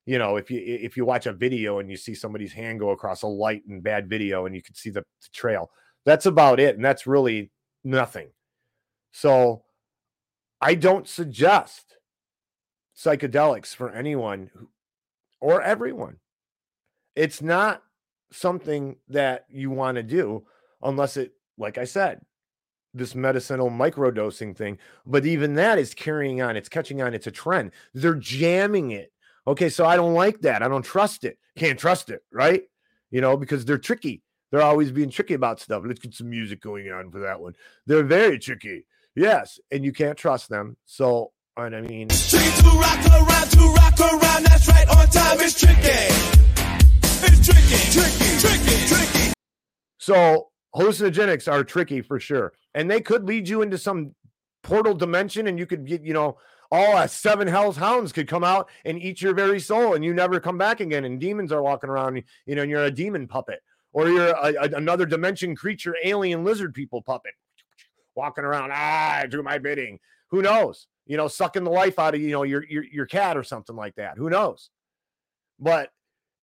you 0.06 0.18
know, 0.18 0.36
if 0.36 0.50
you 0.50 0.60
if 0.64 0.96
you 0.96 1.04
watch 1.04 1.26
a 1.26 1.32
video 1.32 1.78
and 1.78 1.90
you 1.90 1.96
see 1.96 2.14
somebody's 2.14 2.52
hand 2.52 2.80
go 2.80 2.90
across 2.90 3.22
a 3.22 3.26
light 3.26 3.62
in 3.68 3.80
bad 3.80 4.08
video 4.08 4.46
and 4.46 4.54
you 4.54 4.62
can 4.62 4.74
see 4.74 4.90
the, 4.90 5.00
the 5.00 5.28
trail. 5.32 5.70
That's 6.04 6.26
about 6.26 6.58
it. 6.58 6.74
And 6.74 6.84
that's 6.84 7.06
really 7.06 7.50
nothing. 7.84 8.30
So 9.12 9.62
I 10.60 10.74
don't 10.74 11.06
suggest 11.06 11.96
psychedelics 12.96 13.74
for 13.74 13.90
anyone 13.90 14.50
who, 14.54 14.68
or 15.40 15.62
everyone. 15.62 16.16
It's 17.14 17.42
not 17.42 17.82
something 18.32 18.96
that 19.08 19.44
you 19.50 19.70
want 19.70 19.96
to 19.96 20.02
do 20.02 20.44
unless 20.82 21.16
it, 21.16 21.32
like 21.58 21.78
I 21.78 21.84
said, 21.84 22.20
this 22.94 23.14
medicinal 23.14 23.70
microdosing 23.70 24.56
thing. 24.56 24.78
But 25.06 25.26
even 25.26 25.54
that 25.54 25.78
is 25.78 25.94
carrying 25.94 26.42
on, 26.42 26.56
it's 26.56 26.68
catching 26.68 27.02
on, 27.02 27.14
it's 27.14 27.26
a 27.26 27.30
trend. 27.30 27.72
They're 27.94 28.14
jamming 28.14 28.92
it. 28.92 29.11
Okay, 29.46 29.68
so 29.68 29.84
I 29.84 29.96
don't 29.96 30.14
like 30.14 30.40
that. 30.42 30.62
I 30.62 30.68
don't 30.68 30.84
trust 30.84 31.24
it. 31.24 31.38
Can't 31.56 31.78
trust 31.78 32.10
it, 32.10 32.22
right? 32.32 32.62
You 33.10 33.20
know, 33.20 33.36
because 33.36 33.64
they're 33.64 33.78
tricky. 33.78 34.22
They're 34.50 34.62
always 34.62 34.92
being 34.92 35.10
tricky 35.10 35.34
about 35.34 35.60
stuff. 35.60 35.82
Let's 35.86 36.00
get 36.00 36.14
some 36.14 36.30
music 36.30 36.60
going 36.60 36.90
on 36.90 37.10
for 37.10 37.20
that 37.20 37.40
one. 37.40 37.54
They're 37.86 38.04
very 38.04 38.38
tricky. 38.38 38.84
Yes, 39.14 39.58
and 39.70 39.84
you 39.84 39.92
can't 39.92 40.16
trust 40.16 40.48
them. 40.48 40.76
So, 40.84 41.32
and 41.56 41.74
I 41.74 41.80
mean, 41.80 42.08
Tricky 42.08 42.62
to 42.62 42.68
rock 42.68 43.04
around, 43.06 43.50
to 43.50 43.74
rock 43.74 44.00
around, 44.00 44.44
that's 44.44 44.68
right, 44.68 44.88
on 44.88 45.06
time 45.08 45.40
is 45.40 45.58
tricky. 45.58 45.80
It's 47.24 47.46
tricky, 47.46 47.92
tricky, 47.92 48.38
tricky, 48.40 48.86
tricky. 48.86 49.32
So 49.98 50.48
hallucinogenics 50.74 51.50
are 51.50 51.64
tricky 51.64 52.00
for 52.00 52.18
sure, 52.20 52.52
and 52.74 52.90
they 52.90 53.00
could 53.00 53.24
lead 53.24 53.48
you 53.48 53.62
into 53.62 53.76
some 53.78 54.14
portal 54.62 54.94
dimension, 54.94 55.46
and 55.46 55.58
you 55.58 55.66
could 55.66 55.86
get, 55.86 56.02
you 56.04 56.14
know, 56.14 56.38
all 56.72 56.96
uh, 56.96 57.06
seven 57.06 57.46
hell's 57.46 57.76
hounds 57.76 58.12
could 58.12 58.26
come 58.26 58.42
out 58.42 58.70
and 58.86 59.00
eat 59.00 59.20
your 59.20 59.34
very 59.34 59.60
soul, 59.60 59.94
and 59.94 60.02
you 60.02 60.14
never 60.14 60.40
come 60.40 60.56
back 60.56 60.80
again. 60.80 61.04
And 61.04 61.20
demons 61.20 61.52
are 61.52 61.62
walking 61.62 61.90
around, 61.90 62.22
you 62.46 62.54
know, 62.54 62.62
and 62.62 62.70
you're 62.70 62.84
a 62.84 62.90
demon 62.90 63.28
puppet, 63.28 63.62
or 63.92 64.08
you're 64.08 64.28
a, 64.28 64.54
a- 64.54 64.76
another 64.76 65.04
dimension 65.04 65.54
creature, 65.54 65.94
alien 66.02 66.44
lizard 66.44 66.72
people 66.72 67.02
puppet, 67.02 67.34
walking 68.14 68.44
around. 68.44 68.70
Ah, 68.72 69.24
do 69.28 69.42
my 69.42 69.58
bidding. 69.58 70.00
Who 70.30 70.40
knows? 70.40 70.86
You 71.06 71.18
know, 71.18 71.28
sucking 71.28 71.64
the 71.64 71.70
life 71.70 71.98
out 71.98 72.14
of 72.14 72.22
you 72.22 72.30
know 72.30 72.42
your 72.42 72.64
your 72.64 72.84
your 72.84 73.06
cat 73.06 73.36
or 73.36 73.44
something 73.44 73.76
like 73.76 73.96
that. 73.96 74.16
Who 74.16 74.30
knows? 74.30 74.70
But 75.60 75.90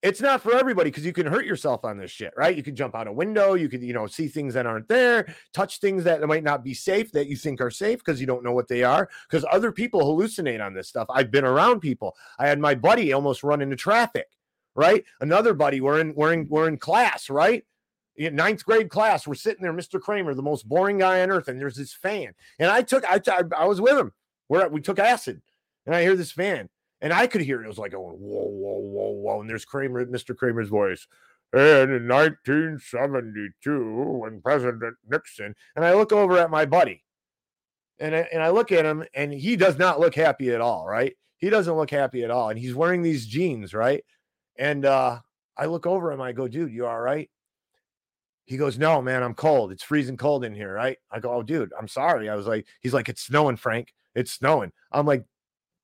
it's 0.02 0.22
not 0.22 0.42
for 0.42 0.56
everybody 0.56 0.90
because 0.90 1.06
you 1.06 1.12
can 1.12 1.26
hurt 1.26 1.46
yourself 1.46 1.84
on 1.84 1.98
this 1.98 2.12
shit, 2.12 2.34
right? 2.38 2.56
You 2.56 2.64
can 2.64 2.76
jump 2.76 2.96
out 2.96 3.08
a 3.08 3.12
window, 3.12 3.56
you 3.56 3.68
can, 3.68 3.82
you 3.82 3.94
know, 3.94 4.08
see 4.08 4.28
things 4.28 4.54
that 4.54 4.66
aren't 4.66 4.88
there, 4.88 5.34
touch 5.54 5.80
things 5.80 6.06
that 6.06 6.26
might 6.26 6.44
not 6.44 6.64
be 6.64 6.74
safe 6.74 7.12
that 7.12 7.28
you 7.28 7.36
think 7.36 7.60
are 7.60 7.72
safe 7.72 8.00
because 8.00 8.22
you 8.22 8.28
don't 8.28 8.44
know 8.44 8.54
what 8.54 8.70
they 8.70 8.84
are. 8.84 9.10
Because 9.30 9.46
other 9.52 9.72
people 9.72 10.02
hallucinate 10.02 10.66
on 10.66 10.74
this 10.74 10.88
stuff. 10.88 11.08
I've 11.10 11.32
been 11.32 11.44
around 11.44 11.82
people. 11.82 12.16
I 12.38 12.48
had 12.48 12.60
my 12.60 12.76
buddy 12.76 13.12
almost 13.12 13.44
run 13.44 13.62
into 13.62 13.76
traffic, 13.76 14.28
right? 14.74 15.04
Another 15.20 15.54
buddy, 15.54 15.82
we're 15.82 16.00
in, 16.00 16.14
we're 16.16 16.34
in, 16.34 16.48
we're 16.48 16.70
in 16.70 16.78
class, 16.78 17.30
right? 17.30 17.66
In 18.16 18.36
ninth 18.36 18.66
grade 18.66 18.90
class, 18.90 19.28
we're 19.28 19.36
sitting 19.36 19.64
there, 19.64 19.74
Mr. 19.74 20.00
Kramer, 20.00 20.34
the 20.34 20.42
most 20.42 20.68
boring 20.68 21.00
guy 21.00 21.22
on 21.22 21.32
earth, 21.32 21.48
and 21.50 21.60
there's 21.60 21.76
this 21.76 21.94
fan, 21.94 22.34
and 22.60 22.70
I 22.70 22.82
took, 22.82 23.06
I, 23.06 23.22
I, 23.28 23.44
I 23.58 23.66
was 23.66 23.80
with 23.80 23.98
him. 23.98 24.12
We're 24.50 24.68
we 24.68 24.82
took 24.82 25.00
acid, 25.00 25.42
and 25.86 25.96
I 25.96 26.02
hear 26.02 26.18
this 26.18 26.34
fan, 26.34 26.68
and 27.02 27.14
I 27.14 27.28
could 27.28 27.42
hear 27.42 27.62
it. 27.62 27.66
It 27.66 27.70
was 27.70 27.78
like 27.78 27.92
going 27.92 28.16
whoa, 28.16 28.46
whoa, 28.46 28.80
whoa, 28.80 29.12
whoa, 29.12 29.42
and 29.42 29.50
there's 29.50 29.66
Kramer, 29.66 30.06
Mr. 30.06 30.36
Kramer's 30.36 30.70
voice. 30.70 31.08
And 31.52 31.92
in 31.92 32.08
1972, 32.08 34.20
when 34.20 34.42
President 34.42 34.96
Nixon, 35.10 35.56
and 35.76 35.84
I 35.84 35.94
look 35.94 36.12
over 36.12 36.38
at 36.38 36.52
my 36.52 36.66
buddy, 36.66 37.04
and 38.00 38.16
I, 38.16 38.28
and 38.32 38.44
I 38.44 38.50
look 38.50 38.72
at 38.72 38.86
him, 38.86 39.04
and 39.16 39.34
he 39.34 39.56
does 39.56 39.78
not 39.78 40.00
look 40.00 40.14
happy 40.14 40.52
at 40.52 40.62
all, 40.62 40.86
right? 40.86 41.16
He 41.38 41.50
doesn't 41.50 41.76
look 41.76 41.90
happy 41.90 42.24
at 42.24 42.32
all, 42.32 42.50
and 42.50 42.60
he's 42.60 42.76
wearing 42.76 43.02
these 43.02 43.26
jeans, 43.26 43.74
right? 43.74 44.04
And 44.58 44.86
uh, 44.86 45.20
I 45.58 45.66
look 45.66 45.88
over 45.88 46.12
him, 46.12 46.22
I 46.22 46.34
go, 46.34 46.48
dude, 46.48 46.72
you 46.72 46.86
all 46.86 47.00
right? 47.00 47.30
He 48.46 48.58
goes, 48.58 48.78
no, 48.78 49.02
man, 49.02 49.24
I'm 49.24 49.36
cold. 49.36 49.72
It's 49.72 49.84
freezing 49.84 50.18
cold 50.18 50.44
in 50.44 50.54
here, 50.54 50.74
right? 50.74 50.98
I 51.12 51.20
go, 51.20 51.34
oh, 51.34 51.44
dude, 51.44 51.72
I'm 51.80 51.88
sorry. 51.88 52.30
I 52.30 52.36
was 52.36 52.48
like, 52.48 52.68
he's 52.82 52.94
like, 52.94 53.10
it's 53.10 53.22
snowing, 53.22 53.58
Frank. 53.58 53.94
It's 54.16 54.32
snowing. 54.32 54.72
I'm 54.92 55.06
like, 55.06 55.24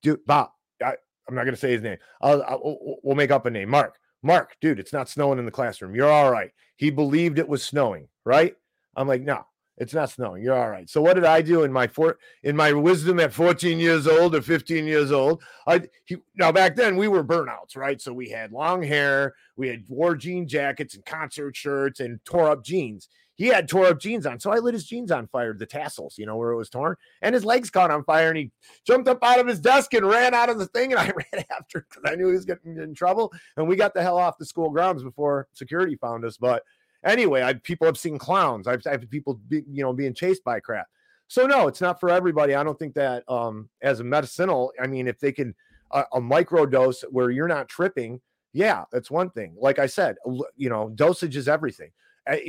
dude, 0.02 0.24
Bob, 0.26 0.50
I, 0.82 0.94
I'm 1.28 1.34
not 1.34 1.44
gonna 1.44 1.56
say 1.56 1.72
his 1.72 1.82
name. 1.82 1.98
I'll, 2.20 2.42
I'll 2.42 2.98
we'll 3.02 3.16
make 3.16 3.30
up 3.30 3.46
a 3.46 3.50
name. 3.50 3.68
Mark. 3.70 3.96
Mark, 4.22 4.56
dude, 4.60 4.80
it's 4.80 4.92
not 4.92 5.08
snowing 5.08 5.38
in 5.38 5.44
the 5.44 5.52
classroom. 5.52 5.94
You're 5.94 6.10
all 6.10 6.32
right. 6.32 6.50
He 6.76 6.90
believed 6.90 7.38
it 7.38 7.48
was 7.48 7.62
snowing, 7.62 8.08
right? 8.24 8.56
I'm 8.96 9.06
like, 9.06 9.22
no, 9.22 9.44
It's 9.78 9.94
not 9.94 10.10
snowing. 10.10 10.42
You're 10.42 10.56
all 10.56 10.70
right. 10.70 10.88
So 10.88 11.02
what 11.02 11.14
did 11.14 11.24
I 11.24 11.42
do 11.42 11.62
in 11.64 11.72
my 11.72 11.86
four 11.86 12.18
in 12.42 12.56
my 12.56 12.72
wisdom 12.72 13.20
at 13.20 13.32
14 13.32 13.78
years 13.78 14.06
old 14.06 14.34
or 14.34 14.42
15 14.42 14.86
years 14.86 15.12
old? 15.12 15.42
I 15.66 15.82
he, 16.06 16.16
now 16.34 16.50
back 16.50 16.76
then 16.76 16.96
we 16.96 17.08
were 17.08 17.22
burnouts, 17.22 17.76
right? 17.76 18.00
So 18.00 18.12
we 18.12 18.30
had 18.30 18.52
long 18.52 18.82
hair, 18.82 19.34
we 19.56 19.68
had 19.68 19.84
wore 19.88 20.16
jean 20.16 20.48
jackets 20.48 20.94
and 20.94 21.04
concert 21.04 21.54
shirts 21.54 22.00
and 22.00 22.18
tore 22.24 22.50
up 22.50 22.64
jeans. 22.64 23.08
He 23.36 23.48
had 23.48 23.68
tore 23.68 23.86
up 23.86 24.00
jeans 24.00 24.24
on, 24.26 24.40
so 24.40 24.50
I 24.50 24.58
lit 24.58 24.74
his 24.74 24.86
jeans 24.86 25.10
on 25.10 25.26
fire, 25.28 25.52
the 25.52 25.66
tassels, 25.66 26.16
you 26.16 26.24
know, 26.24 26.36
where 26.36 26.52
it 26.52 26.56
was 26.56 26.70
torn, 26.70 26.96
and 27.20 27.34
his 27.34 27.44
legs 27.44 27.70
caught 27.70 27.90
on 27.90 28.02
fire, 28.04 28.28
and 28.28 28.38
he 28.38 28.50
jumped 28.86 29.08
up 29.08 29.22
out 29.22 29.38
of 29.38 29.46
his 29.46 29.60
desk 29.60 29.92
and 29.92 30.06
ran 30.06 30.32
out 30.34 30.48
of 30.48 30.58
the 30.58 30.66
thing, 30.66 30.92
and 30.92 31.00
I 31.00 31.06
ran 31.32 31.44
after 31.50 31.86
because 31.88 32.10
I 32.10 32.16
knew 32.16 32.28
he 32.28 32.34
was 32.34 32.46
getting 32.46 32.78
in 32.78 32.94
trouble, 32.94 33.32
and 33.56 33.68
we 33.68 33.76
got 33.76 33.94
the 33.94 34.02
hell 34.02 34.18
off 34.18 34.38
the 34.38 34.46
school 34.46 34.70
grounds 34.70 35.02
before 35.02 35.48
security 35.52 35.96
found 35.96 36.24
us. 36.24 36.38
But 36.38 36.62
anyway, 37.04 37.42
I 37.42 37.54
people 37.54 37.86
have 37.86 37.98
seen 37.98 38.18
clowns. 38.18 38.66
I've, 38.66 38.82
I've 38.86 39.08
people, 39.10 39.34
be, 39.48 39.62
you 39.70 39.82
know, 39.82 39.92
being 39.92 40.14
chased 40.14 40.42
by 40.42 40.60
crap. 40.60 40.86
So 41.28 41.46
no, 41.46 41.68
it's 41.68 41.80
not 41.80 42.00
for 42.00 42.10
everybody. 42.10 42.54
I 42.54 42.62
don't 42.62 42.78
think 42.78 42.94
that 42.94 43.24
um 43.28 43.68
as 43.82 44.00
a 44.00 44.04
medicinal. 44.04 44.72
I 44.80 44.86
mean, 44.86 45.08
if 45.08 45.18
they 45.18 45.32
can 45.32 45.54
a, 45.90 46.04
a 46.14 46.20
micro 46.20 46.66
dose 46.66 47.02
where 47.10 47.30
you're 47.30 47.48
not 47.48 47.68
tripping, 47.68 48.20
yeah, 48.52 48.84
that's 48.92 49.10
one 49.10 49.30
thing. 49.30 49.54
Like 49.58 49.78
I 49.78 49.86
said, 49.86 50.16
you 50.56 50.70
know, 50.70 50.90
dosage 50.94 51.36
is 51.36 51.48
everything. 51.48 51.90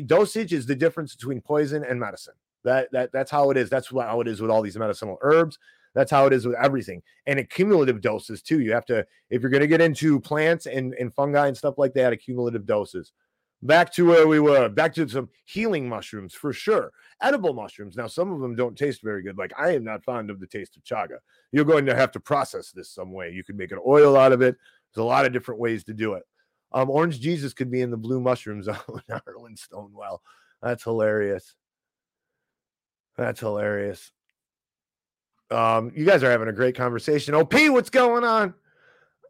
Dosage 0.05 0.53
is 0.53 0.65
the 0.65 0.75
difference 0.75 1.15
between 1.15 1.41
poison 1.41 1.84
and 1.84 1.99
medicine. 1.99 2.34
That 2.63 2.89
that 2.91 3.11
that's 3.11 3.32
how 3.32 3.51
it 3.51 3.57
is. 3.57 3.69
That's 3.69 3.89
how 3.89 4.21
it 4.21 4.28
is 4.28 4.41
with 4.41 4.51
all 4.51 4.61
these 4.61 4.78
medicinal 4.78 5.17
herbs. 5.21 5.59
That's 5.93 6.11
how 6.11 6.28
it 6.28 6.34
is 6.34 6.45
with 6.45 6.55
everything. 6.61 7.01
And 7.25 7.39
accumulative 7.39 8.01
doses 8.01 8.43
too. 8.43 8.59
You 8.59 8.71
have 8.73 8.86
to, 8.86 9.03
if 9.32 9.41
you're 9.41 9.49
going 9.49 9.61
to 9.61 9.67
get 9.67 9.82
into 9.82 10.19
plants 10.19 10.67
and, 10.67 10.93
and 10.93 11.11
fungi 11.11 11.47
and 11.47 11.57
stuff 11.57 11.80
like 11.80 11.95
that, 11.95 12.13
accumulative 12.13 12.67
doses. 12.67 13.13
Back 13.63 13.91
to 13.93 14.05
where 14.05 14.28
we 14.28 14.39
were, 14.39 14.69
back 14.69 14.93
to 14.93 15.09
some 15.09 15.30
healing 15.45 15.89
mushrooms 15.89 16.36
for 16.36 16.53
sure. 16.53 16.91
Edible 17.23 17.53
mushrooms. 17.53 17.97
Now, 17.97 18.05
some 18.05 18.32
of 18.32 18.39
them 18.41 18.55
don't 18.55 18.78
taste 18.78 19.01
very 19.01 19.23
good. 19.23 19.39
Like 19.39 19.53
I 19.57 19.73
am 19.73 19.84
not 19.84 20.03
fond 20.03 20.30
of 20.30 20.39
the 20.39 20.45
taste 20.45 20.78
of 20.78 20.84
chaga. 20.84 21.17
You're 21.51 21.65
going 21.65 21.88
to 21.88 21.95
have 21.95 22.11
to 22.11 22.19
process 22.19 22.69
this 22.71 22.91
some 22.91 23.11
way. 23.11 23.32
You 23.32 23.43
could 23.43 23.57
make 23.57 23.71
an 23.71 23.80
oil 23.84 24.15
out 24.15 24.34
of 24.34 24.43
it. 24.43 24.55
There's 24.93 25.03
a 25.03 25.07
lot 25.07 25.25
of 25.25 25.34
different 25.34 25.59
ways 25.59 25.84
to 25.86 25.93
do 25.95 26.13
it. 26.13 26.23
Um, 26.72 26.89
Orange 26.89 27.20
Jesus 27.20 27.53
could 27.53 27.72
be 27.72 27.82
in 27.82 27.91
the 27.91 27.97
blue 27.97 28.20
mushroom 28.20 28.61
zone. 28.63 28.76
Harlan 29.09 29.55
Stonewall. 29.55 30.22
That's 30.61 30.84
hilarious. 30.84 31.55
That's 33.15 33.39
hilarious. 33.39 34.11
Um, 35.49 35.91
you 35.95 36.05
guys 36.05 36.24
are 36.24 36.32
having 36.32 36.49
a 36.49 36.53
great 36.53 36.76
conversation. 36.76 37.34
OP, 37.34 37.53
what's 37.53 37.89
going 37.89 38.24
on? 38.24 38.53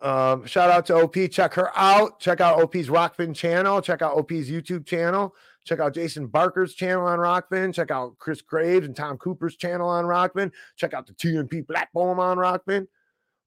Um, 0.02 0.46
shout 0.46 0.70
out 0.70 0.86
to 0.88 0.96
OP. 0.96 1.16
Check 1.32 1.54
her 1.56 1.72
out. 1.78 2.20
Check 2.20 2.42
out 2.42 2.62
OP's 2.62 2.88
Rokfin 2.88 3.36
channel. 3.36 3.82
Check 3.82 4.02
out 4.02 4.18
OP's 4.18 4.50
YouTube 4.50 4.86
channel. 4.86 5.34
Check 5.64 5.80
out 5.80 5.94
Jason 5.94 6.28
Barker's 6.28 6.74
channel 6.74 7.06
on 7.06 7.20
Rokfin. 7.20 7.74
Check 7.74 7.92
out 7.92 8.18
Chris 8.20 8.42
Graves 8.42 8.86
and 8.86 8.96
Tom 8.96 9.18
Cooper's 9.18 9.56
channel 9.56 9.90
on 9.90 10.06
Rokfin. 10.06 10.52
Check 10.76 10.94
out 10.94 11.08
the 11.08 11.14
TNP 11.14 11.66
Bomb 11.94 12.20
on 12.20 12.38
Rokfin. 12.38 12.88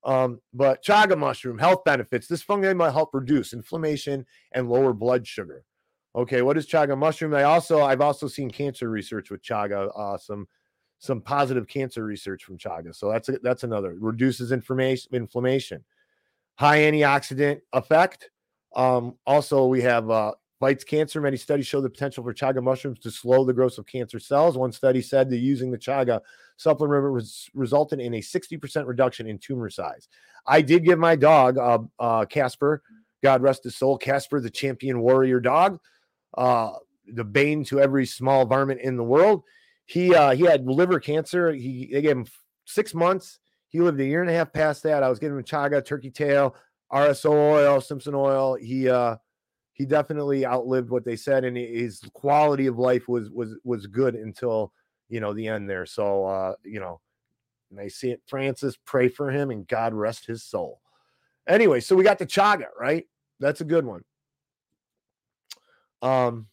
Um, 0.05 0.41
but 0.55 0.83
chaga 0.83 1.17
mushroom 1.19 1.59
health 1.59 1.85
benefits. 1.85 2.27
This 2.27 2.43
fungi 2.43 2.73
might 2.73 2.93
help 2.93 3.11
reduce 3.13 3.53
inflammation 3.53 4.25
and 4.53 4.69
lower 4.69 4.93
blood 4.93 5.27
sugar. 5.27 5.65
Okay, 6.17 6.43
what 6.43 6.57
is 6.57 6.67
chaga 6.67 6.97
mushroom? 6.97 7.35
I 7.35 7.45
also 7.45 7.83
I've 7.83 8.01
also 8.01 8.27
seen 8.27 8.51
cancer 8.51 8.89
research 8.89 9.31
with 9.31 9.43
chaga. 9.43 9.91
Uh, 9.97 10.17
some 10.17 10.49
some 10.99 11.21
positive 11.21 11.67
cancer 11.67 12.05
research 12.05 12.45
from 12.45 12.59
chaga. 12.59 12.95
So 12.95 13.11
that's 13.11 13.29
a, 13.29 13.39
that's 13.43 13.65
another 13.65 13.97
reduces 13.99 14.53
inflammation 14.53 15.15
inflammation. 15.15 15.85
High 16.57 16.81
antioxidant 16.81 17.61
effect. 17.73 18.31
Um, 18.77 19.17
also, 19.27 19.67
we 19.67 19.81
have 19.83 20.11
uh, 20.11 20.33
fights 20.61 20.85
cancer. 20.85 21.21
Many 21.21 21.39
studies 21.39 21.67
show 21.67 21.81
the 21.81 21.91
potential 21.91 22.23
for 22.23 22.35
chaga 22.35 22.63
mushrooms 22.63 22.99
to 23.01 23.11
slow 23.11 23.45
the 23.45 23.55
growth 23.55 23.79
of 23.79 23.87
cancer 23.87 24.21
cells. 24.21 24.57
One 24.57 24.71
study 24.71 25.01
said 25.01 25.31
that 25.31 25.39
using 25.39 25.71
the 25.71 25.79
chaga 25.79 26.21
supplement 26.59 27.03
res- 27.03 27.49
resulted 27.55 27.99
in 27.99 28.15
a 28.15 28.21
60% 28.21 28.87
reduction 28.87 29.27
in 29.27 29.39
tumor 29.39 29.71
size. 29.71 30.09
I 30.47 30.61
did 30.61 30.85
give 30.85 30.99
my 30.99 31.17
dog, 31.17 31.57
uh, 31.59 31.79
uh, 31.99 32.27
Casper, 32.27 32.83
God 33.23 33.43
rest 33.43 33.65
his 33.65 33.77
soul, 33.77 33.97
Casper, 33.99 34.41
the 34.41 34.51
champion 34.51 35.01
warrior 35.01 35.41
dog, 35.41 35.81
uh, 36.37 36.73
the 37.07 37.25
bane 37.25 37.65
to 37.65 37.81
every 37.81 38.07
small 38.07 38.45
varmint 38.45 38.81
in 38.83 38.97
the 38.97 39.03
world. 39.05 39.43
He 39.87 40.15
uh, 40.15 40.31
he 40.31 40.45
had 40.45 40.67
liver 40.67 41.01
cancer. 41.01 41.53
He 41.53 41.91
they 41.93 42.01
gave 42.01 42.17
him 42.17 42.27
six 42.65 42.95
months. 42.95 43.41
He 43.71 43.81
lived 43.81 43.99
a 44.01 44.05
year 44.05 44.21
and 44.21 44.31
a 44.31 44.33
half 44.33 44.53
past 44.53 44.85
that. 44.85 45.03
I 45.03 45.09
was 45.09 45.19
giving 45.19 45.37
him 45.37 45.45
chaga, 45.45 45.85
turkey 45.85 46.11
tail, 46.11 46.55
RSO 46.93 47.31
oil, 47.31 47.81
Simpson 47.81 48.15
oil. 48.15 48.55
He 48.55 48.89
uh 48.89 49.17
he 49.81 49.87
definitely 49.87 50.45
outlived 50.45 50.91
what 50.91 51.07
they 51.07 51.17
said, 51.17 51.43
and 51.43 51.57
his 51.57 52.03
quality 52.13 52.67
of 52.67 52.79
life 52.79 53.09
was 53.09 53.31
was 53.31 53.57
was 53.65 53.87
good 53.87 54.15
until 54.15 54.75
you 55.09 55.21
know 55.21 55.33
the 55.33 55.49
end 55.49 55.71
there. 55.71 55.87
So 55.87 56.27
uh, 56.27 56.55
you 56.63 56.81
know, 56.81 57.01
may 57.71 57.89
St. 57.89 58.21
Francis 58.27 58.77
pray 58.85 59.09
for 59.09 59.31
him 59.31 59.51
and 59.51 59.67
God 59.67 59.95
rest 59.95 60.27
his 60.27 60.45
soul. 60.45 60.83
Anyway, 61.49 61.81
so 61.81 61.97
we 61.97 62.05
got 62.05 62.19
the 62.19 62.27
chaga, 62.27 62.67
right? 62.79 63.07
That's 63.39 63.63
a 63.63 63.65
good 63.65 63.87
one. 63.87 64.05
Um, 66.03 66.49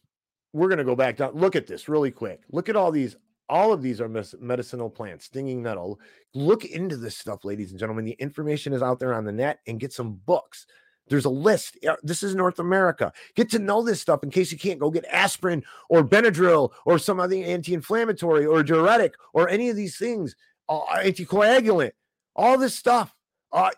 we're 0.54 0.70
gonna 0.70 0.82
go 0.82 0.96
back 0.96 1.18
down. 1.18 1.34
Look 1.34 1.54
at 1.54 1.66
this 1.66 1.86
really 1.86 2.10
quick. 2.10 2.40
Look 2.50 2.70
at 2.70 2.76
all 2.76 2.90
these. 2.90 3.14
All 3.50 3.74
of 3.74 3.82
these 3.82 4.00
are 4.00 4.08
medicinal 4.08 4.88
plants, 4.88 5.26
stinging 5.26 5.62
nettle. 5.62 6.00
Look 6.34 6.64
into 6.64 6.96
this 6.96 7.18
stuff, 7.18 7.44
ladies 7.44 7.72
and 7.72 7.78
gentlemen. 7.78 8.06
The 8.06 8.12
information 8.12 8.72
is 8.72 8.80
out 8.80 8.98
there 8.98 9.12
on 9.12 9.26
the 9.26 9.32
net, 9.32 9.58
and 9.66 9.78
get 9.78 9.92
some 9.92 10.14
books. 10.24 10.66
There's 11.08 11.24
a 11.24 11.30
list. 11.30 11.78
This 12.02 12.22
is 12.22 12.34
North 12.34 12.58
America. 12.58 13.12
Get 13.34 13.50
to 13.50 13.58
know 13.58 13.82
this 13.82 14.00
stuff 14.00 14.22
in 14.22 14.30
case 14.30 14.52
you 14.52 14.58
can't 14.58 14.78
go 14.78 14.90
get 14.90 15.04
aspirin 15.06 15.64
or 15.88 16.02
Benadryl 16.02 16.72
or 16.84 16.98
some 16.98 17.20
other 17.20 17.36
anti-inflammatory 17.36 18.46
or 18.46 18.62
diuretic 18.62 19.14
or 19.32 19.48
any 19.48 19.68
of 19.70 19.76
these 19.76 19.96
things, 19.96 20.36
uh, 20.68 20.80
anticoagulant, 20.96 21.92
all 22.36 22.58
this 22.58 22.74
stuff, 22.74 23.14
uh, 23.52 23.70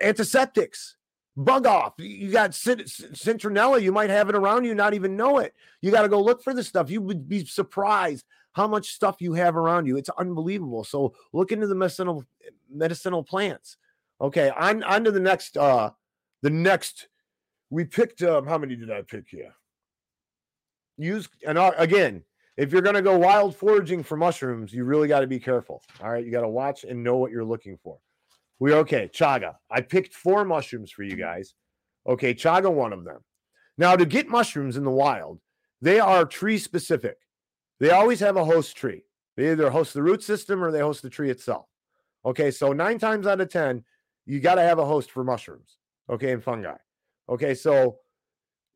antiseptics, 0.00 0.96
bug 1.36 1.66
off. 1.66 1.94
You- 1.98 2.30
got 2.30 2.54
cit- 2.54 2.86
citronella. 2.86 3.80
You 3.80 3.92
might 3.92 4.10
have 4.10 4.28
it 4.28 4.34
around 4.34 4.64
you, 4.64 4.74
not 4.74 4.94
even 4.94 5.16
know 5.16 5.38
it. 5.38 5.54
You 5.80 5.90
got 5.90 6.02
to 6.02 6.08
go 6.08 6.20
look 6.20 6.42
for 6.42 6.54
this 6.54 6.68
stuff. 6.68 6.90
You 6.90 7.00
would 7.02 7.28
be 7.28 7.44
surprised 7.44 8.24
how 8.52 8.66
much 8.66 8.92
stuff 8.92 9.20
you 9.20 9.34
have 9.34 9.56
around 9.56 9.86
you. 9.86 9.96
It's 9.96 10.08
unbelievable. 10.10 10.84
So 10.84 11.14
look 11.32 11.52
into 11.52 11.66
the 11.66 11.74
medicinal 11.74 12.24
medicinal 12.68 13.22
plants. 13.22 13.76
Okay, 14.20 14.50
on 14.50 14.82
on 14.82 15.04
to 15.04 15.10
the 15.10 15.20
next 15.20 15.56
uh 15.56 15.90
the 16.42 16.50
next 16.50 17.08
we 17.70 17.84
picked 17.84 18.22
um 18.22 18.46
how 18.46 18.58
many 18.58 18.76
did 18.76 18.90
I 18.90 19.02
pick 19.02 19.24
here? 19.28 19.52
Use 20.98 21.28
and 21.46 21.56
uh, 21.56 21.72
again, 21.76 22.22
if 22.56 22.72
you're 22.72 22.82
gonna 22.82 23.02
go 23.02 23.18
wild 23.18 23.56
foraging 23.56 24.02
for 24.02 24.16
mushrooms, 24.16 24.72
you 24.72 24.84
really 24.84 25.08
got 25.08 25.20
to 25.20 25.26
be 25.26 25.40
careful. 25.40 25.82
All 26.02 26.10
right, 26.10 26.24
you 26.24 26.30
got 26.30 26.42
to 26.42 26.48
watch 26.48 26.84
and 26.84 27.02
know 27.02 27.16
what 27.16 27.30
you're 27.30 27.44
looking 27.44 27.78
for. 27.82 27.98
We're 28.58 28.76
okay. 28.78 29.10
Chaga. 29.12 29.54
I 29.70 29.80
picked 29.80 30.14
four 30.14 30.44
mushrooms 30.44 30.90
for 30.90 31.02
you 31.02 31.16
guys. 31.16 31.54
Okay, 32.06 32.34
chaga, 32.34 32.70
one 32.70 32.92
of 32.92 33.04
them. 33.04 33.20
Now, 33.78 33.96
to 33.96 34.04
get 34.04 34.28
mushrooms 34.28 34.76
in 34.76 34.84
the 34.84 34.90
wild, 34.90 35.40
they 35.80 35.98
are 35.98 36.26
tree 36.26 36.58
specific. 36.58 37.16
They 37.78 37.90
always 37.90 38.20
have 38.20 38.36
a 38.36 38.44
host 38.44 38.76
tree. 38.76 39.04
They 39.36 39.52
either 39.52 39.70
host 39.70 39.94
the 39.94 40.02
root 40.02 40.22
system 40.22 40.62
or 40.62 40.70
they 40.70 40.80
host 40.80 41.02
the 41.02 41.08
tree 41.08 41.30
itself. 41.30 41.66
Okay, 42.24 42.50
so 42.50 42.74
nine 42.74 42.98
times 42.98 43.26
out 43.26 43.40
of 43.40 43.48
10, 43.48 43.82
you 44.26 44.40
got 44.40 44.56
to 44.56 44.62
have 44.62 44.78
a 44.78 44.84
host 44.84 45.10
for 45.10 45.24
mushrooms. 45.24 45.78
Okay, 46.10 46.32
and 46.32 46.42
fungi. 46.42 46.76
Okay, 47.28 47.54
so 47.54 47.98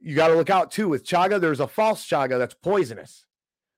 you 0.00 0.14
got 0.14 0.28
to 0.28 0.34
look 0.34 0.50
out 0.50 0.70
too 0.70 0.88
with 0.88 1.04
chaga. 1.04 1.40
There's 1.40 1.60
a 1.60 1.66
false 1.66 2.06
chaga 2.06 2.38
that's 2.38 2.54
poisonous. 2.54 3.26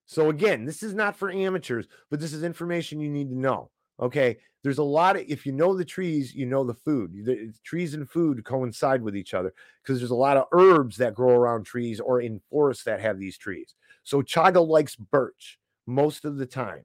So 0.04 0.28
again, 0.30 0.64
this 0.64 0.82
is 0.82 0.94
not 0.94 1.16
for 1.16 1.30
amateurs, 1.30 1.86
but 2.10 2.20
this 2.20 2.32
is 2.32 2.44
information 2.44 3.00
you 3.00 3.10
need 3.10 3.30
to 3.30 3.38
know. 3.38 3.70
Okay, 3.98 4.36
there's 4.62 4.78
a 4.78 4.84
lot 4.84 5.16
of 5.16 5.24
if 5.26 5.46
you 5.46 5.52
know 5.52 5.76
the 5.76 5.84
trees, 5.84 6.34
you 6.34 6.44
know 6.44 6.64
the 6.64 6.74
food. 6.74 7.24
The 7.24 7.52
trees 7.64 7.94
and 7.94 8.08
food 8.08 8.44
coincide 8.44 9.02
with 9.02 9.16
each 9.16 9.32
other 9.32 9.54
because 9.82 9.98
there's 9.98 10.10
a 10.10 10.14
lot 10.14 10.36
of 10.36 10.46
herbs 10.52 10.96
that 10.98 11.14
grow 11.14 11.34
around 11.34 11.64
trees 11.64 11.98
or 11.98 12.20
in 12.20 12.40
forests 12.50 12.84
that 12.84 13.00
have 13.00 13.18
these 13.18 13.38
trees. 13.38 13.74
So 14.02 14.22
chaga 14.22 14.66
likes 14.66 14.96
birch 14.96 15.58
most 15.86 16.24
of 16.24 16.36
the 16.36 16.46
time. 16.46 16.84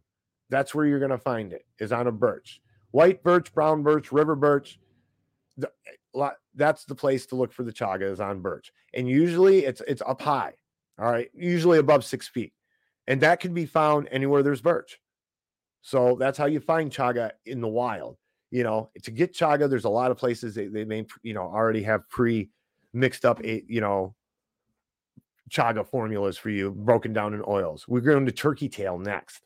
That's 0.49 0.73
where 0.73 0.85
you're 0.85 0.99
going 0.99 1.11
to 1.11 1.17
find 1.17 1.53
it 1.53 1.65
is 1.79 1.91
on 1.91 2.07
a 2.07 2.11
birch. 2.11 2.61
White 2.91 3.23
birch, 3.23 3.53
brown 3.53 3.83
birch, 3.83 4.11
river 4.11 4.35
birch. 4.35 4.79
That's 6.55 6.85
the 6.85 6.95
place 6.95 7.25
to 7.27 7.35
look 7.35 7.53
for 7.53 7.63
the 7.63 7.73
chaga 7.73 8.11
is 8.11 8.19
on 8.19 8.41
birch. 8.41 8.71
And 8.93 9.07
usually 9.07 9.65
it's 9.65 9.81
it's 9.87 10.01
up 10.05 10.21
high. 10.21 10.53
All 10.99 11.11
right, 11.11 11.29
usually 11.33 11.79
above 11.79 12.05
six 12.05 12.27
feet. 12.27 12.53
And 13.07 13.21
that 13.21 13.39
can 13.39 13.53
be 13.53 13.65
found 13.65 14.07
anywhere 14.11 14.43
there's 14.43 14.61
birch. 14.61 14.99
So 15.81 16.15
that's 16.19 16.37
how 16.37 16.45
you 16.45 16.59
find 16.59 16.91
chaga 16.91 17.31
in 17.45 17.61
the 17.61 17.67
wild. 17.67 18.17
You 18.51 18.63
know, 18.63 18.89
to 19.03 19.11
get 19.11 19.33
chaga, 19.33 19.69
there's 19.69 19.85
a 19.85 19.89
lot 19.89 20.11
of 20.11 20.17
places 20.17 20.53
they, 20.53 20.67
they 20.67 20.83
may, 20.83 21.05
you 21.23 21.33
know, 21.33 21.43
already 21.43 21.81
have 21.83 22.07
pre 22.09 22.49
mixed 22.93 23.25
up, 23.25 23.43
you 23.43 23.81
know, 23.81 24.13
chaga 25.49 25.87
formulas 25.87 26.37
for 26.37 26.49
you, 26.49 26.71
broken 26.71 27.13
down 27.13 27.33
in 27.33 27.41
oils. 27.47 27.87
We're 27.87 28.01
going 28.01 28.25
to 28.25 28.31
turkey 28.31 28.69
tail 28.69 28.97
next. 28.97 29.41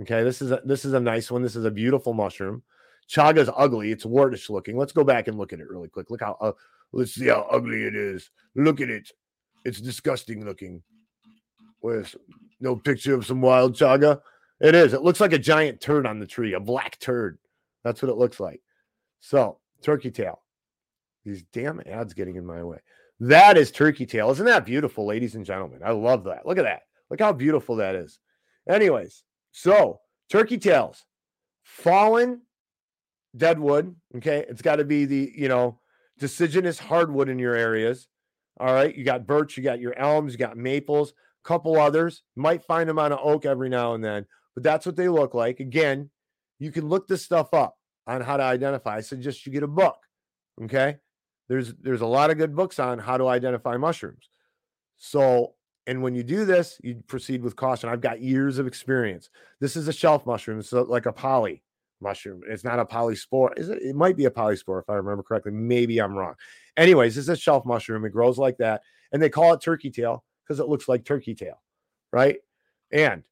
Okay, 0.00 0.22
this 0.22 0.42
is 0.42 0.52
a 0.52 0.60
this 0.64 0.84
is 0.84 0.92
a 0.92 1.00
nice 1.00 1.30
one. 1.30 1.42
This 1.42 1.56
is 1.56 1.64
a 1.64 1.70
beautiful 1.70 2.12
mushroom. 2.12 2.62
Chaga's 3.08 3.50
ugly. 3.56 3.92
It's 3.92 4.04
wartish 4.04 4.50
looking. 4.50 4.76
Let's 4.76 4.92
go 4.92 5.04
back 5.04 5.28
and 5.28 5.38
look 5.38 5.52
at 5.52 5.60
it 5.60 5.68
really 5.68 5.88
quick. 5.88 6.10
Look 6.10 6.20
how 6.20 6.36
uh, 6.40 6.52
let's 6.92 7.12
see 7.12 7.28
how 7.28 7.46
ugly 7.50 7.84
it 7.84 7.94
is. 7.94 8.30
Look 8.54 8.80
at 8.80 8.90
it. 8.90 9.10
It's 9.64 9.80
disgusting 9.80 10.44
looking. 10.44 10.82
Where's 11.80 12.16
No 12.60 12.76
picture 12.76 13.14
of 13.14 13.26
some 13.26 13.40
wild 13.40 13.76
chaga. 13.76 14.20
It 14.60 14.74
is. 14.74 14.94
It 14.94 15.02
looks 15.02 15.20
like 15.20 15.32
a 15.32 15.38
giant 15.38 15.80
turd 15.80 16.06
on 16.06 16.18
the 16.18 16.26
tree, 16.26 16.54
a 16.54 16.60
black 16.60 16.98
turd. 16.98 17.38
That's 17.84 18.02
what 18.02 18.10
it 18.10 18.16
looks 18.16 18.40
like. 18.40 18.62
So, 19.20 19.58
turkey 19.82 20.10
tail. 20.10 20.42
These 21.24 21.42
damn 21.52 21.80
ads 21.84 22.14
getting 22.14 22.36
in 22.36 22.46
my 22.46 22.62
way. 22.62 22.78
That 23.20 23.56
is 23.56 23.70
turkey 23.70 24.06
tail. 24.06 24.30
Isn't 24.30 24.46
that 24.46 24.66
beautiful, 24.66 25.06
ladies 25.06 25.34
and 25.34 25.44
gentlemen? 25.44 25.80
I 25.84 25.92
love 25.92 26.24
that. 26.24 26.46
Look 26.46 26.58
at 26.58 26.64
that. 26.64 26.82
Look 27.10 27.20
how 27.20 27.32
beautiful 27.32 27.76
that 27.76 27.94
is. 27.94 28.18
Anyways, 28.68 29.22
so 29.52 30.00
turkey 30.30 30.58
tails, 30.58 31.04
fallen 31.62 32.42
dead 33.36 33.58
wood. 33.58 33.94
Okay. 34.16 34.44
It's 34.48 34.62
got 34.62 34.76
to 34.76 34.84
be 34.84 35.04
the, 35.04 35.32
you 35.36 35.48
know, 35.48 35.80
deciduous 36.18 36.78
hardwood 36.78 37.28
in 37.28 37.38
your 37.38 37.54
areas. 37.54 38.08
All 38.58 38.72
right. 38.72 38.94
You 38.94 39.04
got 39.04 39.26
birch, 39.26 39.56
you 39.56 39.62
got 39.62 39.80
your 39.80 39.96
elms, 39.98 40.32
you 40.32 40.38
got 40.38 40.56
maples, 40.56 41.10
a 41.10 41.48
couple 41.48 41.78
others. 41.78 42.22
Might 42.34 42.64
find 42.64 42.88
them 42.88 42.98
on 42.98 43.12
an 43.12 43.18
oak 43.20 43.44
every 43.44 43.68
now 43.68 43.94
and 43.94 44.04
then, 44.04 44.26
but 44.54 44.62
that's 44.62 44.86
what 44.86 44.96
they 44.96 45.08
look 45.08 45.34
like. 45.34 45.60
Again, 45.60 46.10
you 46.58 46.72
can 46.72 46.88
look 46.88 47.06
this 47.06 47.22
stuff 47.22 47.52
up 47.52 47.76
on 48.06 48.20
how 48.20 48.36
to 48.36 48.42
identify. 48.42 48.96
I 48.96 49.00
suggest 49.00 49.44
you 49.44 49.52
get 49.52 49.62
a 49.62 49.68
book. 49.68 49.98
Okay. 50.62 50.96
There's 51.48 51.74
there's 51.74 52.00
a 52.00 52.06
lot 52.06 52.30
of 52.30 52.38
good 52.38 52.56
books 52.56 52.78
on 52.78 52.98
how 52.98 53.18
to 53.18 53.28
identify 53.28 53.76
mushrooms. 53.76 54.28
So, 54.96 55.54
and 55.86 56.02
when 56.02 56.14
you 56.14 56.22
do 56.22 56.44
this, 56.44 56.80
you 56.82 57.02
proceed 57.06 57.42
with 57.42 57.54
caution. 57.54 57.88
I've 57.88 58.00
got 58.00 58.20
years 58.20 58.58
of 58.58 58.66
experience. 58.66 59.28
This 59.60 59.76
is 59.76 59.86
a 59.86 59.92
shelf 59.92 60.26
mushroom, 60.26 60.62
so 60.62 60.82
like 60.82 61.06
a 61.06 61.12
poly 61.12 61.62
mushroom. 62.00 62.42
It's 62.48 62.64
not 62.64 62.78
a 62.78 62.84
polypore. 62.84 63.58
Is 63.58 63.68
it? 63.68 63.82
It 63.82 63.96
might 63.96 64.16
be 64.16 64.26
a 64.26 64.30
polypore 64.30 64.82
if 64.82 64.90
I 64.90 64.94
remember 64.94 65.22
correctly. 65.22 65.52
Maybe 65.52 65.98
I'm 65.98 66.14
wrong. 66.14 66.34
Anyways, 66.76 67.16
it's 67.16 67.28
a 67.28 67.36
shelf 67.36 67.64
mushroom. 67.64 68.04
It 68.04 68.10
grows 68.10 68.38
like 68.38 68.58
that, 68.58 68.82
and 69.12 69.22
they 69.22 69.30
call 69.30 69.52
it 69.54 69.60
turkey 69.60 69.90
tail 69.90 70.24
because 70.44 70.60
it 70.60 70.68
looks 70.68 70.88
like 70.88 71.04
turkey 71.04 71.34
tail, 71.34 71.62
right? 72.12 72.36
And 72.92 73.22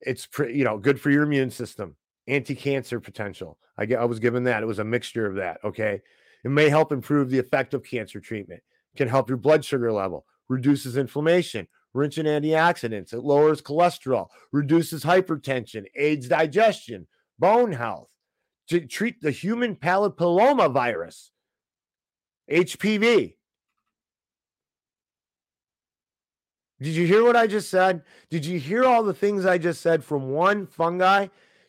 it's 0.00 0.26
pretty, 0.26 0.54
you 0.54 0.64
know, 0.64 0.78
good 0.78 1.00
for 1.00 1.10
your 1.10 1.22
immune 1.22 1.50
system, 1.50 1.96
anti-cancer 2.26 3.00
potential. 3.00 3.58
I 3.78 3.86
get, 3.86 4.00
I 4.00 4.04
was 4.04 4.18
given 4.18 4.44
that. 4.44 4.62
It 4.62 4.66
was 4.66 4.80
a 4.80 4.84
mixture 4.84 5.26
of 5.26 5.36
that. 5.36 5.58
Okay, 5.64 6.00
it 6.44 6.50
may 6.50 6.68
help 6.68 6.92
improve 6.92 7.30
the 7.30 7.38
effect 7.38 7.72
of 7.72 7.84
cancer 7.84 8.20
treatment. 8.20 8.62
Can 8.96 9.08
help 9.08 9.28
your 9.28 9.38
blood 9.38 9.64
sugar 9.64 9.90
level, 9.90 10.26
reduces 10.48 10.98
inflammation, 10.98 11.66
rich 11.94 12.18
in 12.18 12.26
antioxidants. 12.26 13.14
It 13.14 13.20
lowers 13.20 13.62
cholesterol, 13.62 14.28
reduces 14.50 15.02
hypertension, 15.02 15.84
aids 15.94 16.28
digestion, 16.28 17.06
bone 17.42 17.72
health. 17.72 18.08
To 18.68 18.80
treat 18.80 19.20
the 19.20 19.32
human 19.32 19.74
papilloma 19.74 20.72
virus, 20.72 21.32
HPV. 22.50 23.34
Did 26.80 26.94
you 26.94 27.06
hear 27.06 27.24
what 27.24 27.36
I 27.36 27.46
just 27.46 27.68
said? 27.68 28.02
Did 28.30 28.46
you 28.46 28.58
hear 28.58 28.84
all 28.84 29.02
the 29.02 29.12
things 29.12 29.44
I 29.44 29.58
just 29.58 29.82
said 29.82 30.02
from 30.02 30.30
one 30.30 30.66
fungi? 30.66 31.26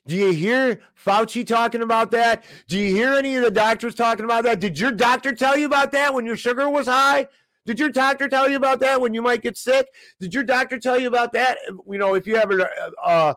Do 0.08 0.16
you 0.16 0.32
hear 0.32 0.80
Fauci 1.04 1.46
talking 1.46 1.82
about 1.82 2.12
that? 2.12 2.46
Do 2.68 2.78
you 2.78 2.96
hear 2.96 3.14
any 3.14 3.36
of 3.36 3.44
the 3.44 3.52
doctors 3.52 3.96
talking 3.96 4.26
about 4.26 4.44
that? 4.44 4.60
Did 4.60 4.80
your 4.80 4.92
doctor 4.92 5.34
tell 5.34 5.58
you 5.58 5.66
about 5.66 5.92
that 5.92 6.14
when 6.14 6.26
your 6.26 6.38
sugar 6.38 6.70
was 6.70 6.88
high? 6.88 7.28
Did 7.66 7.80
your 7.80 7.90
doctor 7.90 8.30
tell 8.30 8.48
you 8.48 8.58
about 8.58 8.80
that 8.82 9.02
when 9.02 9.14
you 9.14 9.22
might 9.22 9.42
get 9.42 9.58
sick? 9.58 9.88
Did 10.20 10.34
your 10.34 10.44
doctor 10.44 10.80
tell 10.80 11.00
you 11.00 11.08
about 11.08 11.34
that? 11.34 11.58
You 11.68 11.98
know, 11.98 12.14
if 12.14 12.28
you 12.28 12.36
have 12.38 12.52
a, 12.52 12.70
a, 13.06 13.36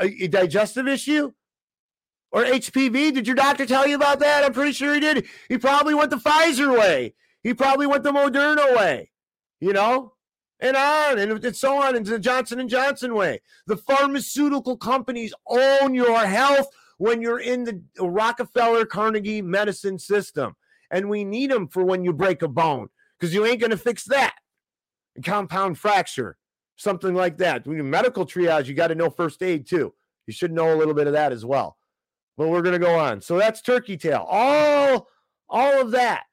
a 0.00 0.28
digestive 0.28 0.88
issue 0.88 1.32
or 2.34 2.44
HPV, 2.44 3.14
did 3.14 3.28
your 3.28 3.36
doctor 3.36 3.64
tell 3.64 3.86
you 3.86 3.94
about 3.94 4.18
that? 4.18 4.42
I'm 4.42 4.52
pretty 4.52 4.72
sure 4.72 4.92
he 4.92 4.98
did. 4.98 5.24
He 5.48 5.56
probably 5.56 5.94
went 5.94 6.10
the 6.10 6.16
Pfizer 6.16 6.76
way. 6.76 7.14
He 7.44 7.54
probably 7.54 7.86
went 7.86 8.02
the 8.02 8.10
Moderna 8.10 8.76
way. 8.76 9.12
You 9.60 9.72
know, 9.72 10.14
and 10.58 10.76
on 10.76 11.20
and, 11.20 11.56
so 11.56 11.80
on, 11.80 11.94
and 11.94 12.04
the 12.04 12.18
Johnson 12.18 12.58
and 12.58 12.68
Johnson 12.68 13.14
way. 13.14 13.40
The 13.68 13.76
pharmaceutical 13.76 14.76
companies 14.76 15.32
own 15.46 15.94
your 15.94 16.26
health 16.26 16.66
when 16.98 17.22
you're 17.22 17.38
in 17.38 17.62
the 17.62 17.80
Rockefeller 18.00 18.84
Carnegie 18.84 19.40
medicine 19.40 20.00
system, 20.00 20.56
and 20.90 21.08
we 21.08 21.24
need 21.24 21.52
them 21.52 21.68
for 21.68 21.84
when 21.84 22.04
you 22.04 22.12
break 22.12 22.42
a 22.42 22.48
bone 22.48 22.88
because 23.16 23.32
you 23.32 23.46
ain't 23.46 23.60
to 23.60 23.76
fix 23.76 24.04
that. 24.06 24.34
A 25.16 25.22
compound 25.22 25.78
fracture, 25.78 26.36
something 26.74 27.14
like 27.14 27.38
that. 27.38 27.64
When 27.64 27.76
you 27.76 27.84
medical 27.84 28.26
triage, 28.26 28.66
you 28.66 28.74
got 28.74 28.88
to 28.88 28.96
know 28.96 29.08
first 29.08 29.40
aid 29.40 29.68
too. 29.68 29.94
You 30.26 30.32
should 30.32 30.52
know 30.52 30.74
a 30.74 30.76
little 30.76 30.94
bit 30.94 31.06
of 31.06 31.12
that 31.12 31.30
as 31.30 31.44
well. 31.44 31.76
But 32.36 32.48
we're 32.48 32.62
going 32.62 32.78
to 32.78 32.84
go 32.84 32.98
on. 32.98 33.20
So 33.20 33.38
that's 33.38 33.62
turkey 33.62 33.96
tail. 33.96 34.26
All, 34.28 35.08
all 35.48 35.80
of 35.80 35.92
that, 35.92 36.24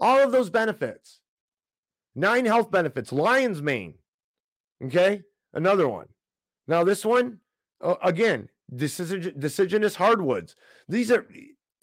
all 0.00 0.18
of 0.18 0.32
those 0.32 0.50
benefits. 0.50 1.20
Nine 2.14 2.46
health 2.46 2.70
benefits. 2.70 3.12
Lion's 3.12 3.62
mane. 3.62 3.94
Okay. 4.84 5.22
Another 5.52 5.88
one. 5.88 6.06
Now, 6.66 6.84
this 6.84 7.04
one, 7.04 7.38
uh, 7.80 7.94
again, 8.02 8.48
decisigen, 8.74 9.38
deciduous 9.38 9.94
hardwoods. 9.94 10.56
These 10.88 11.10
are 11.10 11.26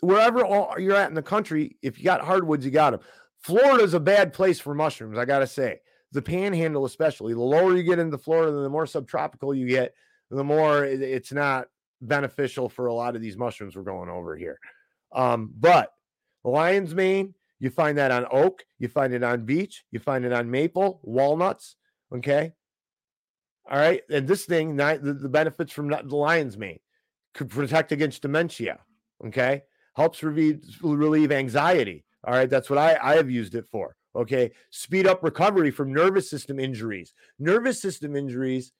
wherever 0.02 0.46
all, 0.46 0.76
you're 0.78 0.96
at 0.96 1.10
in 1.10 1.16
the 1.16 1.22
country. 1.22 1.78
If 1.82 1.98
you 1.98 2.06
got 2.06 2.22
hardwoods, 2.22 2.66
you 2.66 2.72
got 2.72 2.92
them. 2.92 3.00
Florida's 3.40 3.94
a 3.94 4.00
bad 4.00 4.34
place 4.34 4.60
for 4.60 4.74
mushrooms, 4.74 5.18
I 5.18 5.26
got 5.26 5.40
to 5.40 5.48
say. 5.48 5.80
The 6.12 6.22
panhandle, 6.22 6.86
especially. 6.86 7.34
The 7.34 7.42
lower 7.42 7.76
you 7.76 7.84
get 7.84 8.00
into 8.00 8.18
Florida, 8.18 8.52
the 8.52 8.70
more 8.70 8.86
subtropical 8.86 9.54
you 9.54 9.68
get, 9.68 9.94
the 10.30 10.44
more 10.44 10.86
it's 10.86 11.32
not 11.32 11.68
beneficial 12.02 12.70
for 12.70 12.88
a 12.88 12.94
lot 12.94 13.16
of 13.16 13.22
these 13.22 13.38
mushrooms 13.38 13.76
we're 13.76 13.84
going 13.84 14.10
over 14.10 14.36
here. 14.36 14.60
Um, 15.14 15.52
but 15.58 15.92
lion's 16.44 16.94
mane, 16.94 17.34
you 17.60 17.70
find 17.70 17.98
that 17.98 18.12
on 18.12 18.26
oak, 18.32 18.64
you 18.80 18.88
find 18.88 19.14
it 19.14 19.24
on 19.24 19.46
beech, 19.46 19.86
you 19.92 20.00
find 20.00 20.26
it 20.26 20.34
on 20.34 20.52
maple, 20.52 21.00
walnuts. 21.04 21.76
Okay. 22.14 22.54
All 23.70 23.78
right. 23.78 24.02
And 24.10 24.28
this 24.28 24.46
thing, 24.46 24.76
the, 24.76 25.30
benefits 25.32 25.72
from 25.72 25.88
the 25.88 26.16
lion's 26.16 26.58
mane 26.58 26.80
could 27.34 27.50
protect 27.50 27.92
against 27.92 28.22
dementia. 28.22 28.80
Okay. 29.26 29.64
Helps 29.96 30.22
relieve, 30.22 30.62
relieve 30.82 31.32
anxiety. 31.32 32.06
All 32.26 32.34
right. 32.34 32.50
That's 32.50 32.70
what 32.70 32.80
I, 32.80 32.98
I 33.02 33.16
have 33.16 33.30
used 33.30 33.56
it 33.56 33.66
for. 33.68 33.96
Okay. 34.16 34.52
Speed 34.70 35.08
up 35.08 35.24
recovery 35.24 35.72
from 35.72 35.94
nervous 35.94 36.30
system 36.30 36.60
injuries. 36.60 37.14
Nervous 37.40 37.82
system 37.82 38.16
injuries. 38.16 38.72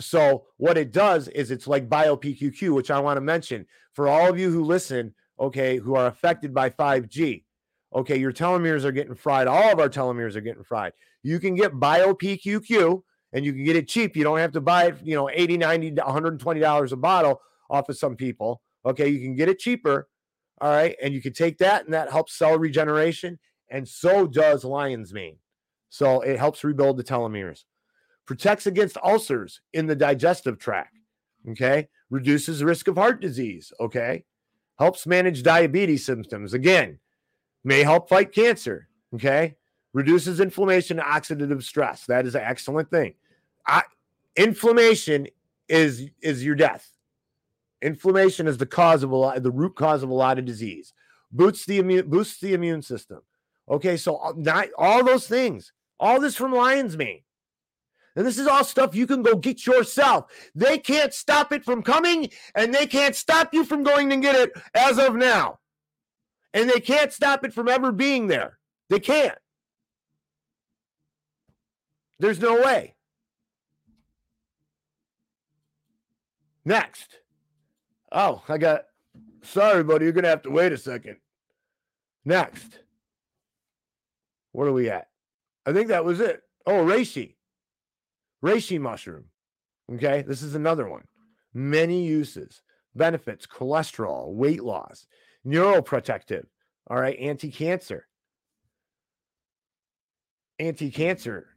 So, 0.00 0.46
what 0.56 0.78
it 0.78 0.92
does 0.92 1.28
is 1.28 1.50
it's 1.50 1.66
like 1.66 1.88
BioPQQ, 1.88 2.74
which 2.74 2.90
I 2.90 3.00
want 3.00 3.16
to 3.16 3.20
mention 3.20 3.66
for 3.94 4.08
all 4.08 4.28
of 4.28 4.38
you 4.38 4.50
who 4.50 4.62
listen, 4.62 5.14
okay, 5.40 5.76
who 5.76 5.96
are 5.96 6.06
affected 6.06 6.54
by 6.54 6.70
5G. 6.70 7.44
Okay, 7.94 8.18
your 8.18 8.32
telomeres 8.32 8.84
are 8.84 8.92
getting 8.92 9.14
fried. 9.14 9.46
All 9.46 9.72
of 9.72 9.80
our 9.80 9.88
telomeres 9.88 10.36
are 10.36 10.40
getting 10.40 10.62
fried. 10.62 10.92
You 11.22 11.40
can 11.40 11.54
get 11.54 11.72
BioPQQ 11.72 13.02
and 13.32 13.44
you 13.44 13.52
can 13.52 13.64
get 13.64 13.76
it 13.76 13.88
cheap. 13.88 14.16
You 14.16 14.24
don't 14.24 14.38
have 14.38 14.52
to 14.52 14.60
buy 14.60 14.86
it, 14.86 14.98
you 15.02 15.14
know, 15.14 15.28
80, 15.30 15.58
90, 15.58 15.90
120 15.92 16.60
dollars 16.60 16.92
a 16.92 16.96
bottle 16.96 17.40
off 17.70 17.88
of 17.88 17.98
some 17.98 18.14
people. 18.14 18.62
Okay, 18.84 19.08
you 19.08 19.20
can 19.20 19.34
get 19.34 19.48
it 19.48 19.58
cheaper. 19.58 20.08
All 20.60 20.70
right, 20.70 20.96
and 21.02 21.14
you 21.14 21.22
can 21.22 21.32
take 21.32 21.58
that 21.58 21.84
and 21.84 21.94
that 21.94 22.10
helps 22.10 22.36
cell 22.36 22.58
regeneration 22.58 23.38
and 23.70 23.88
so 23.88 24.26
does 24.26 24.64
lion's 24.64 25.12
mane. 25.12 25.38
So 25.90 26.20
it 26.20 26.38
helps 26.38 26.64
rebuild 26.64 26.96
the 26.96 27.04
telomeres. 27.04 27.64
Protects 28.28 28.66
against 28.66 28.98
ulcers 28.98 29.62
in 29.72 29.86
the 29.86 29.96
digestive 29.96 30.58
tract. 30.58 30.98
Okay, 31.48 31.88
reduces 32.10 32.62
risk 32.62 32.86
of 32.86 32.96
heart 32.96 33.22
disease. 33.22 33.72
Okay, 33.80 34.22
helps 34.78 35.06
manage 35.06 35.42
diabetes 35.42 36.04
symptoms. 36.04 36.52
Again, 36.52 36.98
may 37.64 37.82
help 37.82 38.06
fight 38.10 38.34
cancer. 38.34 38.86
Okay, 39.14 39.56
reduces 39.94 40.40
inflammation 40.40 40.98
oxidative 40.98 41.62
stress. 41.62 42.04
That 42.04 42.26
is 42.26 42.34
an 42.34 42.42
excellent 42.44 42.90
thing. 42.90 43.14
I, 43.66 43.84
inflammation 44.36 45.28
is 45.66 46.10
is 46.20 46.44
your 46.44 46.54
death. 46.54 46.86
Inflammation 47.80 48.46
is 48.46 48.58
the 48.58 48.66
cause 48.66 49.02
of 49.02 49.10
a 49.10 49.16
lot, 49.16 49.42
the 49.42 49.50
root 49.50 49.74
cause 49.74 50.02
of 50.02 50.10
a 50.10 50.14
lot 50.14 50.38
of 50.38 50.44
disease. 50.44 50.92
Boosts 51.32 51.64
the 51.64 51.78
immune 51.78 52.10
boosts 52.10 52.40
the 52.40 52.52
immune 52.52 52.82
system. 52.82 53.22
Okay, 53.70 53.96
so 53.96 54.16
all- 54.16 54.34
not 54.34 54.68
all 54.76 55.02
those 55.02 55.26
things, 55.26 55.72
all 55.98 56.20
this 56.20 56.36
from 56.36 56.52
lion's 56.52 56.94
mane. 56.94 57.22
And 58.18 58.26
this 58.26 58.36
is 58.36 58.48
all 58.48 58.64
stuff 58.64 58.96
you 58.96 59.06
can 59.06 59.22
go 59.22 59.36
get 59.36 59.64
yourself. 59.64 60.24
They 60.52 60.76
can't 60.76 61.14
stop 61.14 61.52
it 61.52 61.64
from 61.64 61.84
coming, 61.84 62.30
and 62.56 62.74
they 62.74 62.84
can't 62.84 63.14
stop 63.14 63.54
you 63.54 63.64
from 63.64 63.84
going 63.84 64.12
and 64.12 64.20
get 64.20 64.34
it 64.34 64.50
as 64.74 64.98
of 64.98 65.14
now. 65.14 65.60
And 66.52 66.68
they 66.68 66.80
can't 66.80 67.12
stop 67.12 67.44
it 67.44 67.54
from 67.54 67.68
ever 67.68 67.92
being 67.92 68.26
there. 68.26 68.58
They 68.90 68.98
can't. 68.98 69.38
There's 72.18 72.40
no 72.40 72.60
way. 72.60 72.96
Next. 76.64 77.20
Oh, 78.10 78.42
I 78.48 78.58
got. 78.58 78.86
Sorry, 79.44 79.84
buddy. 79.84 80.06
You're 80.06 80.12
going 80.12 80.24
to 80.24 80.30
have 80.30 80.42
to 80.42 80.50
wait 80.50 80.72
a 80.72 80.76
second. 80.76 81.18
Next. 82.24 82.80
Where 84.50 84.66
are 84.66 84.72
we 84.72 84.90
at? 84.90 85.06
I 85.64 85.72
think 85.72 85.86
that 85.86 86.04
was 86.04 86.18
it. 86.18 86.42
Oh, 86.66 86.84
reishi. 86.84 87.36
Reishi 88.44 88.80
mushroom. 88.80 89.26
Okay. 89.94 90.22
This 90.22 90.42
is 90.42 90.54
another 90.54 90.88
one. 90.88 91.04
Many 91.54 92.04
uses, 92.04 92.62
benefits, 92.94 93.46
cholesterol, 93.46 94.32
weight 94.34 94.62
loss, 94.64 95.06
neuroprotective. 95.46 96.46
All 96.88 97.00
right. 97.00 97.18
Anti 97.18 97.50
cancer. 97.50 98.06
Anti 100.58 100.90
cancer. 100.90 101.48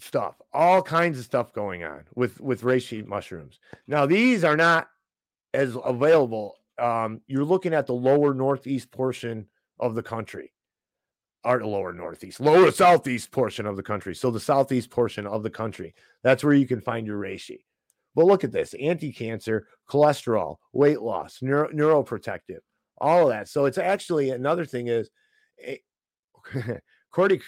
stuff, 0.00 0.40
all 0.52 0.82
kinds 0.82 1.18
of 1.18 1.24
stuff 1.26 1.52
going 1.54 1.84
on 1.84 2.04
with 2.16 2.40
with 2.40 2.62
reishi 2.62 3.06
mushrooms. 3.06 3.60
Now 3.88 4.06
these 4.06 4.44
are 4.44 4.56
not 4.56 4.88
as 5.54 5.76
available. 5.84 6.56
Um, 6.78 7.22
you're 7.28 7.44
looking 7.44 7.74
at 7.74 7.86
the 7.86 7.94
lower 7.94 8.34
northeast 8.34 8.92
portion 8.92 9.48
of 9.80 9.94
the 9.96 10.02
country, 10.02 10.52
the 11.44 11.66
lower 11.66 11.92
northeast, 11.92 12.40
lower 12.40 12.70
southeast 12.72 13.30
portion 13.30 13.66
of 13.66 13.76
the 13.76 13.82
country. 13.82 14.14
So 14.14 14.30
the 14.30 14.40
southeast 14.40 14.90
portion 14.90 15.26
of 15.26 15.42
the 15.42 15.50
country, 15.50 15.94
that's 16.22 16.42
where 16.42 16.54
you 16.54 16.66
can 16.66 16.80
find 16.80 17.06
your 17.06 17.20
reishi. 17.20 17.64
But 18.14 18.26
look 18.26 18.44
at 18.44 18.52
this: 18.52 18.74
anti-cancer, 18.74 19.66
cholesterol, 19.88 20.56
weight 20.72 21.00
loss, 21.00 21.38
neuro, 21.42 21.68
neuroprotective, 21.70 22.60
all 22.98 23.24
of 23.24 23.28
that. 23.30 23.48
So 23.48 23.66
it's 23.66 23.78
actually 23.78 24.30
another 24.30 24.64
thing 24.64 24.88
is. 24.88 25.10
eh, 25.62 25.76
cortic, 27.14 27.42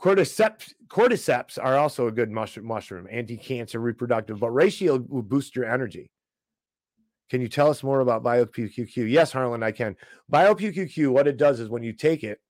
cordyceps, 0.00 0.72
cordyceps 0.88 1.58
are 1.60 1.76
also 1.76 2.06
a 2.06 2.12
good 2.12 2.30
mushroom, 2.30 2.66
mushroom 2.66 3.08
anti-cancer, 3.10 3.80
reproductive, 3.80 4.38
but 4.38 4.50
ratio 4.50 4.98
will 5.08 5.22
boost 5.22 5.56
your 5.56 5.64
energy. 5.64 6.10
Can 7.28 7.40
you 7.40 7.48
tell 7.48 7.68
us 7.68 7.82
more 7.82 8.00
about 8.00 8.22
BioPQQ? 8.22 9.10
Yes, 9.10 9.32
Harlan, 9.32 9.62
I 9.62 9.72
can. 9.72 9.96
BioPQQ, 10.32 11.08
what 11.08 11.26
it 11.26 11.36
does 11.36 11.60
is 11.60 11.68
when 11.68 11.82
you 11.82 11.92
take 11.92 12.22
it, 12.22 12.40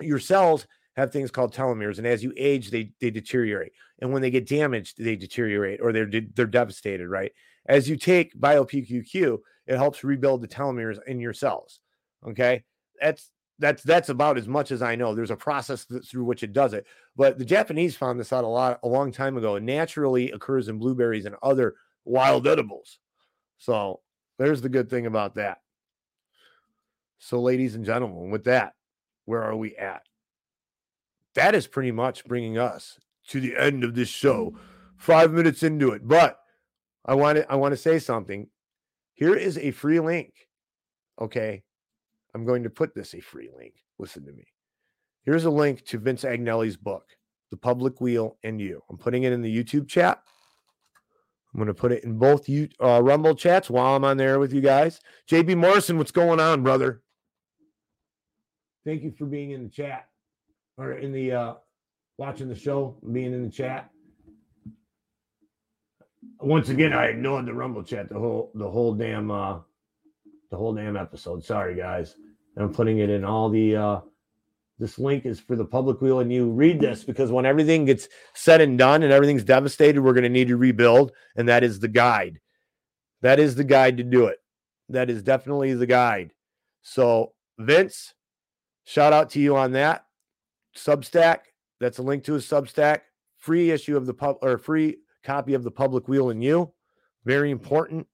your 0.00 0.18
cells 0.18 0.66
have 0.96 1.12
things 1.12 1.30
called 1.30 1.54
telomeres, 1.54 1.98
and 1.98 2.06
as 2.06 2.22
you 2.22 2.32
age, 2.36 2.70
they 2.70 2.92
they 3.00 3.10
deteriorate. 3.10 3.72
And 4.00 4.12
when 4.12 4.22
they 4.22 4.30
get 4.30 4.48
damaged, 4.48 4.96
they 4.98 5.16
deteriorate 5.16 5.80
or 5.80 5.92
they're 5.92 6.10
they're 6.34 6.46
devastated. 6.46 7.08
Right? 7.08 7.32
As 7.66 7.88
you 7.88 7.96
take 7.96 8.38
BioPQQ, 8.38 9.38
it 9.66 9.76
helps 9.76 10.04
rebuild 10.04 10.42
the 10.42 10.48
telomeres 10.48 10.98
in 11.06 11.20
your 11.20 11.32
cells. 11.32 11.80
Okay, 12.26 12.64
that's 13.00 13.30
that's 13.58 13.82
that's 13.82 14.08
about 14.08 14.38
as 14.38 14.48
much 14.48 14.70
as 14.70 14.82
I 14.82 14.96
know. 14.96 15.14
There's 15.14 15.30
a 15.30 15.36
process 15.36 15.84
th- 15.84 16.08
through 16.08 16.24
which 16.24 16.42
it 16.42 16.52
does 16.52 16.74
it, 16.74 16.86
but 17.16 17.38
the 17.38 17.44
Japanese 17.44 17.96
found 17.96 18.18
this 18.18 18.32
out 18.32 18.44
a 18.44 18.48
lot 18.48 18.80
a 18.82 18.88
long 18.88 19.12
time 19.12 19.36
ago. 19.36 19.56
It 19.56 19.62
naturally 19.62 20.30
occurs 20.32 20.68
in 20.68 20.78
blueberries 20.78 21.26
and 21.26 21.36
other 21.42 21.74
wild 22.04 22.46
edibles. 22.46 22.98
So 23.58 24.00
there's 24.38 24.62
the 24.62 24.68
good 24.68 24.88
thing 24.88 25.06
about 25.06 25.34
that. 25.34 25.58
So, 27.18 27.40
ladies 27.40 27.74
and 27.74 27.84
gentlemen, 27.84 28.30
with 28.30 28.44
that, 28.44 28.74
where 29.24 29.42
are 29.42 29.56
we 29.56 29.76
at? 29.76 30.02
That 31.34 31.54
is 31.54 31.66
pretty 31.66 31.90
much 31.90 32.24
bringing 32.24 32.58
us 32.58 32.98
to 33.28 33.40
the 33.40 33.56
end 33.56 33.84
of 33.84 33.94
this 33.94 34.08
show. 34.08 34.56
Five 34.96 35.32
minutes 35.32 35.62
into 35.62 35.90
it, 35.90 36.06
but 36.06 36.38
I 37.04 37.14
want 37.14 37.38
to 37.38 37.50
I 37.50 37.56
want 37.56 37.72
to 37.72 37.76
say 37.76 37.98
something. 37.98 38.48
Here 39.14 39.34
is 39.34 39.58
a 39.58 39.70
free 39.72 40.00
link. 40.00 40.32
Okay, 41.20 41.62
I'm 42.34 42.44
going 42.44 42.62
to 42.62 42.70
put 42.70 42.94
this 42.94 43.14
a 43.14 43.20
free 43.20 43.50
link. 43.56 43.74
Listen 43.98 44.24
to 44.26 44.32
me. 44.32 44.46
Here's 45.24 45.44
a 45.44 45.50
link 45.50 45.84
to 45.86 45.98
Vince 45.98 46.22
Agnelli's 46.22 46.76
book, 46.76 47.04
The 47.50 47.56
Public 47.56 48.00
Wheel 48.00 48.38
and 48.44 48.60
You. 48.60 48.82
I'm 48.88 48.98
putting 48.98 49.24
it 49.24 49.32
in 49.32 49.42
the 49.42 49.64
YouTube 49.64 49.88
chat. 49.88 50.22
I'm 51.52 51.58
going 51.58 51.68
to 51.68 51.74
put 51.74 51.92
it 51.92 52.04
in 52.04 52.18
both 52.18 52.48
you 52.48 52.68
uh, 52.82 53.02
Rumble 53.02 53.34
chats 53.34 53.70
while 53.70 53.96
I'm 53.96 54.04
on 54.04 54.16
there 54.16 54.38
with 54.38 54.52
you 54.52 54.60
guys. 54.60 55.00
JB 55.30 55.56
Morrison, 55.56 55.96
what's 55.96 56.10
going 56.10 56.40
on, 56.40 56.62
brother? 56.62 57.02
Thank 58.84 59.02
you 59.02 59.12
for 59.18 59.26
being 59.26 59.52
in 59.52 59.64
the 59.64 59.68
chat 59.70 60.08
or 60.76 60.92
in 60.92 61.12
the 61.12 61.32
uh 61.32 61.54
watching 62.16 62.48
the 62.48 62.54
show, 62.54 62.96
being 63.12 63.32
in 63.34 63.44
the 63.44 63.50
chat. 63.50 63.90
Once 66.40 66.68
again, 66.68 66.92
I 66.92 67.06
ignored 67.06 67.46
the 67.46 67.54
Rumble 67.54 67.82
chat 67.82 68.08
the 68.08 68.18
whole 68.18 68.50
the 68.54 68.68
whole 68.68 68.94
damn 68.94 69.30
uh 69.30 69.58
the 70.50 70.56
whole 70.56 70.74
damn 70.74 70.96
episode. 70.96 71.44
Sorry 71.44 71.74
guys. 71.74 72.14
I'm 72.56 72.72
putting 72.72 72.98
it 72.98 73.10
in 73.10 73.24
all 73.24 73.50
the 73.50 73.76
uh 73.76 74.00
this 74.78 74.98
link 74.98 75.26
is 75.26 75.40
for 75.40 75.56
the 75.56 75.64
public 75.64 76.00
wheel 76.00 76.20
and 76.20 76.32
you 76.32 76.50
read 76.50 76.80
this 76.80 77.02
because 77.02 77.32
when 77.32 77.44
everything 77.44 77.84
gets 77.84 78.08
said 78.34 78.60
and 78.60 78.78
done 78.78 79.02
and 79.02 79.12
everything's 79.12 79.44
devastated, 79.44 80.00
we're 80.00 80.12
going 80.12 80.22
to 80.22 80.28
need 80.28 80.48
to 80.48 80.56
rebuild. 80.56 81.12
And 81.36 81.48
that 81.48 81.64
is 81.64 81.80
the 81.80 81.88
guide. 81.88 82.38
That 83.22 83.40
is 83.40 83.56
the 83.56 83.64
guide 83.64 83.96
to 83.96 84.04
do 84.04 84.26
it. 84.26 84.38
That 84.88 85.10
is 85.10 85.22
definitely 85.22 85.74
the 85.74 85.86
guide. 85.86 86.32
So, 86.82 87.32
Vince, 87.58 88.14
shout 88.84 89.12
out 89.12 89.30
to 89.30 89.40
you 89.40 89.56
on 89.56 89.72
that. 89.72 90.04
Substack, 90.76 91.38
that's 91.80 91.98
a 91.98 92.02
link 92.02 92.24
to 92.24 92.36
a 92.36 92.38
Substack. 92.38 93.00
Free 93.38 93.70
issue 93.70 93.96
of 93.96 94.06
the 94.06 94.14
pub 94.14 94.36
or 94.42 94.58
free 94.58 94.98
copy 95.24 95.54
of 95.54 95.64
the 95.64 95.70
public 95.70 96.06
wheel 96.08 96.30
and 96.30 96.42
you. 96.42 96.72
Very 97.24 97.50
important. 97.50 98.06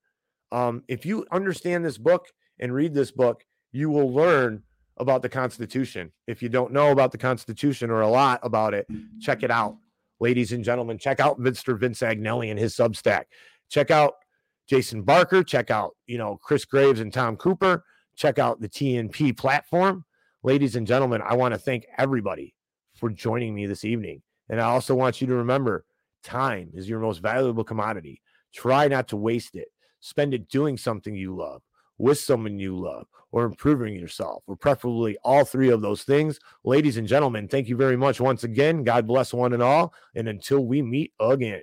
Um, 0.51 0.83
if 0.89 1.05
you 1.05 1.27
understand 1.31 1.85
this 1.85 1.99
book 1.99 2.27
and 2.59 2.73
read 2.73 2.95
this 2.95 3.11
book, 3.11 3.45
you 3.73 3.91
will 3.91 4.13
learn 4.13 4.63
about 4.99 5.23
the 5.23 5.29
Constitution. 5.29 6.13
If 6.27 6.43
you 6.43 6.49
don't 6.49 6.73
know 6.73 6.91
about 6.91 7.13
the 7.13 7.19
Constitution 7.19 7.91
or 7.91 8.03
a 8.03 8.09
lot 8.09 8.41
about 8.43 8.75
it, 8.75 8.87
check 9.21 9.43
it 9.43 9.51
out. 9.51 9.77
Ladies 10.21 10.53
and 10.53 10.65
gentlemen, 10.65 10.99
check 10.99 11.21
out 11.21 11.41
Mr. 11.41 11.79
Vince 11.79 12.01
Agnelli 12.01 12.51
and 12.51 12.59
his 12.59 12.77
Substack. 12.77 13.25
Check 13.69 13.91
out 13.91 14.15
Jason 14.69 15.03
Barker. 15.03 15.43
Check 15.43 15.71
out, 15.71 15.97
you 16.07 16.19
know, 16.19 16.39
Chris 16.43 16.65
Graves 16.65 17.01
and 17.01 17.13
Tom 17.13 17.37
Cooper. 17.37 17.85
Check 18.17 18.39
out 18.39 18.61
the 18.61 18.69
TNP 18.69 19.37
platform. 19.37 20.05
Ladies 20.43 20.77
and 20.77 20.87
gentlemen, 20.87 21.23
I 21.23 21.35
want 21.35 21.55
to 21.55 21.59
thank 21.59 21.87
everybody 21.99 22.55
for 22.95 23.11
joining 23.11 23.55
me 23.55 23.67
this 23.67 23.85
evening. 23.85 24.23
And 24.49 24.61
I 24.61 24.65
also 24.65 24.95
want 24.95 25.21
you 25.21 25.27
to 25.27 25.35
remember 25.35 25.85
time 26.23 26.71
is 26.75 26.89
your 26.89 27.01
most 27.01 27.19
valuable 27.19 27.65
commodity. 27.65 28.21
Try 28.55 28.89
not 28.89 29.09
to 29.09 29.17
waste 29.17 29.57
it. 29.57 29.69
Spend 30.01 30.35
it 30.35 30.49
doing 30.49 30.79
something 30.79 31.15
you 31.15 31.35
love 31.35 31.63
with 31.99 32.19
someone 32.19 32.59
you 32.59 32.77
love 32.79 33.07
or 33.33 33.45
improving 33.45 33.95
yourself, 33.95 34.45
or 34.47 34.55
preferably 34.55 35.17
all 35.25 35.45
three 35.45 35.69
of 35.69 35.83
those 35.83 36.05
things. 36.05 36.39
Ladies 36.63 36.97
and 36.97 37.09
gentlemen, 37.09 37.49
thank 37.49 37.69
you 37.69 37.77
very 37.77 37.97
much 37.97 38.21
once 38.21 38.45
again. 38.45 38.85
God 38.85 39.09
bless 39.09 39.35
one 39.35 39.53
and 39.53 39.63
all. 39.63 39.93
And 40.15 40.29
until 40.29 40.65
we 40.65 40.83
meet 40.83 41.13
again. 41.19 41.63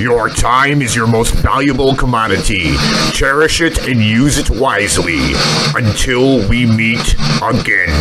Your 0.00 0.28
time 0.30 0.80
is 0.82 0.96
your 0.96 1.06
most 1.06 1.34
valuable 1.34 1.94
commodity. 1.94 2.74
Cherish 3.12 3.60
it 3.60 3.86
and 3.86 4.00
use 4.00 4.38
it 4.38 4.48
wisely. 4.50 5.32
Until 5.74 6.46
we 6.48 6.64
meet 6.66 7.14
again. 7.42 7.92